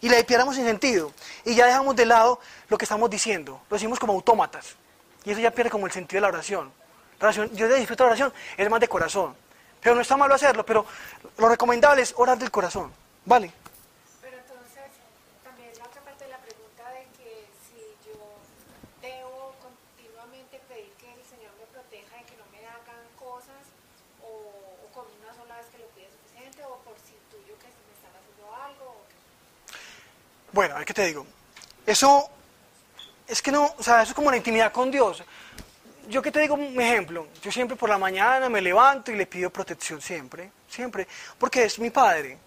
[0.01, 1.11] Y le pieramos sin sentido.
[1.45, 4.75] Y ya dejamos de lado lo que estamos diciendo, lo decimos como autómatas.
[5.23, 6.71] Y eso ya pierde como el sentido de la oración.
[7.19, 9.35] La oración yo le disfruto la oración, es más de corazón.
[9.81, 10.85] Pero no está malo hacerlo, pero
[11.37, 12.91] lo recomendable es orar del corazón.
[13.25, 13.51] ¿Vale?
[14.21, 14.89] Pero entonces,
[15.43, 18.17] también la otra parte de la pregunta de que si yo
[19.01, 23.61] debo continuamente pedir que el Señor me proteja y que no me hagan cosas,
[24.21, 27.69] o, o con una sola vez que lo pide suficiente, o por si tuyo que
[27.69, 28.85] si me están haciendo algo.
[28.89, 29.17] o qué.
[30.55, 31.27] Bueno, a ver qué te digo.
[31.85, 32.29] Eso
[33.27, 35.21] es que no, o sea, eso es como la intimidad con Dios.
[36.07, 39.25] Yo que te digo un ejemplo, yo siempre por la mañana me levanto y le
[39.25, 42.37] pido protección, siempre, siempre, porque es mi padre,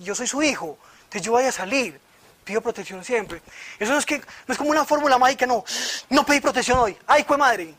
[0.00, 2.00] yo soy su hijo, entonces yo voy a salir,
[2.42, 3.40] pido protección siempre.
[3.78, 5.64] Eso no es que, no es como una fórmula mágica, no,
[6.10, 7.72] no pedí protección hoy, ay, fue madre.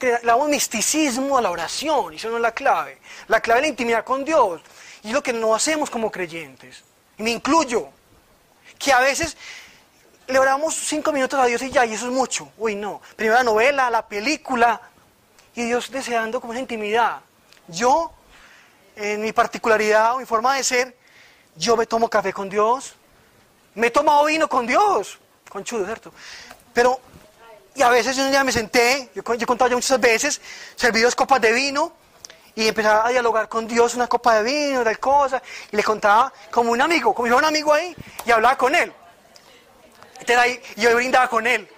[0.00, 2.98] Le damos misticismo a la oración, y eso no es la clave.
[3.28, 4.60] La clave es la intimidad con Dios,
[5.04, 6.82] y es lo que no hacemos como creyentes,
[7.18, 7.88] y me incluyo
[8.82, 9.36] que a veces
[10.26, 12.50] le oramos cinco minutos a Dios y ya, y eso es mucho.
[12.58, 13.00] Uy, no.
[13.16, 14.80] Primero la novela, la película,
[15.54, 17.20] y Dios deseando como esa intimidad.
[17.68, 18.12] Yo,
[18.96, 20.96] en mi particularidad o mi forma de ser,
[21.56, 22.94] yo me tomo café con Dios,
[23.74, 25.18] me he tomado vino con Dios,
[25.48, 26.12] con chudo, ¿cierto?
[26.72, 27.00] Pero,
[27.74, 30.40] y a veces un día me senté, yo, yo he contado ya muchas veces,
[30.76, 31.92] serví dos copas de vino,
[32.54, 36.32] y empezaba a dialogar con Dios una copa de vino, tal cosa, y le contaba
[36.50, 38.92] como un amigo, como fuera un amigo ahí, y hablaba con él.
[40.12, 41.68] Entonces ahí, y yo brindaba con él.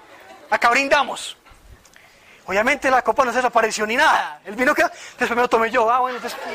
[0.51, 1.36] Acá brindamos.
[2.46, 4.40] Obviamente la copa no se desapareció ni nada.
[4.44, 5.90] El vino que después me lo tomé yo.
[5.90, 6.38] Ah, bueno, entonces...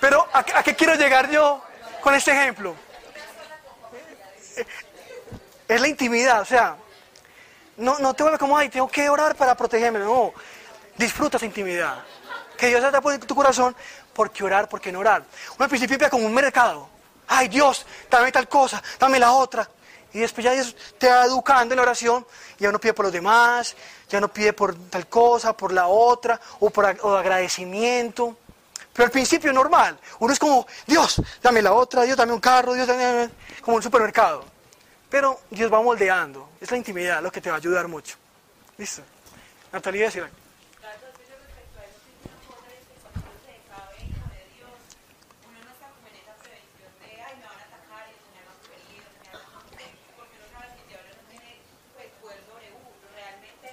[0.00, 1.62] Pero ¿a, a qué quiero llegar yo
[2.00, 2.74] con este ejemplo?
[5.66, 6.76] Es la intimidad, o sea,
[7.78, 10.32] no, no te vuelves como, ay, tengo que orar para protegerme, no,
[10.96, 12.04] disfruta esa intimidad.
[12.56, 13.74] Que Dios te pone en tu corazón,
[14.12, 15.24] ¿por qué orar, por qué no orar?
[15.58, 16.88] Uno principio como un mercado,
[17.28, 19.68] ay Dios, dame tal cosa, dame la otra.
[20.12, 22.26] Y después ya Dios te va educando en la oración,
[22.58, 23.76] ya no pide por los demás,
[24.08, 28.36] ya no pide por tal cosa, por la otra, o por agradecimiento.
[28.92, 32.72] Pero al principio normal, uno es como, Dios, dame la otra, Dios, dame un carro,
[32.72, 33.30] Dios, dame,
[33.60, 34.44] como un supermercado.
[35.10, 38.16] Pero Dios va moldeando, es la intimidad lo que te va a ayudar mucho.
[38.76, 39.02] ¿Listo?
[39.72, 40.06] Natalia.
[40.06, 44.10] Entonces, yo respecto a eso, sí, una cosa es que cuando uno se cabe en
[44.14, 44.78] la de Dios,
[45.44, 48.22] uno no está como en esa prevención de, ay, me van a atacar y el
[48.22, 49.66] Señor va a peligro, el Señor va a
[50.18, 51.50] porque uno sabe que el diablo no tiene
[51.94, 52.90] pues, poder sobre uno.
[53.14, 53.68] Realmente,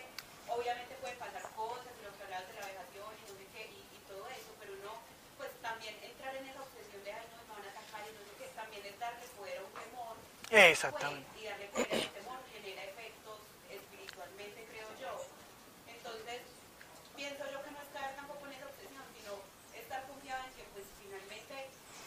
[0.49, 3.80] obviamente puede pasar cosas, lo que hablabas de la vejación y no sé qué, y,
[3.94, 4.94] y todo eso, pero uno,
[5.38, 8.22] pues también entrar en esa obsesión de, ay, no, me van a atacar y no
[8.26, 10.16] sé qué, también es darle poder a un temor.
[10.49, 11.30] Exactamente.
[11.34, 13.40] Pues, y darle poder a ese temor genera efectos
[13.70, 15.14] espiritualmente, creo yo.
[15.90, 16.41] Entonces,
[17.18, 19.32] pienso yo que no es caer tampoco en esa obsesión, sino
[19.74, 21.56] estar confiada en que, pues, finalmente,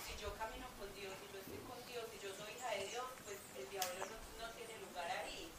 [0.06, 2.86] si yo camino con Dios, si yo estoy con Dios, si yo soy hija de
[2.88, 5.50] Dios, pues el diablo no, no tiene lugar ahí.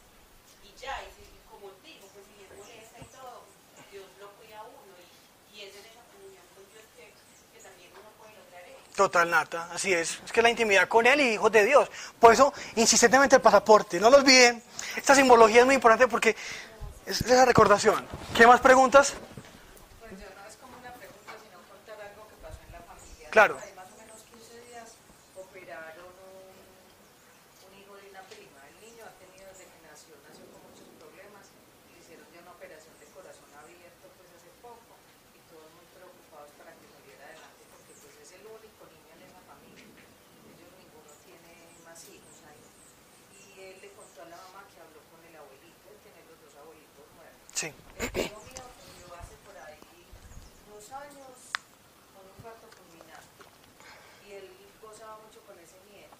[0.64, 3.44] Y ya, y, si, y como digo, pues si es molesta y todo,
[3.92, 4.92] Dios lo cuida a uno.
[4.98, 8.88] Y, y es en esa comunión con Dios que, que también uno puede lograr eso.
[9.00, 10.20] Total, Nata, así es.
[10.26, 11.90] Es que la intimidad con Él y hijos de Dios.
[12.18, 13.98] Por eso, insistentemente el pasaporte.
[13.98, 14.62] No lo olviden.
[14.94, 16.36] Esta simbología es muy importante porque
[17.06, 18.06] es esa recordación.
[18.36, 19.14] ¿Qué más preguntas?
[20.00, 23.30] Pues yo no es como una pregunta, sino contar algo que pasó en la familia.
[23.30, 23.56] Claro.
[23.56, 24.92] Hace más o menos 15 días
[25.32, 26.60] operaron un,
[27.64, 28.60] un hijo de una prima.
[28.68, 31.48] El niño ha tenido desde que nació, nació con muchos problemas.
[31.88, 34.92] Le hicieron ya una operación de corazón abierto pues hace poco
[35.32, 39.22] y todos muy preocupados para que saliera adelante porque pues es el único niño en
[39.24, 39.88] esa familia.
[40.50, 41.52] Ellos ninguno tiene
[41.86, 42.60] más hijos ahí.
[43.40, 46.36] Y él le contó a la mamá que habló con el abuelito, él tiene los
[46.42, 47.50] dos abuelitos muertos.
[47.54, 47.68] Sí.
[47.70, 49.80] El hijo mío murió hace por ahí
[50.70, 51.32] dos años
[52.14, 53.44] con un parto fulminante
[54.26, 54.28] y
[55.00, 56.12] él gozaba mucho con ese nieto.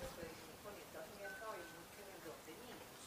[0.00, 0.28] Después
[0.64, 3.00] con nieto al fin y al cabo muy querendón de niños.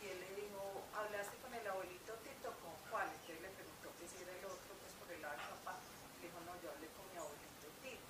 [0.00, 0.60] Y él le dijo,
[0.92, 2.52] ¿hablaste con el abuelito Tito?
[2.60, 3.08] ¿Con cuál?
[3.08, 5.74] Entonces le preguntó que si era el otro, pues por el lado del papá.
[6.20, 8.08] Le dijo, no, yo hablé con mi abuelito Tito.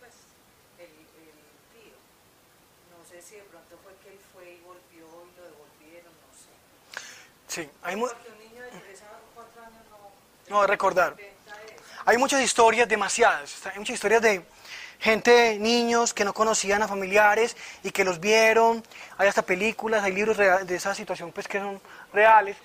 [0.00, 0.14] Pues
[0.80, 1.36] el, el
[1.76, 1.96] tío.
[2.88, 6.30] No sé si de pronto fue que él fue y volvió y lo devolvieron, no
[6.32, 6.52] sé.
[7.52, 10.08] Sí, hay, mu- Porque un niño de 3 a 4 años no...
[10.48, 11.16] No, recordar.
[12.06, 13.66] hay muchas historias, demasiadas.
[13.66, 14.44] Hay muchas historias de
[14.98, 18.82] gente, niños que no conocían a familiares y que los vieron.
[19.18, 21.80] Hay hasta películas, hay libros de esa situación pues que son
[22.12, 22.56] reales.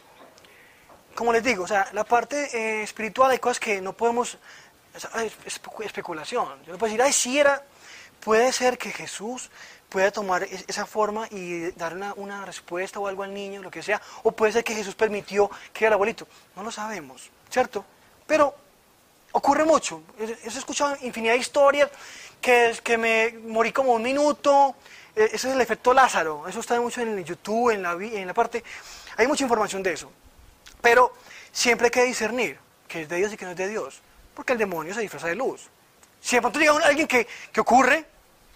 [1.15, 4.37] Como les digo, o sea, la parte eh, espiritual hay cosas que no podemos,
[4.95, 5.03] es,
[5.45, 6.47] es espe- especulación.
[6.65, 7.61] Yo no puedo decir, ay, si era,
[8.21, 9.51] puede ser que Jesús
[9.89, 13.69] pueda tomar es- esa forma y dar una, una respuesta o algo al niño, lo
[13.69, 16.25] que sea, o puede ser que Jesús permitió que era el abuelito.
[16.55, 17.83] No lo sabemos, ¿cierto?
[18.25, 18.55] Pero
[19.33, 20.03] ocurre mucho.
[20.19, 21.89] He escuchado infinidad de historias
[22.39, 24.75] que, que me morí como un minuto.
[25.15, 26.47] eh, Ese es el efecto Lázaro.
[26.47, 28.63] Eso está mucho en YouTube, en la, en la parte.
[29.17, 30.11] Hay mucha información de eso.
[30.81, 31.13] Pero
[31.51, 34.01] siempre hay que discernir que es de Dios y que no es de Dios.
[34.33, 35.69] Porque el demonio se disfraza de luz.
[36.21, 38.05] Si de pronto llega alguien que, que ocurre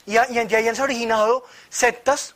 [0.05, 2.35] y, y ya hayan se originado sectas,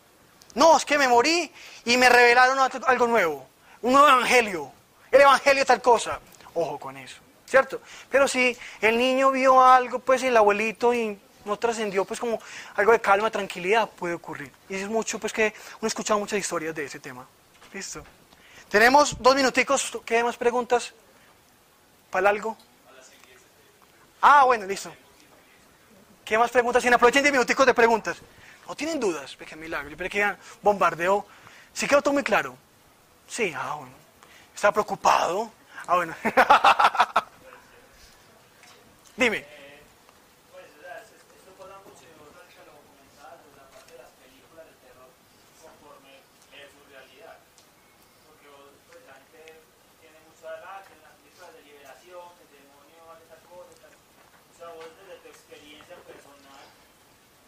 [0.56, 1.52] no, es que me morí
[1.86, 2.58] y me revelaron
[2.88, 3.48] algo nuevo.
[3.82, 4.72] Un nuevo evangelio.
[5.12, 6.20] El evangelio tal cosa.
[6.54, 7.18] Ojo con eso.
[7.50, 7.82] ¿Cierto?
[8.12, 12.40] Pero si el niño vio algo, pues el abuelito y no trascendió, pues como
[12.76, 14.52] algo de calma, tranquilidad, puede ocurrir.
[14.70, 17.28] Y es mucho, pues que uno ha escuchado muchas historias de ese tema.
[17.74, 18.04] Listo.
[18.70, 19.98] Tenemos dos minuticos.
[20.06, 20.94] ¿Qué más preguntas?
[22.12, 22.56] ¿Para algo?
[24.22, 24.94] Ah, bueno, listo.
[26.24, 26.96] ¿Qué más preguntas tienen?
[26.96, 28.18] Aprovechen 10 minuticos de preguntas.
[28.68, 29.36] ¿No tienen dudas?
[29.36, 29.90] Qué milagro.
[29.90, 31.26] Yo que bombardeo.
[31.74, 32.56] ¿Sí quedó todo muy claro?
[33.28, 33.94] Sí, ah, bueno.
[34.54, 35.52] ¿Está preocupado?
[35.88, 36.14] Ah, bueno.
[39.20, 39.44] Dime.
[40.56, 43.68] Pues, o sea, es- es- esto pasa mucho y vos ahorita lo comentabas, pues, la
[43.68, 45.12] parte de las películas de terror
[45.60, 46.14] conforme
[46.56, 47.36] es su realidad.
[48.24, 49.60] Porque vos, pues, la gente
[50.00, 53.72] tiene mucho edad que en las películas de liberación, que el demonio hace tal cosa,
[53.84, 53.92] tal.
[53.92, 56.64] O sea, vos desde tu experiencia personal,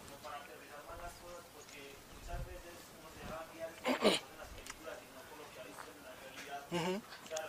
[0.03, 1.81] como para aterrizar más las cosas, porque
[2.19, 5.19] muchas veces uno se deja guiar por lo que pasa en las películas y no
[5.23, 6.61] por lo que ha visto en la realidad.
[6.67, 6.93] Ujú.
[6.99, 7.41] O sea,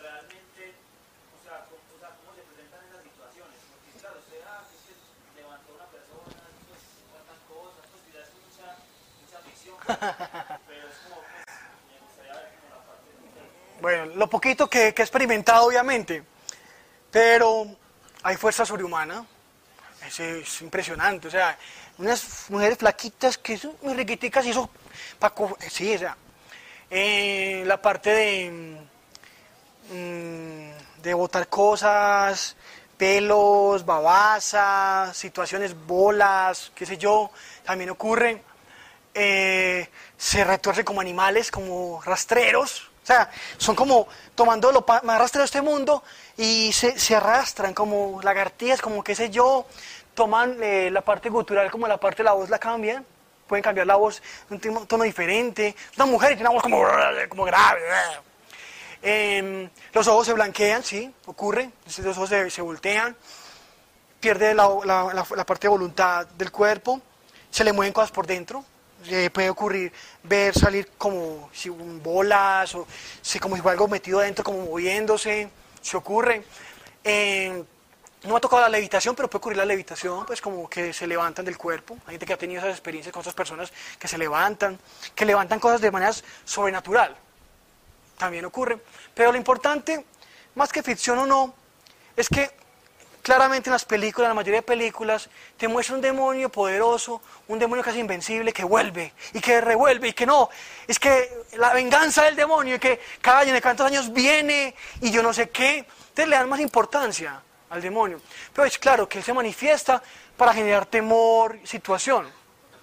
[9.87, 11.21] Pero es como,
[13.81, 16.23] Bueno, lo poquito que, he experimentado, obviamente.
[17.11, 17.67] Pero
[18.23, 19.25] hay fuerza sobrehumana.
[20.07, 21.27] Es, es impresionante.
[21.27, 21.57] O sea,
[21.97, 24.69] unas mujeres flaquitas que son muy riquiticas y eso.
[25.19, 26.15] pa' co- sí, o sea.
[26.89, 28.79] eh, la parte de.
[29.91, 32.55] mm, de botar cosas,
[32.97, 37.31] pelos, babasas, situaciones, bolas, qué sé yo,
[37.65, 38.41] también ocurre.
[39.13, 39.87] Eh,
[40.17, 42.89] se retuerce como animales, como rastreros.
[43.03, 46.03] O sea, son como tomando lo más rastrero de este mundo
[46.37, 49.65] y se, arrastran como lagartijas, como qué sé yo.
[50.13, 53.05] Toman eh, la parte gutural como la parte de la voz la cambian.
[53.47, 55.75] Pueden cambiar la voz un tono, diferente.
[55.97, 56.81] Una mujer tiene una voz como,
[57.29, 57.81] como grave.
[59.01, 61.71] Em, los ojos se blanquean, sí, ocurre.
[61.85, 63.17] Los ojos se, se voltean.
[64.21, 67.01] Pierde la parte de voluntad del cuerpo.
[67.51, 68.63] Se le mueven cosas por dentro.
[69.07, 69.91] Eh, puede ocurrir
[70.23, 72.87] ver salir como si bolas o
[73.21, 75.49] si, como si algo metido adentro, como moviéndose.
[75.81, 76.43] Se ocurre.
[77.03, 81.05] No me ha tocado la levitación, pero puede ocurrir la levitación, pues como que se
[81.05, 81.97] levantan del cuerpo.
[82.05, 84.79] Hay gente que ha tenido esas experiencias con otras personas que se levantan,
[85.13, 86.13] que levantan cosas de manera
[86.45, 87.17] sobrenatural
[88.23, 88.79] también ocurre.
[89.13, 90.05] Pero lo importante,
[90.55, 91.53] más que ficción o no,
[92.15, 92.51] es que
[93.23, 97.57] claramente en las películas, en la mayoría de películas, te muestra un demonio poderoso, un
[97.57, 100.49] demonio casi invencible que vuelve y que revuelve y que no.
[100.87, 105.09] Es que la venganza del demonio y que cada año de cuántos años viene y
[105.09, 105.77] yo no sé qué.
[106.09, 107.41] Entonces le dan más importancia
[107.71, 108.21] al demonio.
[108.53, 110.03] Pero es claro que él se manifiesta
[110.37, 112.29] para generar temor, situación.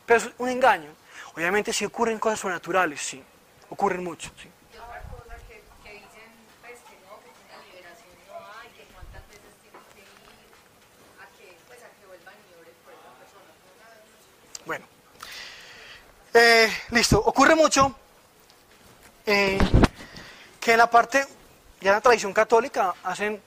[0.04, 0.90] Pero es un engaño.
[1.36, 3.22] Obviamente si ocurren cosas sobrenaturales, sí.
[3.68, 4.48] Ocurren mucho, sí.
[4.74, 6.30] Y otra cosa que, que dicen,
[6.60, 10.10] pues que no, que una liberación no hay, que cuántas veces tienes que ir
[11.22, 13.54] a que, pues, a que vuelvan y oren por esa persona.
[13.62, 14.66] ¿No sabes?
[14.66, 14.86] Bueno.
[16.32, 17.18] Eh, listo.
[17.18, 17.94] Ocurre mucho
[19.26, 19.58] eh,
[20.60, 21.26] que en la parte,
[21.80, 23.42] ya en la tradición católica, hacen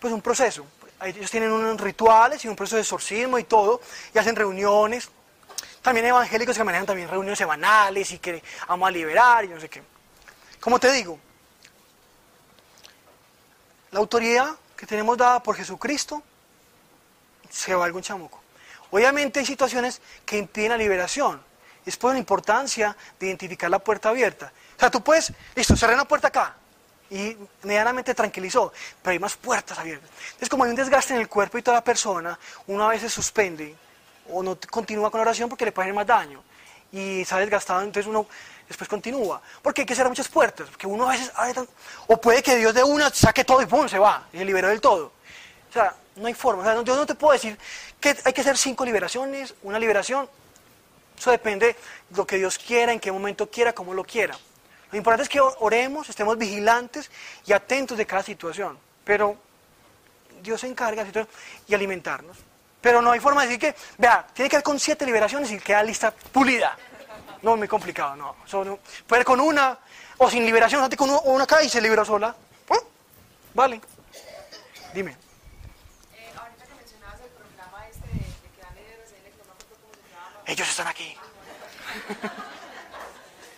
[0.00, 0.66] pues un proceso.
[1.02, 3.80] Ellos tienen unos rituales y un proceso de exorcismo y todo,
[4.12, 5.08] y hacen reuniones.
[5.82, 9.68] También evangélicos que manejan también reuniones semanales y que vamos a liberar y no sé
[9.68, 9.82] qué.
[10.58, 11.18] Como te digo,
[13.92, 16.22] la autoridad que tenemos dada por Jesucristo
[17.50, 18.40] se va algún chamuco.
[18.90, 21.40] Obviamente hay situaciones que impiden la liberación.
[21.84, 24.52] Es por la importancia de identificar la puerta abierta.
[24.76, 26.54] O sea, tú puedes, listo, cerré una puerta acá
[27.10, 30.10] y medianamente tranquilizó, pero hay más puertas abiertas.
[30.26, 33.12] Entonces, como hay un desgaste en el cuerpo y toda la persona, uno a veces
[33.12, 33.74] suspende
[34.30, 36.42] o no continúa con la oración porque le puede hacer más daño.
[36.92, 38.26] Y está desgastado, entonces uno
[38.68, 39.40] después continúa.
[39.62, 41.32] Porque hay que cerrar muchas puertas, porque uno a veces
[42.06, 43.88] O puede que Dios de una saque todo y ¡pum!
[43.88, 45.12] se va, y se liberó del todo.
[45.70, 46.62] O sea, no hay forma.
[46.62, 47.58] O sea, yo no te puedo decir
[48.00, 50.28] que hay que hacer cinco liberaciones, una liberación.
[51.18, 51.76] Eso depende
[52.08, 54.36] de lo que Dios quiera, en qué momento quiera, cómo lo quiera.
[54.90, 57.10] Lo importante es que oremos, estemos vigilantes
[57.46, 58.78] y atentos de cada situación.
[59.04, 59.36] Pero
[60.42, 61.06] Dios se encarga
[61.66, 62.36] y alimentarnos.
[62.80, 65.58] Pero no hay forma de decir que, vea, tiene que ver con siete liberaciones y
[65.58, 66.76] queda lista pulida.
[67.40, 68.36] No, muy complicado, no.
[68.46, 68.78] Eso no.
[69.06, 69.78] Puede ir con una,
[70.18, 72.36] o sin liberación, antes con una acá y se liberó sola.
[72.70, 72.74] ¿Eh?
[73.54, 73.80] Vale.
[74.94, 75.12] Dime.
[76.14, 79.44] Eh, ahorita que mencionabas el programa este de, de que dan en RCN, que no
[79.44, 80.33] me acuerdo cómo se llama.
[80.46, 81.16] Ellos están aquí.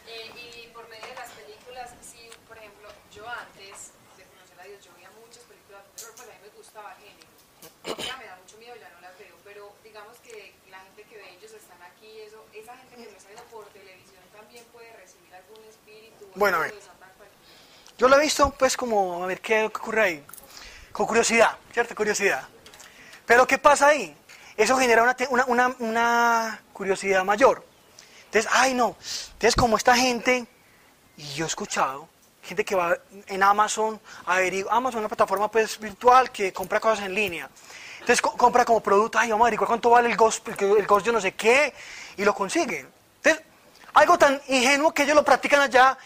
[0.06, 4.64] Eh, y por medio de las películas, sí, por ejemplo, yo antes de conocer a
[4.64, 8.06] Dios, yo veía muchas películas de terror, pues a mí me gustaba el género.
[8.06, 11.16] Ya me da mucho miedo, ya no las veo, pero digamos que la gente que
[11.16, 14.92] ve ellos están aquí, eso, esa gente que no está viendo por televisión también puede
[14.92, 16.30] recibir algún espíritu.
[16.34, 16.74] Bueno, a ver.
[17.98, 20.26] Yo lo he visto, pues, como a ver qué ocurre ahí.
[20.92, 21.94] Con curiosidad, ¿cierto?
[21.94, 22.46] Curiosidad.
[23.24, 24.14] Pero ¿qué pasa ahí?
[24.56, 25.16] Eso genera una,
[25.46, 27.64] una, una, curiosidad mayor.
[28.26, 28.96] Entonces, ay no.
[29.32, 30.46] Entonces, como esta gente,
[31.16, 32.08] y yo he escuchado,
[32.42, 32.96] gente que va
[33.26, 37.48] en Amazon, Amazon es una plataforma pues, virtual que compra cosas en línea.
[38.00, 41.06] Entonces, co- compra como producto, ay, vamos a averiguar cuánto vale el Ghost, el Ghost
[41.06, 41.74] yo no sé qué,
[42.16, 42.88] y lo consiguen.
[43.16, 43.44] Entonces,
[43.94, 45.98] algo tan ingenuo que ellos lo practican allá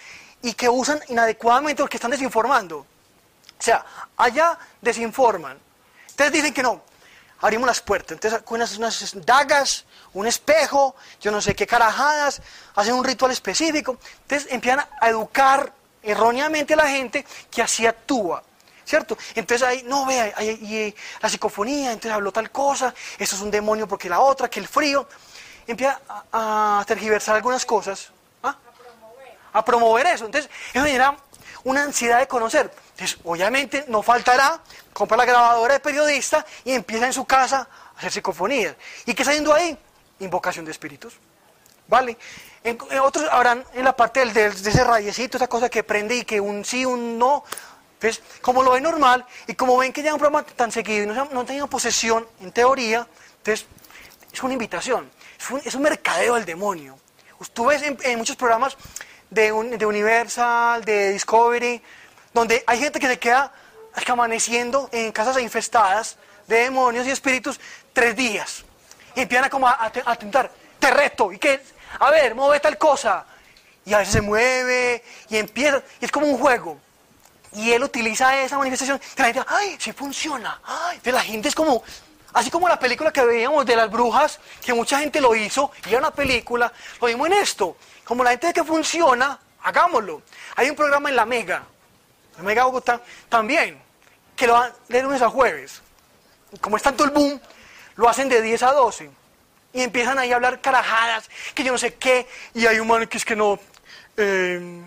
[0.43, 2.79] y que usan inadecuadamente porque están desinformando.
[2.79, 3.85] O sea,
[4.17, 5.59] allá desinforman.
[6.09, 6.83] Entonces dicen que no,
[7.41, 8.13] abrimos las puertas.
[8.13, 12.41] Entonces con unas, unas dagas, un espejo, yo no sé qué carajadas,
[12.75, 13.99] hacen un ritual específico.
[14.23, 15.73] Entonces empiezan a educar
[16.03, 18.43] erróneamente a la gente que así actúa.
[18.85, 19.17] ¿Cierto?
[19.37, 23.87] Entonces ahí, no, vea, ahí- la psicofonía, entonces habló tal cosa, eso es un demonio
[23.87, 25.07] porque la otra, que el frío.
[25.67, 26.01] Empieza
[26.33, 28.09] a, a tergiversar algunas cosas.
[28.43, 28.57] ¿Ah?
[29.53, 30.27] a promover eso.
[30.27, 31.17] Entonces, eso genera
[31.65, 32.71] una ansiedad de conocer.
[32.93, 34.61] Entonces, obviamente, no faltará,
[34.93, 38.77] compra la grabadora de periodista y empieza en su casa a hacer psicofonías.
[39.07, 39.77] ¿Y qué está haciendo ahí?
[40.21, 41.15] Invocación de espíritus.
[41.89, 42.17] ¿Vale?
[42.63, 46.15] En, otros habrán en la parte del, del- de ese rayecito, esa cosa que prende
[46.17, 47.43] y que un sí, un no.
[47.95, 51.07] Entonces, como lo ven normal y como ven que ya un programa tan seguido y
[51.07, 53.07] no, no han posesión, en teoría,
[53.39, 53.67] entonces
[54.33, 56.99] es una invitación, es un, es mercadeo del demonio.
[57.53, 58.77] Tú ves en muchos programas
[59.31, 61.83] de, un- de Universal, de Discovery,
[62.35, 63.53] donde hay gente que se queda
[64.07, 66.17] amaneciendo en casas infestadas
[66.47, 67.61] de demonios y espíritus
[67.93, 68.65] tres días.
[69.15, 71.61] Y empiezan como a, a te- reto, y que,
[71.99, 73.25] a ver, mueve tal cosa.
[73.85, 76.79] Y a veces se mueve y empieza, y es como un juego.
[77.53, 80.61] Y él utiliza esa manifestación que la gente, ¡ay, sí funciona!
[80.65, 81.01] ¡Ay!
[81.05, 81.83] La gente es como,
[82.33, 85.91] así como la película que veíamos de las brujas, que mucha gente lo hizo, y
[85.91, 87.77] era una película, lo mismo en esto.
[88.11, 90.23] Como la gente que funciona, hagámoslo.
[90.57, 91.63] Hay un programa en la Mega,
[92.37, 93.81] la Mega Bogotá, también,
[94.35, 95.81] que lo dan de lunes a jueves.
[96.51, 97.41] Y como es tanto el boom,
[97.95, 99.09] lo hacen de 10 a 12.
[99.73, 103.07] Y empiezan ahí a hablar carajadas, que yo no sé qué, y hay un man
[103.07, 103.61] que es que no,
[104.17, 104.83] eh,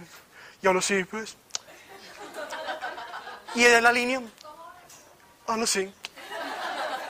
[0.62, 1.38] ya lo sé, pues.
[3.56, 4.22] Y en la línea,
[5.48, 5.94] ah, no sé.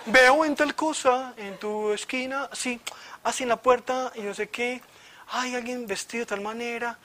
[0.06, 2.80] Veo en tal cosa, en tu esquina, así,
[3.24, 4.80] así en la puerta, y no sé qué.
[5.30, 6.98] Hay alguien vestido de tal manera.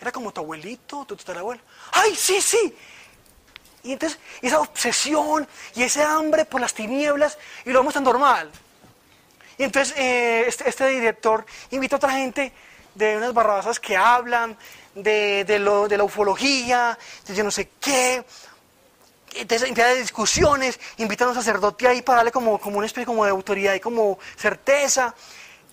[0.00, 1.62] Era como tu abuelito, tu tatarabuelo.
[1.92, 2.74] ¡Ay, sí, sí!
[3.82, 8.50] Y entonces, esa obsesión y ese hambre por las tinieblas, y lo vemos tan normal.
[9.58, 12.52] Y entonces, eh, este, este director invita a otra gente
[12.94, 14.56] de unas barrabasas que hablan
[14.94, 15.58] de, de
[15.96, 18.24] la ufología, de yo no sé qué.
[19.34, 23.24] Entonces empieza discusiones, invitan a un sacerdote ahí para darle como, como una especie como
[23.24, 25.14] de autoridad y como certeza.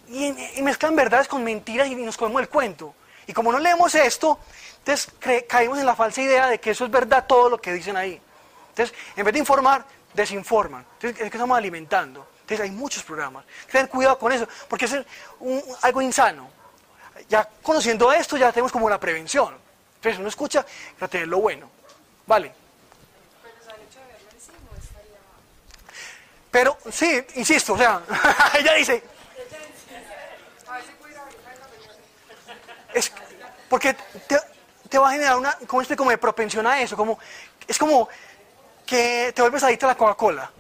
[0.07, 2.93] Y, mezclan verdades con mentiras y nos comemos el cuento.
[3.25, 4.39] Y como no leemos esto,
[4.80, 5.11] entonces
[5.47, 8.21] caímos en la falsa idea de que eso es verdad todo lo que dicen ahí.
[8.69, 10.85] Entonces, en vez de informar, desinforman.
[10.95, 12.27] Entonces, es que estamos alimentando.
[12.41, 13.45] Entonces, hay muchos programas.
[13.71, 14.95] Tener cuidado con eso, porque es
[15.81, 16.49] algo insano.
[17.30, 19.55] Ya conociendo esto, ya tenemos como la prevención.
[19.95, 20.65] Entonces, uno escucha
[20.99, 21.69] para tener lo bueno.
[22.25, 22.53] ¿Vale?
[26.53, 27.99] Pero, sí, insisto, o sea,
[28.59, 29.01] ella dice,
[30.67, 32.73] A ver si pudiera abrir la cabeza.
[32.93, 33.11] Es
[33.69, 33.95] porque
[34.89, 37.17] te, va a generar una como, como de propensión a eso, como,
[37.67, 38.07] es como
[38.85, 40.51] que te vuelves adicto a la Coca-Cola.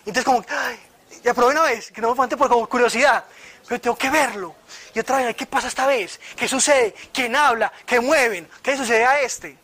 [0.00, 0.78] Entonces como, ay,
[1.22, 3.24] ya probé una vez, que no me falta por curiosidad,
[3.66, 4.54] pero tengo que verlo.
[4.94, 6.18] Y otra vez, ¿qué pasa esta vez?
[6.36, 6.94] ¿Qué sucede?
[7.12, 7.70] ¿Quién habla?
[7.84, 8.48] ¿Qué mueven?
[8.62, 9.58] ¿Qué sucede a este?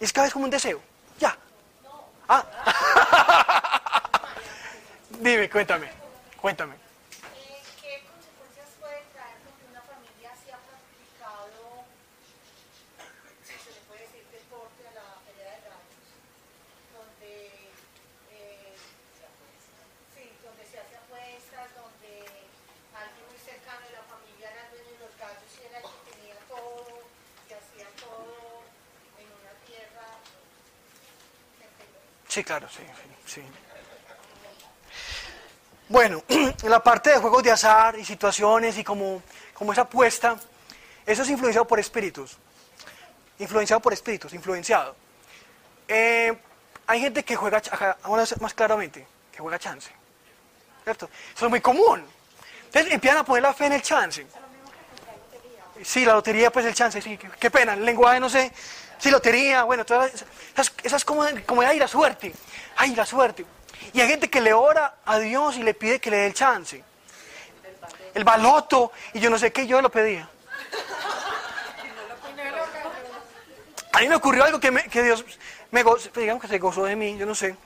[0.00, 0.80] Y es cada vez como un deseo.
[1.18, 1.36] Ya.
[2.28, 2.44] Ah.
[5.20, 5.88] Dime, cuéntame,
[6.40, 6.74] cuéntame.
[6.74, 11.86] Eh, ¿Qué consecuencias puede traer porque una familia se ha practicado,
[13.46, 16.10] si se le puede decir, deporte a la pelea de gallos?
[16.98, 17.30] Donde,
[18.34, 18.74] eh,
[20.12, 22.26] sí, donde se hace apuestas, donde
[22.90, 25.86] alguien muy cercano de la familia era el dueño de los gallos y era el
[25.88, 27.06] que tenía todo,
[27.46, 28.66] y hacía todo
[29.22, 30.10] en una tierra.
[32.34, 32.82] Sí, claro, sí,
[33.26, 33.42] sí.
[35.88, 40.36] Bueno, en la parte de juegos de azar y situaciones y como, como esa apuesta,
[41.06, 42.36] eso es influenciado por espíritus.
[43.38, 44.96] Influenciado por espíritus, influenciado.
[45.86, 46.36] Eh,
[46.88, 47.62] hay gente que juega,
[48.02, 49.92] vamos más claramente, que juega chance.
[50.82, 51.08] ¿Cierto?
[51.36, 52.04] Eso es muy común.
[52.64, 54.26] Entonces empiezan a poner la fe en el chance.
[55.84, 58.50] Sí, la lotería, pues el chance, sí, qué pena, el lenguaje, no sé.
[59.04, 62.34] Sí, lotería, bueno, todas esas, esas, como, como ay, la suerte,
[62.78, 63.44] ay, la suerte.
[63.92, 66.32] Y hay gente que le ora a Dios y le pide que le dé el
[66.32, 66.82] chance.
[68.14, 70.26] El baloto, y yo no sé qué, yo lo pedía.
[73.92, 75.22] A mí me ocurrió algo que, me- que Dios
[75.70, 77.56] me gozó, digamos que se gozó de mí, yo no sé.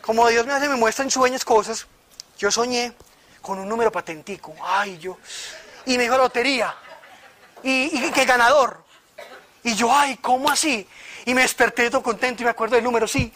[0.00, 1.86] Como Dios me hace, me muestra en sueños cosas,
[2.36, 2.94] yo soñé
[3.40, 5.16] con un número patentico, ay, yo,
[5.86, 6.74] y me dijo lotería,
[7.62, 8.82] y que ganador.
[9.64, 10.88] Y yo, ay, ¿cómo así?
[11.24, 13.32] Y me desperté todo contento y me acuerdo del número, sí.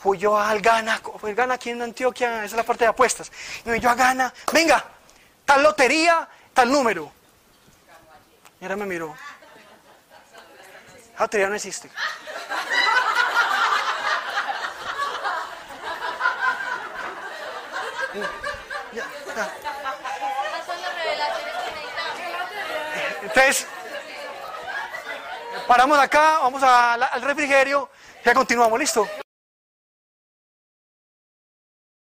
[0.00, 3.30] Fui yo al Gana, el Gana aquí en Antioquia, esa es la parte de apuestas.
[3.64, 4.84] Y me yo a Gana, venga,
[5.44, 7.12] tal lotería, tal número.
[8.60, 9.16] Y ahora me miró.
[11.14, 11.90] La lotería no existe.
[23.22, 23.66] Entonces,
[25.66, 27.88] paramos acá, vamos al refrigerio,
[28.24, 29.21] ya continuamos, ¿listo?